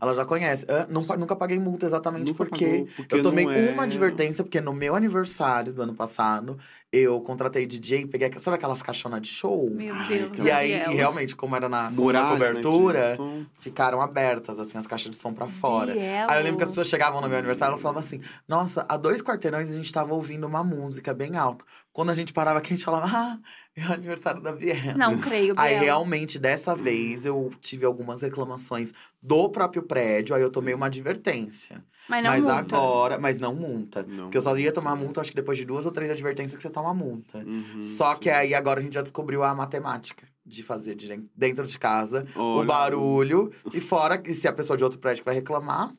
[0.00, 0.66] ela já conhece.
[0.68, 4.44] Ah, nunca, nunca paguei multa exatamente porque, pagou, porque eu tomei não é- uma advertência,
[4.44, 6.58] porque no meu aniversário do ano passado,
[6.92, 8.30] eu contratei DJ, peguei.
[8.40, 9.70] Sabe aquelas caixonas de show?
[9.70, 10.38] Meu Ai, Deus.
[10.38, 13.46] E aí, e realmente, como era na, Muralha, cobertura, né, de som.
[13.58, 15.92] ficaram abertas, assim, as caixas de som pra fora.
[15.94, 16.30] Bielo.
[16.30, 18.98] Aí eu lembro que as pessoas chegavam no meu aniversário e falavam assim: Nossa, há
[18.98, 21.64] dois quarteirões a gente tava ouvindo uma música bem alta.
[21.98, 23.38] Quando a gente parava aqui, a gente falava: Ah,
[23.74, 24.94] é o aniversário da Biela.
[24.96, 25.84] Não creio, Aí Bielo.
[25.84, 31.84] realmente, dessa vez, eu tive algumas reclamações do próprio prédio, aí eu tomei uma advertência.
[32.08, 32.76] Mas não mas multa.
[32.76, 34.04] agora, mas não multa.
[34.08, 34.24] Não.
[34.26, 36.62] Porque eu só ia tomar multa, acho que depois de duas ou três advertências que
[36.62, 37.38] você toma multa.
[37.38, 38.34] Uhum, Só que sim.
[38.36, 42.24] aí agora a gente já descobriu a matemática de fazer de den- dentro de casa
[42.36, 43.52] o Olha, barulho.
[43.74, 45.92] E fora que se a pessoa de outro prédio que vai reclamar,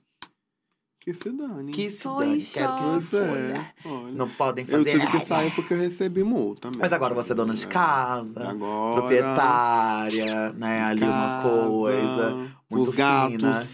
[1.13, 1.71] Que se dane.
[1.71, 3.39] que se dane, quero que se Pois foda.
[3.39, 3.65] é.
[3.85, 4.11] Olha.
[4.11, 5.25] Não podem fazer Eu tive que nada.
[5.25, 6.69] sair porque eu recebi multa.
[6.77, 9.01] Mas agora você é dona de casa, Agora.
[9.01, 10.81] proprietária, né?
[10.83, 11.11] Ali uma
[11.41, 12.47] casa, coisa.
[12.69, 13.35] muito Os gatos.
[13.35, 13.67] fina.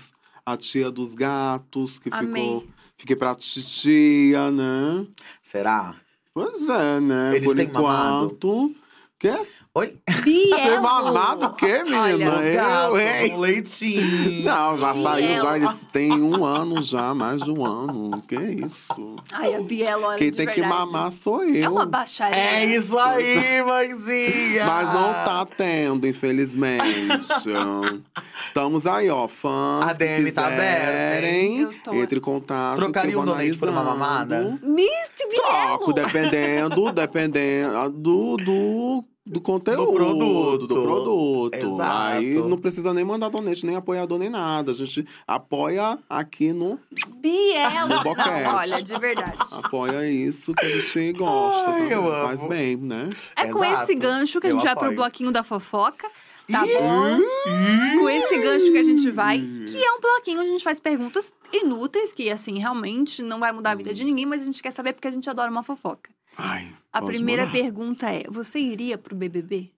[0.45, 2.43] A tia dos gatos, que Amei.
[2.43, 2.67] ficou.
[2.97, 5.05] Fiquei pra titia, né?
[5.41, 5.95] Será?
[6.33, 7.35] Pois é, né?
[7.35, 8.25] Eles Por têm mamado?
[8.27, 8.75] enquanto.
[9.17, 9.33] Quê?
[9.77, 9.93] Oi?
[10.23, 10.55] Bielo.
[10.55, 12.01] Tem mamado o quê, menina?
[12.01, 13.33] Olha, eu, hein?
[13.33, 14.41] um leitinho.
[14.45, 15.57] Não, já saiu, já.
[15.57, 18.21] Eles têm um ano já, mais de um ano.
[18.25, 19.17] Que isso?
[19.33, 20.91] Ai, a Bielo, olha, Quem de tem que verdade.
[20.91, 21.65] mamar sou eu.
[21.65, 22.37] É uma baixaria.
[22.37, 24.65] É isso aí, mãezinha!
[24.65, 26.85] Mas não tá tendo, infelizmente.
[28.47, 29.89] Estamos aí, ó, fãs.
[29.89, 32.77] A que DM tá aberta, tô- Entre em contato.
[32.77, 34.57] Trocaria que um donate por uma mamada?
[34.63, 35.93] Miss Troco, Bielo.
[35.93, 39.93] dependendo, dependendo do, do, do conteúdo.
[39.93, 40.67] produto.
[40.67, 41.55] Do produto.
[41.55, 41.81] Exato.
[41.81, 44.71] Aí não precisa nem mandar donate, nem apoiador, nem nada.
[44.71, 46.79] A gente apoia aqui no.
[47.17, 47.87] Bielo.
[47.89, 48.43] No boquete.
[48.43, 49.37] Não, olha, de verdade.
[49.51, 51.69] Apoia isso que a gente gosta.
[51.71, 51.91] Ai, também.
[51.93, 52.27] eu amo.
[52.27, 53.09] Faz bem, né?
[53.35, 53.83] É com Exato.
[53.83, 54.97] esse gancho que a Eu gente vai pro apoio.
[54.97, 56.07] bloquinho da fofoca.
[56.51, 57.19] Tá bom?
[57.99, 60.79] Com esse gancho que a gente vai, que é um bloquinho onde a gente faz
[60.79, 64.61] perguntas inúteis, que assim, realmente não vai mudar a vida de ninguém, mas a gente
[64.61, 66.11] quer saber porque a gente adora uma fofoca.
[66.37, 67.57] Ai, A primeira mandar.
[67.57, 69.71] pergunta é: você iria pro BBB?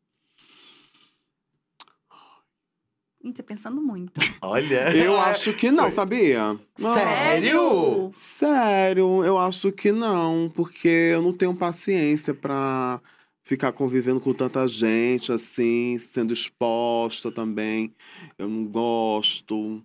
[3.24, 4.20] Ih, tá pensando muito.
[4.42, 4.96] Olha.
[4.96, 6.58] Eu acho que não, sabia?
[6.78, 8.12] Sério?
[8.16, 13.02] Sério, eu acho que não, porque eu não tenho paciência pra
[13.48, 17.94] ficar convivendo com tanta gente, assim, sendo exposta também.
[18.38, 19.82] Eu não gosto.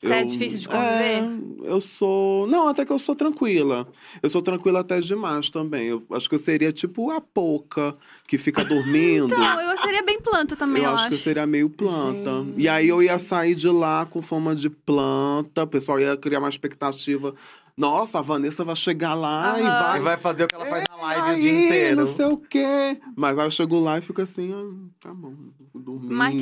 [0.00, 1.22] Você é Eu- difícil de conviver?
[1.22, 1.30] É,
[1.70, 2.46] eu sou.
[2.48, 3.86] Não, até que eu sou tranquila.
[4.20, 5.86] Eu sou tranquila até demais também.
[5.86, 9.26] Eu acho que eu seria tipo a pouca que fica dormindo.
[9.32, 12.44] Então, eu seria bem planta também, eu eu, acho que eu seria meio planta.
[12.56, 16.40] E aí eu ia sair de lá com forma de planta, o pessoal ia criar
[16.40, 17.32] uma expectativa.
[17.76, 19.98] Nossa, a Vanessa vai chegar lá e vai.
[19.98, 21.96] E vai fazer o que ela faz na live aí, o dia inteiro.
[21.96, 23.00] Não sei o quê.
[23.16, 25.34] Mas aí eu chego lá e fico assim, ah, tá bom,
[25.74, 26.38] dormindo.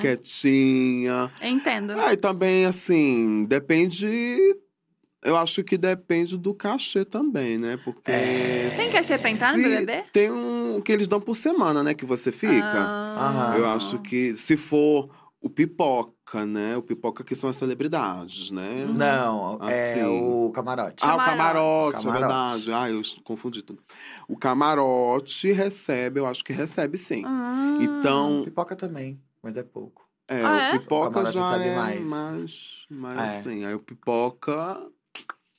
[0.00, 1.30] Quietinha.
[1.40, 1.92] Eu entendo.
[1.92, 4.56] Aí também, assim, depende.
[5.22, 7.76] Eu acho que depende do cachê também, né?
[7.84, 8.12] Porque.
[8.76, 10.04] Tem cachê pra entrar no BBB?
[10.12, 11.92] Tem um que eles dão por semana, né?
[11.92, 12.62] Que você fica.
[12.62, 13.28] Ah.
[13.28, 13.56] Aham.
[13.56, 15.10] Eu acho que se for
[15.40, 16.12] o pipoca,
[16.46, 16.76] né?
[16.76, 18.84] O pipoca que são as celebridades, né?
[18.88, 20.04] Não, é Assim.
[20.04, 20.96] o camarote.
[21.02, 21.36] Ah, o Camarote.
[21.36, 22.20] camarote, é Camarote.
[22.66, 22.72] verdade.
[22.72, 23.82] Ah, eu confundi tudo.
[24.28, 27.22] O camarote recebe, eu acho que recebe sim.
[27.26, 27.78] Ah.
[27.80, 30.06] Então, Pipoca também, mas é pouco.
[30.28, 30.74] é, Ah, é?
[30.74, 32.00] o pipoca O já é mais.
[32.06, 33.38] mais, mais É.
[33.38, 33.64] assim.
[33.64, 34.80] Aí o pipoca,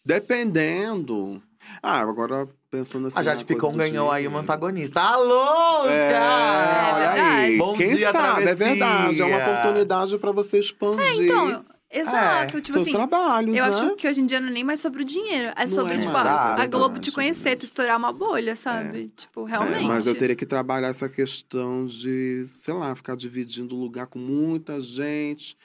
[0.06, 1.41] dependendo.
[1.82, 3.18] Ah, agora pensando assim.
[3.20, 5.00] a Jade Picon ganhou aí uma antagonista.
[5.02, 6.96] Alô, É, cara!
[6.96, 7.20] olha verdade.
[7.46, 7.58] aí.
[7.58, 8.44] Bom Quem dia, sabe?
[8.44, 9.22] É verdade.
[9.22, 12.62] É uma oportunidade pra você expandir Então, exato.
[12.62, 13.70] tipo seus assim, trabalhos, eu né?
[13.70, 15.52] acho que hoje em dia não é nem mais sobre o dinheiro.
[15.56, 16.68] É Não sobre, é tipo, mais, a, é a verdade.
[16.70, 19.12] Globo te conhecer, tu estourar uma bolha, sabe?
[19.16, 19.84] Tipo, realmente.
[19.86, 24.08] É, mas eu teria que trabalhar essa questão de, sei lá, ficar dividindo o lugar
[24.08, 25.58] com muita gente.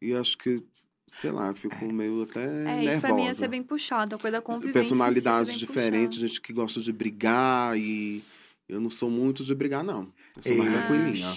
[0.00, 0.62] E acho que,
[1.08, 2.90] sei lá, fico meio até É, nervosa.
[2.92, 4.16] isso pra mim ia ser bem puxado.
[4.16, 4.80] A coisa da convivência.
[4.80, 6.28] Personalidades diferentes, puxado.
[6.28, 8.22] gente que gosta de brigar e
[8.68, 10.08] eu não sou muito de brigar, não.
[10.36, 11.34] Eu sou mais Ei, tranquilinha.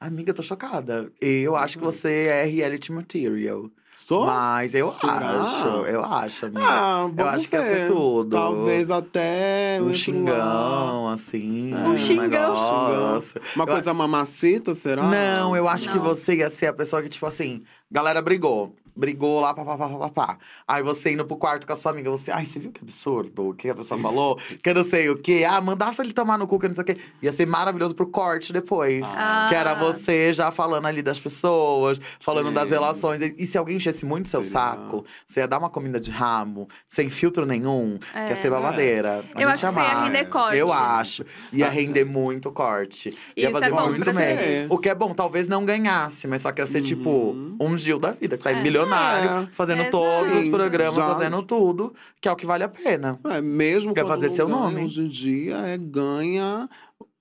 [0.00, 1.10] Amiga, eu tô chocada.
[1.20, 3.70] Eu acho que você é reality material.
[3.94, 4.26] Sou?
[4.26, 5.42] Mas eu Será?
[5.42, 6.60] acho, eu acho, amiga.
[6.64, 7.86] Ah, eu acho que ia ver.
[7.86, 8.30] ser tudo.
[8.30, 9.94] Talvez até eu um entro lá.
[9.94, 11.72] xingão, assim.
[11.72, 12.28] Um xingão.
[12.28, 13.40] negócio.
[13.54, 15.04] Uma Eu- coisa mamacita, será?
[15.08, 16.02] Não, eu acho que Não.
[16.04, 18.74] você ia ser a pessoa que, tipo assim, galera brigou.
[18.94, 20.38] Brigou lá, papapá, papapá.
[20.68, 23.48] Aí você indo pro quarto com a sua amiga, você, ai, você viu que absurdo
[23.50, 24.38] o que a pessoa falou?
[24.62, 25.44] que eu não sei o quê.
[25.48, 26.96] Ah, mandasse ele tomar no cu, que eu não sei o quê.
[27.22, 29.02] Ia ser maravilhoso pro corte depois.
[29.06, 29.46] Ah.
[29.48, 32.54] Que era você já falando ali das pessoas, falando Sim.
[32.54, 33.20] das relações.
[33.38, 34.58] E, se alguém enchesse muito seu Seria.
[34.58, 38.36] saco, você ia dar uma comida de ramo, sem filtro nenhum, que ia É.
[38.36, 39.24] ser babadeira.
[39.34, 40.56] A Eu acho que você ia render corte.
[40.58, 41.24] Eu acho.
[41.52, 43.08] Ia render muito corte.
[43.36, 44.70] Ia Isso fazer é bom muito vocês.
[44.70, 47.56] O que é bom, talvez não ganhasse, mas só que ia ser tipo Uhum.
[47.60, 48.62] um Gil da vida, que tá aí É.
[48.86, 49.54] milionário, É.
[49.54, 49.90] fazendo Exato.
[49.92, 53.18] todos os programas, fazendo tudo, que é o que vale a pena.
[53.24, 54.84] É, mesmo Quer fazer seu nome.
[54.84, 56.68] Hoje em dia é ganha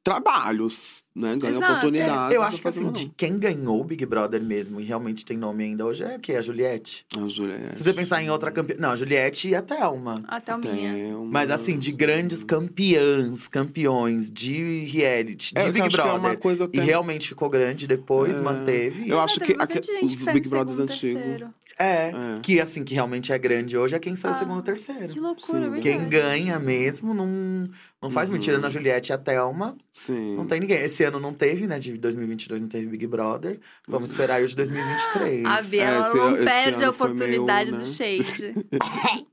[0.04, 1.36] trabalhos, né?
[1.36, 1.72] Ganha Exato.
[1.72, 2.34] oportunidades.
[2.34, 5.38] Eu pra acho que assim, de quem ganhou o Big Brother mesmo e realmente tem
[5.38, 6.34] nome ainda hoje é o quê?
[6.36, 7.06] A Juliette.
[7.18, 7.76] A Juliette.
[7.76, 8.76] Se você pensar em outra campeã.
[8.80, 10.24] Não, a Juliette e a Thelma.
[10.28, 10.94] Até o minha.
[10.94, 15.96] Tem uma- Mas assim, de grandes campeãs, campeões de reality, de É, eu Big acho
[15.96, 16.20] que é Brother.
[16.20, 18.42] uma coisa E realmente ficou grande depois, É.
[18.42, 19.10] manteve.
[19.10, 21.00] Eu acho que os que Big Brothers antigos.
[21.22, 21.50] terceiro.
[21.80, 22.14] É, É.
[22.43, 25.14] que assim, que realmente é grande hoje é quem saiu Ah, segundo ou terceiro.
[25.14, 25.81] Que loucura, Sim, é verdade.
[25.81, 27.69] Quem ganha mesmo não,
[28.02, 28.34] não faz Uhum.
[28.35, 29.76] mentira na Juliette e a Thelma.
[29.93, 30.35] Sim.
[30.35, 30.80] Não tem ninguém.
[30.81, 31.80] Esse ano não teve, né?
[31.80, 33.60] De 2022 não teve Big Brother.
[33.88, 35.45] Vamos esperar aí o de 2023.
[35.45, 37.77] A Biela esse- não perde a foi meio, oportunidade né?
[37.80, 38.53] do shade.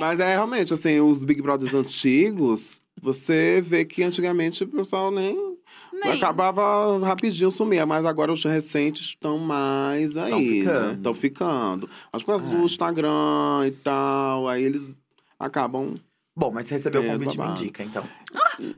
[0.00, 5.57] Mas é realmente, assim, os Big Brothers antigos, você vê que antigamente o pessoal nem.
[6.04, 6.12] Nem.
[6.12, 7.84] Acabava rapidinho, sumia.
[7.86, 10.60] Mas agora os recentes estão mais aí.
[10.60, 10.92] ficando.
[10.92, 11.90] Estão ficando.
[12.12, 12.64] Acho que por causa do É.
[12.64, 14.48] Instagram e tal.
[14.48, 14.90] Aí eles
[15.38, 15.96] acabam.
[16.36, 17.60] Bom, mas você recebeu o É, convite, me babado.
[17.60, 18.04] indica, então.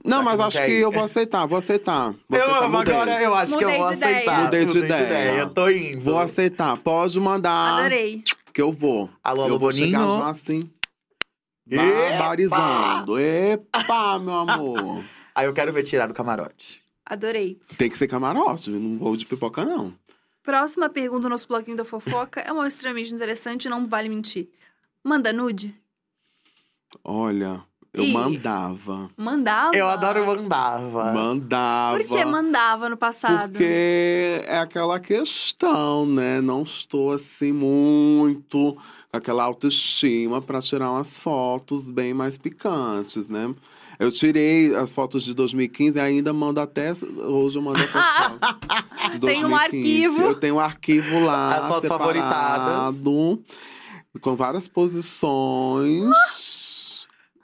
[0.03, 2.15] Não, mas acho que eu vou aceitar, vou aceitar.
[2.27, 2.95] Vou eu aceitar, amo, mudei.
[2.95, 4.15] agora eu acho que eu Mudei vou de ideia.
[4.17, 4.43] aceitar.
[4.45, 5.31] Mudei de ideia.
[5.41, 6.01] Eu tô indo.
[6.01, 6.77] Vou aceitar.
[6.79, 7.81] Pode mandar.
[7.81, 8.23] Adorei.
[8.55, 9.11] Que eu vou.
[9.23, 10.21] Alô, alô, eu vou chegar Boninho.
[10.21, 10.71] já assim.
[11.71, 11.83] Epa!
[12.19, 13.19] Barbarizando.
[13.21, 15.05] Epa, meu amor.
[15.35, 16.80] Aí eu quero ver tirar do camarote.
[17.11, 17.59] Adorei.
[17.77, 19.93] Tem que ser camarote, não vou de pipoca, não.
[20.45, 24.49] Próxima pergunta do nosso bloquinho da fofoca é uma extremamente interessante e não vale mentir.
[25.03, 25.75] Manda nude?
[27.03, 28.13] Olha, eu Ih.
[28.13, 29.11] mandava.
[29.17, 29.77] Mandava?
[29.77, 31.13] Eu adoro mandava.
[31.13, 31.99] Mandava.
[31.99, 33.51] Por que mandava no passado?
[33.51, 36.41] Porque é aquela questão, né?
[36.41, 38.79] Não estou assim muito
[39.11, 43.53] com aquela autoestima para tirar umas fotos bem mais picantes, né?
[44.01, 46.93] Eu tirei as fotos de 2015 e ainda mando até.
[46.93, 49.13] Hoje eu mando essas fotos.
[49.13, 49.55] De Tem um 2015.
[49.55, 50.23] arquivo.
[50.23, 51.57] Eu tenho um arquivo lá.
[51.57, 53.01] As fotos separado, favoritadas.
[54.23, 56.09] Com várias posições.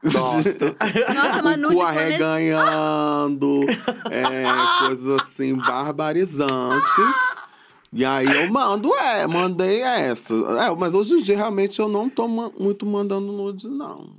[0.03, 0.77] Gosto.
[1.15, 3.61] Nossa, uma o nude cu arreganhando,
[4.11, 6.97] é, coisas assim barbarizantes.
[7.93, 10.33] E aí eu mando, é, mandei essa.
[10.35, 14.11] É, mas hoje em dia realmente eu não tô ma- muito mandando nudes, não.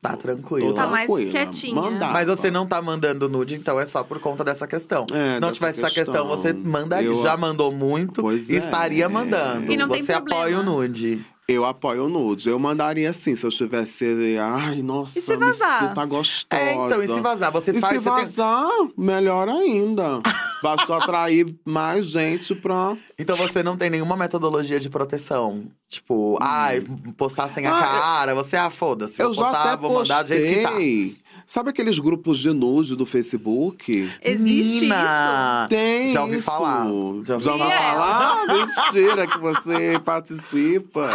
[0.00, 0.72] Tá tranquilo.
[0.74, 1.30] Tá mais tranquila.
[1.32, 1.74] quietinha.
[1.74, 2.12] Mandava.
[2.12, 5.04] Mas você não tá mandando nude, então é só por conta dessa questão.
[5.12, 6.28] É, Se não tivesse essa questão, questão.
[6.28, 7.08] você mandaria.
[7.08, 8.58] Eu- Já mandou muito Pois e é.
[8.58, 9.72] estaria mandando.
[9.72, 10.62] E não tem você apoia o problema.
[10.62, 11.26] nude.
[11.50, 12.50] Eu apoio o nude.
[12.50, 14.04] Eu mandaria assim, se eu tivesse.
[14.38, 15.88] Ai, nossa, E se vazar?
[15.88, 16.62] sinta gostosa.
[16.62, 17.50] É, então, e se vazar?
[17.52, 17.96] Você E faz.
[17.96, 18.68] se você tem- vazar,
[18.98, 20.20] melhor ainda.
[20.62, 22.94] Basta atrair mais gente pra.
[23.18, 25.64] Então você não tem nenhuma metodologia de proteção.
[25.88, 26.82] Tipo, ai,
[27.16, 27.74] postar sem a Hum.
[27.78, 28.34] Ah, cara.
[28.34, 29.18] Você, ah, foda-se.
[29.18, 31.18] Eu vou já postar, até vou mandar do jeito que tá.
[31.50, 34.06] Sabe aqueles grupos de nude do Facebook?
[34.22, 35.66] Existe Menina!
[35.70, 36.42] Tem Já ouvi isso.
[36.42, 36.84] falar.
[37.24, 37.80] Já Já ouvi falar.
[37.80, 38.46] falar?
[38.92, 41.10] Mentira que você participa.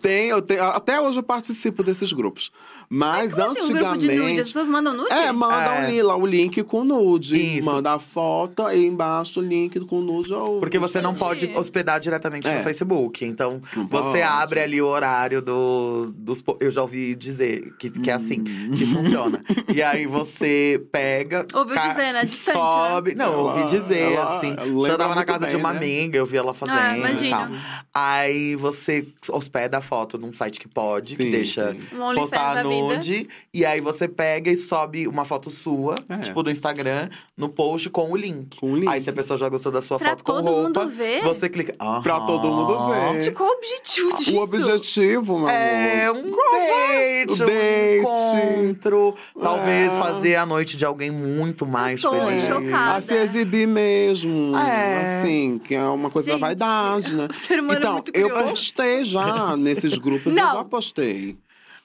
[0.00, 2.50] Tem, eu tenho, até hoje eu participo desses grupos.
[2.90, 4.06] Mas, Como assim, um grupo de nude?
[4.06, 4.42] As antigamente.
[4.44, 5.12] pessoas mandam nude?
[5.12, 5.80] É, manda É.
[5.80, 7.58] um link, lá, o link com nude.
[7.58, 7.66] Isso.
[7.66, 10.32] Manda a foto e embaixo o link com nude.
[10.32, 10.58] Ou...
[10.60, 12.58] Porque você não pode hospedar diretamente É.
[12.58, 13.24] no Facebook.
[13.24, 14.22] Então, Não você pode.
[14.22, 16.42] abre ali o horário do, dos.
[16.60, 18.70] Eu já ouvi dizer que, que é assim, Hum.
[18.76, 19.44] que funciona.
[19.68, 21.46] E aí você pega.
[21.54, 22.24] Ouviu ca- dizer, né?
[22.24, 22.64] Distante, né?
[22.90, 23.14] Sobe.
[23.14, 24.50] Não, eu ouvi Ela- dizer, ela assim.
[24.56, 25.78] lembra Já tava na casa de bem, uma né?
[25.78, 27.30] amiga, eu vi ela fazendo Ah, e imagino.
[27.36, 27.48] tal.
[27.92, 31.80] Aí você hospeda a foto num site que pode, que Sim, deixa sim.
[31.96, 32.64] Um da vida.
[32.64, 33.28] nude.
[33.52, 36.18] E aí você pega e sobe uma foto sua, É.
[36.18, 38.58] tipo do Instagram, no post com o link.
[38.60, 38.88] Com o link.
[38.88, 41.22] Aí se a pessoa já gostou da sua Pra foto com todo roupa, mundo ver?
[41.22, 41.74] você clica.
[42.02, 43.22] Pra todo mundo ver.
[43.22, 44.36] Gente, qual o objetivo disso?
[44.38, 47.50] O objetivo, meu É um date, O date.
[47.52, 49.14] um encontro.
[49.40, 49.98] Talvez É.
[49.98, 52.42] fazer a noite de alguém muito mais tô feliz.
[52.46, 52.94] chocada.
[52.96, 54.56] A se exibir mesmo.
[54.56, 55.20] É.
[55.20, 57.28] Assim, que é uma coisa Gente, da vaidade, né?
[57.30, 60.48] o ser humano é então, muito eu postei já nesses grupos, Não.
[60.48, 61.36] eu já postei.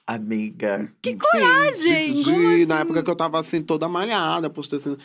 [0.06, 0.92] Amiga.
[1.00, 2.08] Que coragem!
[2.08, 2.66] Sim, de- Como de- assim?
[2.66, 4.96] Na época que eu tava assim, toda malhada, postei assim,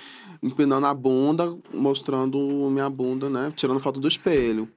[0.43, 2.37] empinando a bunda, mostrando
[2.69, 3.53] minha bunda, né?
[3.55, 4.67] Tirando foto do espelho.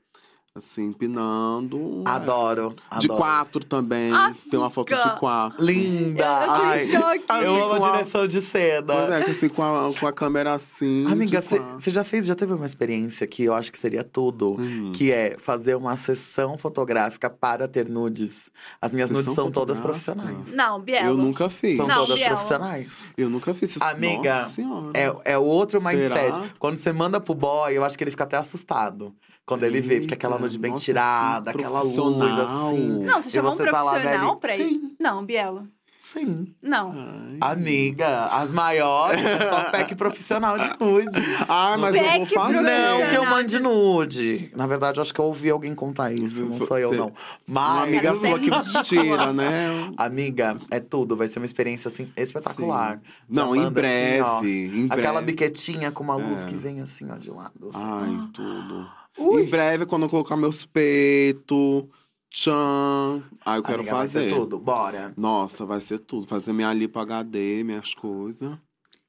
[0.55, 2.05] Assim, empinando.
[2.07, 2.11] é.
[2.11, 2.75] Adoro.
[2.99, 3.17] De adoro.
[3.17, 4.13] quatro também.
[4.51, 5.11] Tem uma foto Amiga.
[5.15, 5.65] de quatro.
[5.65, 6.27] Linda.
[6.29, 7.25] Ai, choque.
[7.43, 8.95] Eu amo Com a direção de cena.
[8.95, 11.07] Pois é, que assim, com a, com a câmera assim.
[11.11, 11.91] Amiga, você quatro.
[11.91, 14.93] já fez, já teve uma experiência que eu acho que seria tudo, Hum.
[14.95, 18.51] que é fazer uma sessão fotográfica para ter nudes.
[18.79, 20.53] As minhas Sessão nudes são todas profissionais.
[20.55, 21.09] Não, Bielo.
[21.09, 21.79] Eu nunca fiz.
[21.79, 22.35] São Não, todas Biela.
[22.35, 22.89] profissionais.
[23.17, 23.81] Eu nunca fiz.
[23.81, 24.51] Amiga.
[24.93, 26.35] É, é outro mindset.
[26.35, 26.51] Será?
[26.59, 29.15] Quando você manda pro boy, eu acho que ele fica até assustado.
[29.45, 32.89] Quando ele vê, fica aquela Nude bem nossa, tirada, que aquela luz assim.
[33.05, 34.37] Não, você chamou um você tá profissional velho.
[34.37, 34.69] pra ir?
[34.69, 35.67] Sim, Não, Bielo.
[36.03, 36.55] sim.
[36.63, 36.93] Não.
[36.95, 37.39] Ai.
[37.41, 41.09] Amiga, as maiores é só pack profissional de nude.
[41.49, 42.61] Ai, mas eu vou Pack fazer.
[42.61, 44.51] Não, que eu mande nude.
[44.55, 46.45] Na verdade, eu acho que eu ouvi alguém contar isso.
[46.45, 47.13] Não sou eu, não.
[47.47, 47.73] Mas.
[47.73, 49.91] Uma amiga sua que tira, né?
[49.97, 51.17] Amiga, é tudo.
[51.17, 52.97] Vai ser uma experiência, assim, espetacular.
[52.97, 53.03] Sim.
[53.31, 55.27] Não, em manda, assim, ó, breve, em Aquela breve.
[55.27, 56.47] biquetinha com uma luz É.
[56.47, 57.71] que vem assim, ó, de lado.
[57.73, 57.83] assim.
[57.83, 58.87] Ai, tudo.
[59.19, 59.43] Ui.
[59.43, 61.85] Em breve, quando eu colocar meus peitos,
[62.31, 63.23] tchan.
[63.45, 64.31] Aí eu quero Amiga, vai fazer.
[64.31, 64.59] ser tudo.
[64.59, 65.13] Bora.
[65.17, 66.27] Nossa, vai ser tudo.
[66.27, 68.57] Fazer minha lipo HD, minhas coisas.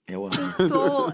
[0.07, 0.31] Eu amo.
[0.69, 1.11] Tô...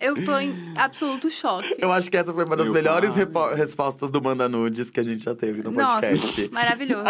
[0.00, 1.74] Eu tô em absoluto choque.
[1.78, 5.00] Eu acho que essa foi uma das Eu melhores repo- respostas do Manda Nudes que
[5.00, 6.50] a gente já teve no Nossa, podcast.
[6.52, 7.04] maravilhoso.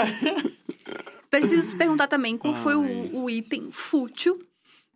[1.30, 3.10] Preciso te perguntar também qual foi Ai.
[3.12, 4.38] o, o item fútil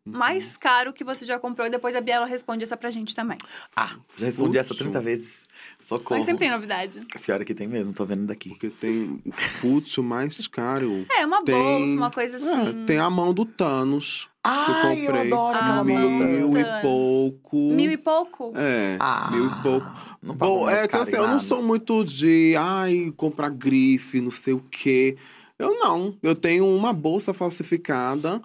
[0.04, 1.66] mais caro que você já comprou.
[1.66, 3.38] E depois a Biela responde essa pra gente também.
[3.76, 4.86] Ah, já respondi essa Útil.
[4.86, 5.41] 30 vezes.
[5.86, 6.16] Socorro.
[6.18, 7.00] Mas sempre tem novidade.
[7.24, 8.50] Pior que tem mesmo, tô vendo daqui.
[8.50, 11.06] Porque tem o fútil mais caro.
[11.10, 12.82] É, uma Tem- bolsa, uma coisa assim.
[12.82, 14.28] É, tem a mão do Thanos.
[14.42, 15.32] que eu Ai, eu comprei.
[15.32, 16.78] adoro aquela aquela mão do mil Thanos.
[16.78, 17.56] e pouco.
[17.72, 18.52] Mil e pouco?
[18.56, 19.86] É, Ah, mil e pouco.
[20.22, 24.30] Não pago Bom, é que assim, eu não sou muito de, ai, comprar grife, não
[24.30, 25.16] sei o quê.
[25.58, 26.16] Eu não.
[26.22, 28.40] Eu tenho uma bolsa falsificada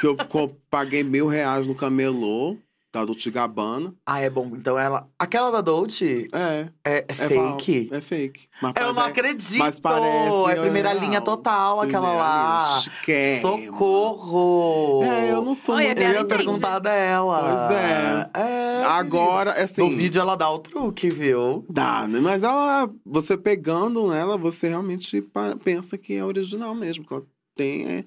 [0.00, 0.16] que eu
[0.70, 2.56] paguei mil reais no camelô,
[2.92, 3.94] da Dolce Gabbana.
[4.04, 4.50] Ah, é bom.
[4.54, 5.08] Então ela.
[5.18, 7.88] Aquela da Dolce É, é, é é fake?
[7.90, 8.48] É fake.
[8.60, 9.58] Mas Eu não acredito!
[9.58, 11.00] mas parece é primeira real.
[11.02, 12.80] linha total, aquela Primeira lá.
[13.06, 13.40] linha.
[13.40, 15.02] Socorro!
[15.04, 16.00] É, eu não sou Olha, muito...
[16.02, 17.40] Eu Ela ia perguntar dela.
[17.40, 18.30] Pois é.
[18.80, 19.80] É, Agora, assim...
[19.82, 21.64] No vídeo ela dá o truque, viu?
[21.68, 22.20] Dá, né?
[22.20, 25.24] Mas ela, você pegando ela, você realmente
[25.64, 27.04] pensa que é original mesmo.
[27.06, 27.22] Que ela
[27.54, 28.04] tem, é,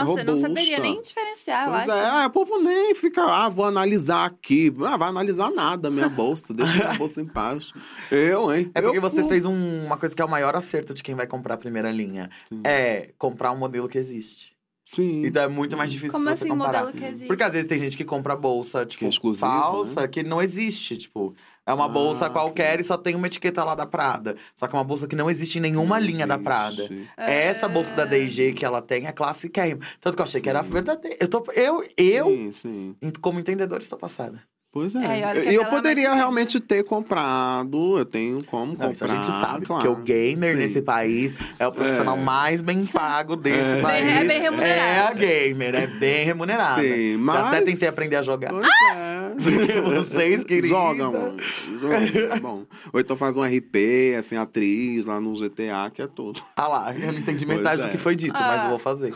[0.00, 0.48] é Nossa, eu não robusta.
[0.48, 1.92] saberia nem diferenciar, eu Pois acho.
[1.92, 4.72] é, ah, o povo nem fica, ah, vou analisar aqui.
[4.84, 7.72] Ah, vai analisar nada, minha bolsa, deixa minha bolsa em paz.
[8.10, 8.70] Eu, hein?
[8.74, 9.28] É porque Eu você curto.
[9.28, 11.90] fez um- uma coisa que é o maior acerto de quem vai comprar a primeira
[11.90, 12.30] linha.
[12.48, 12.60] Sim.
[12.64, 14.54] É comprar um modelo que existe.
[14.88, 15.26] Sim.
[15.26, 16.84] Então é muito mais difícil Como você assim, comparar.
[16.84, 17.26] modelo que existe?
[17.26, 20.08] Porque às vezes tem gente que compra bolsa, tipo, é exclusivo, falsa, né?
[20.08, 21.34] que não existe, tipo...
[21.66, 22.82] É uma Ah, bolsa qualquer sim.
[22.82, 24.36] e só tem uma etiqueta lá da Prada.
[24.54, 26.84] Só que é uma bolsa que não existe em nenhuma Não linha da Prada.
[26.84, 27.10] existe.
[27.16, 29.80] Essa bolsa da D&G que ela tem é classiquérrima.
[30.00, 30.70] Tanto que eu achei que era Sim.
[30.70, 31.16] verdadeira.
[31.20, 32.96] Eu, tô, eu, eu Sim, sim.
[33.20, 34.40] como entendedor, estou passada.
[34.76, 34.98] Pois é.
[35.22, 38.92] É, e que eu poderia mais- realmente ter comprado, eu tenho como Não, comprar.
[38.92, 39.82] isso a gente sabe, claro.
[39.82, 40.58] porque o gamer Sim.
[40.58, 42.20] nesse país é o profissional É.
[42.20, 43.80] mais bem pago desse É.
[43.80, 44.04] país.
[44.04, 44.78] Bem- é bem remunerado.
[44.84, 46.82] É a gamer, é bem remunerada.
[46.82, 47.36] Sim, Eu mas...
[47.46, 48.50] até tentei aprender a jogar.
[48.50, 49.34] Pois é.
[49.42, 50.68] Porque vocês, querida.
[50.68, 51.36] Joga, mano.
[51.80, 52.64] Joga, é bom.
[52.92, 56.42] Ou então faz um RP, assim, atriz lá no GTA, que é tudo.
[56.54, 57.86] Ah lá, eu não entendi Pois metade é.
[57.86, 58.64] do que foi dito, mas Ah.
[58.64, 59.14] eu vou fazer.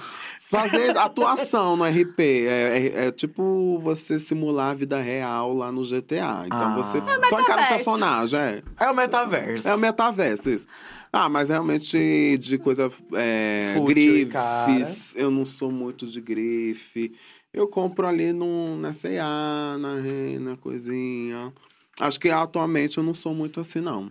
[0.50, 2.20] Fazer atuação no RP.
[2.46, 6.42] É, é- é tipo você simular a vida real lá no GTA.
[6.46, 6.74] Então Ah.
[6.76, 8.62] você É só encara o personagem, é.
[8.80, 9.68] É o metaverso.
[9.68, 10.66] É o metaverso, isso.
[11.12, 12.90] Ah, mas realmente de coisa.
[13.14, 14.72] É, Fútil cara.
[14.72, 15.12] grifes.
[15.14, 17.12] Eu não sou muito de grife.
[17.52, 21.52] Eu compro ali no, na CA, na Rena, coisinha.
[21.98, 24.10] Acho que atualmente eu não sou muito assim, não.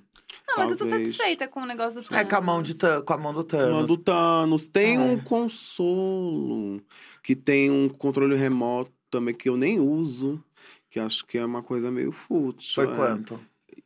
[0.49, 1.15] Não, mas eu tô Talvez.
[1.15, 2.91] satisfeita com o negócio do É com a mão, de Thanos.
[2.91, 3.75] Thanos, com a mão do Thanos.
[3.75, 4.67] Mano do Thanos.
[4.67, 4.99] Tem É.
[4.99, 6.81] um consolo,
[7.23, 10.43] que tem um controle remoto também que eu nem uso,
[10.89, 12.73] que acho que é uma coisa meio fútil.
[12.75, 12.95] Foi é.
[12.95, 13.39] quanto?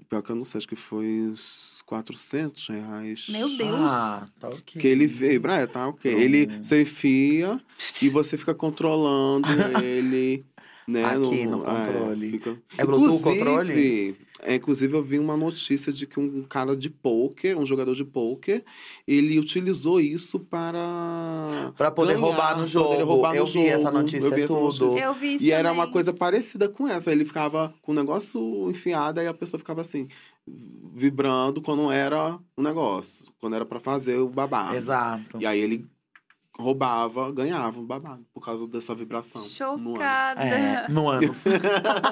[0.10, 3.26] Pior que eu não sei, acho que foi uns 400 reais.
[3.30, 3.74] Meu Deus.
[3.80, 4.80] Ah, tá ok.
[4.82, 6.14] Que ele veio, é, tá ok.
[6.14, 6.20] Hum.
[6.20, 7.60] Ele, você enfia
[8.02, 9.48] e você fica controlando
[9.84, 10.46] ele,
[10.88, 11.06] né?
[11.06, 12.32] Aqui no é, controle.
[12.32, 14.18] fica- É Bluetooth o controle?
[14.46, 18.04] É, inclusive, eu vi uma notícia de que um cara de poker, um jogador de
[18.04, 18.62] poker,
[19.08, 21.72] ele utilizou isso para.
[21.78, 22.90] Pra poder ganhar, roubar no jogo.
[22.90, 23.98] poder roubar eu no vi essa jogo.
[24.00, 24.86] notícia, Eu vi essa tudo.
[24.86, 25.06] notícia.
[25.06, 25.84] Eu vi isso E era também.
[25.84, 27.10] uma coisa parecida com essa.
[27.12, 30.10] Ele ficava com o negócio enfiado, aí a pessoa ficava assim,
[30.94, 34.76] vibrando quando era o negócio, quando era pra fazer o babado.
[34.76, 35.38] Exato.
[35.40, 35.86] E aí ele
[36.58, 39.42] roubava, ganhava o babado por causa dessa vibração.
[39.42, 39.94] no ânus.
[39.94, 40.42] Chocada.
[40.44, 41.38] É, no ânus.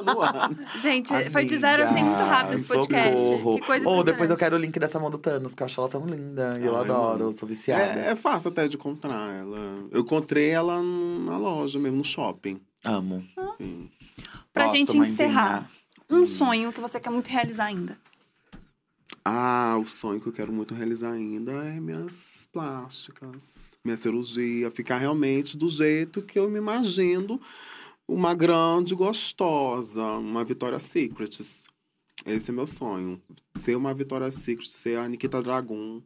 [0.06, 0.82] no ânus.
[0.82, 3.28] Gente, foi de zero assim muito rápido esse podcast.
[3.28, 3.60] Socorro.
[3.60, 5.80] Que coisa Ou depois eu quero o link dessa mão do Thanos, que eu acho
[5.80, 6.54] ela tão linda.
[6.60, 7.24] E eu Ai, adoro, mano.
[7.26, 8.00] eu sou viciada.
[8.00, 9.58] É, é fácil até de encontrar ela.
[9.92, 12.60] Eu encontrei ela na loja mesmo, no shopping.
[12.84, 13.24] Amo.
[13.58, 13.90] Sim.
[14.54, 15.70] Pra Nossa, gente encerrar.
[16.10, 17.98] Um sonho que você quer muito realizar ainda.
[19.24, 24.98] Ah, o sonho que eu quero muito realizar ainda é minhas plásticas, minha cirurgia, ficar
[24.98, 27.40] realmente do jeito que eu me imagino,
[28.08, 31.68] uma grande gostosa, uma Victoria's Secrets.
[32.26, 33.22] Esse é meu sonho.
[33.56, 36.02] Ser uma Victoria's Secret, ser a Nikita Dragon.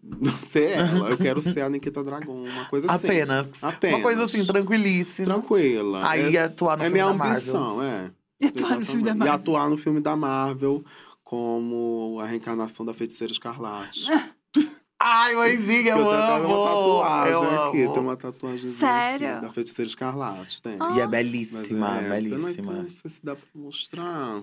[0.50, 3.08] Ser ela, eu quero ser a Nikita Dragon, uma coisa assim.
[3.08, 3.48] Apenas.
[3.60, 3.96] Apenas.
[3.96, 5.26] Uma coisa assim, tranquilíssima.
[5.26, 6.08] Tranquila.
[6.08, 7.56] Aí é, atuar no é filme minha da Marvel.
[7.56, 8.10] ambição, é.
[8.40, 9.14] E atuar no filme da Exatamente.
[9.14, 9.34] E Marvel.
[9.34, 10.84] atuar no filme da Marvel
[11.32, 14.06] como a reencarnação da feiticeira escarlate.
[14.98, 16.46] Ai, mãezinha, Que eu, tenho até amo.
[16.48, 17.82] uma tatuagem eu aqui.
[17.82, 17.92] amo.
[17.92, 19.40] Tem uma tatuagem Sério?
[19.42, 20.62] da feiticeira escarlate.
[20.62, 20.72] Tem.
[20.96, 21.06] E é Ah.
[21.06, 21.78] belíssima, Mas é, eu
[22.08, 22.08] não-
[22.46, 22.72] belíssima.
[22.72, 24.38] Não sei se dá pra mostrar.
[24.38, 24.42] Aqui,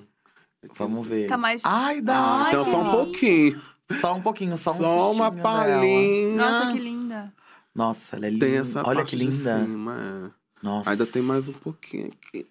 [0.69, 1.27] não Vamos ver.
[1.27, 1.65] Tá mais.
[1.65, 2.43] Ai, dá.
[2.43, 3.61] Ai, Então, só um pouquinho.
[3.99, 6.35] Só um pouquinho, só um Só uma palhinha.
[6.37, 7.33] Nossa, que linda.
[7.73, 8.45] Nossa, ela é linda.
[8.45, 9.65] Tem essa Olha parte que de linda.
[9.65, 9.97] cima,
[10.31, 10.31] é.
[10.63, 10.91] Nossa.
[10.91, 12.45] Ainda tem mais um pouquinho aqui.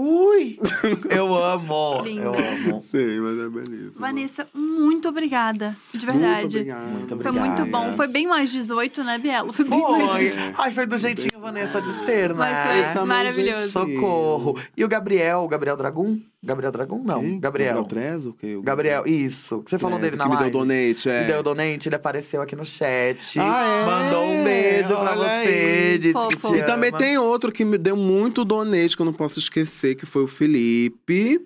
[0.00, 0.60] Ui!
[1.10, 2.02] Eu amo.
[2.04, 2.22] Linda.
[2.22, 2.82] Eu amo.
[2.82, 3.92] Sei, mas é belíssimo.
[3.98, 5.76] Vanessa, muito obrigada.
[5.92, 6.58] De Muito verdade.
[6.58, 7.64] Muito Foi obrigada.
[7.64, 7.92] muito bom.
[7.94, 9.52] Foi bem mais 18, né, Bielo?
[9.52, 10.24] Foi bem mais Foi.
[10.28, 10.38] 18.
[10.38, 10.54] É.
[10.56, 12.36] Ai, foi do jeitinho Vanessa de ser, né?
[12.36, 13.72] Mas foi maravilhoso.
[13.72, 14.56] Socorro.
[14.76, 16.20] E o Gabriel, o Gabriel Dragum?
[16.40, 17.02] Gabriel Dragum?
[17.02, 17.40] Não?
[17.40, 17.82] Gabriel.
[17.84, 18.54] Treza, o quê?
[18.54, 19.62] O Gabriel, isso.
[19.66, 20.50] Você falou dele na que me live.
[20.52, 21.20] deu donate, é.
[21.22, 23.40] Me deu donate, ele apareceu aqui no chat.
[23.40, 23.86] Ah, é?
[23.86, 25.48] Mandou um beijo pra Olha você.
[25.48, 25.98] aí.
[25.98, 29.12] Disse que te E também tem outro que me deu muito donate, que eu não
[29.12, 31.40] posso esquecer, que foi o Felipe.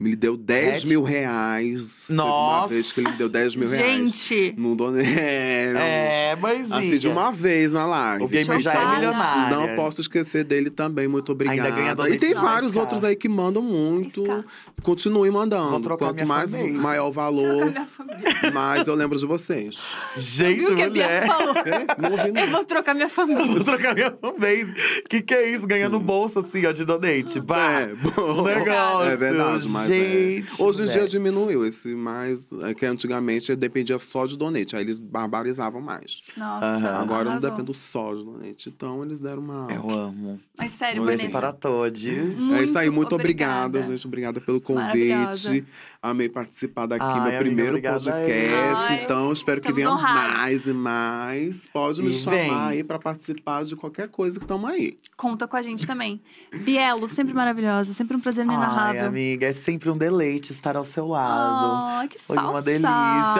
[0.00, 0.88] Me deu 10 Red?
[0.88, 2.06] mil reais.
[2.06, 2.68] Teve uma Nossa.
[2.72, 3.96] vez que ele me deu 10 mil reais.
[3.96, 5.08] Gente, Não donate.
[5.18, 5.80] É, não.
[5.80, 6.78] É, mãezinha.
[6.78, 8.22] Assim, de uma vez na live.
[8.24, 9.56] O gamer já é milionário.
[9.56, 11.58] Não posso esquecer dele também, muito obrigado.
[11.58, 14.22] Ainda ganha e tem vários outros aí que mandam muito.
[14.22, 14.44] Sky.
[14.84, 15.96] Continue mandando.
[15.98, 16.70] Quanto minha mais fanbase.
[16.74, 18.52] maior valor, família.
[18.52, 19.76] mais eu lembro de vocês.
[20.16, 21.26] Gente, Viu o que a Bia mulher.
[21.26, 21.54] falou?
[21.98, 23.44] Não ouvi Eu vou trocar minha família.
[23.46, 24.74] Vou trocar minha fanbase.
[25.10, 25.66] Que que é isso?
[25.66, 27.40] Ganhando bolsa assim, ó, de donate.
[27.40, 27.80] Pá.
[27.80, 28.42] É, bom.
[28.44, 29.10] Negócio.
[29.10, 30.64] É verdade, mas Gente, é.
[30.64, 34.76] Hoje em dia diminuiu esse, mas é que antigamente dependia só de donate.
[34.76, 36.22] Aí eles barbarizavam mais.
[36.36, 36.88] Nossa, Aham.
[37.02, 37.50] Agora não arrasou.
[37.50, 38.68] depende só de donate.
[38.68, 39.66] Então eles deram uma.
[39.72, 40.40] Eu amo.
[40.56, 41.28] Mas sério, Vanessa.
[41.28, 42.04] para todos.
[42.04, 43.66] é isso aí, muito obrigada.
[43.66, 44.06] obrigada, gente.
[44.06, 45.48] Obrigada pelo Maravilhosa.
[45.48, 45.66] convite.
[46.00, 48.08] Amei participar daqui, Ai, meu amiga, primeiro podcast.
[48.08, 50.36] Ai, então, espero que estamos venha honrados.
[50.38, 51.56] mais e mais.
[51.72, 52.54] Pode me E chamar vem.
[52.54, 54.96] aí pra participar de qualquer coisa que estamos aí.
[55.16, 56.22] Conta com a gente também.
[56.54, 59.06] Bielo, sempre maravilhosa, sempre um prazer Ai, inenarrável.
[59.06, 61.74] amiga, é sempre um deleite estar ao seu lado.
[61.98, 62.50] Ai, que Foi falsa.
[62.52, 62.88] uma delícia.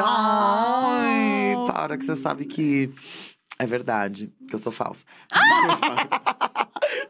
[0.04, 2.90] Ai, para que você sabe que
[3.58, 5.04] é verdade, que eu sou falsa.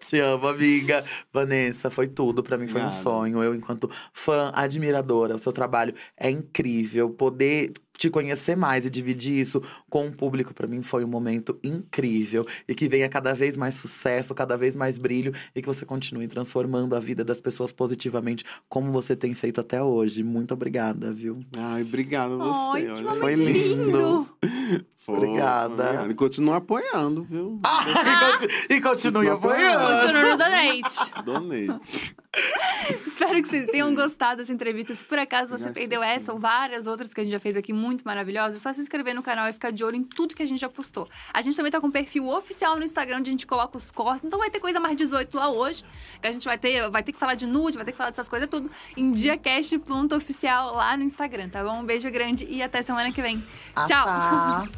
[0.01, 1.05] Te amo, amiga.
[1.33, 2.43] Vanessa, foi tudo.
[2.43, 3.03] Pra mim foi um Obrigado.
[3.03, 3.43] sonho.
[3.43, 7.11] Eu, enquanto fã, admiradora, o seu trabalho é incrível.
[7.11, 9.61] Poder te conhecer mais e dividir isso
[9.91, 12.47] com o público, pra mim, foi um momento incrível.
[12.67, 15.33] E que venha cada vez mais sucesso, cada vez mais brilho.
[15.55, 19.83] E que você continue transformando a vida das pessoas positivamente, como você tem feito até
[19.83, 20.23] hoje.
[20.23, 21.41] Muito obrigada, viu?
[21.57, 22.87] Ai, obrigado a você.
[22.89, 24.29] Ai, que Foi lindo.
[25.09, 26.07] Obrigada.
[26.11, 27.61] E continua apoiando, viu?
[27.65, 30.01] e, conti- e continue apoiando.
[30.03, 31.11] Continua no donate.
[31.25, 32.17] Donate.
[33.07, 34.95] Espero que vocês tenham gostado dessa entrevista.
[34.95, 37.73] Se por acaso você perdeu essa ou várias outras que a gente já fez aqui,
[37.73, 40.43] muito maravilhosas, é só se inscrever no canal e ficar de olho em tudo que
[40.43, 41.09] a gente já postou.
[41.33, 43.91] A gente também tá com um perfil oficial no Instagram, onde a gente coloca os
[43.91, 44.25] cortes.
[44.25, 45.85] Então vai ter coisa mais 18 lá hoje.
[46.21, 48.11] Que a gente vai ter, vai ter que falar de nude, vai ter que falar
[48.11, 51.81] dessas coisas tudo em diacast.oficial lá no Instagram, tá bom?
[51.81, 53.43] Um beijo grande e até semana que vem.
[53.75, 54.05] Ah, Tchau!
[54.05, 54.69] tá.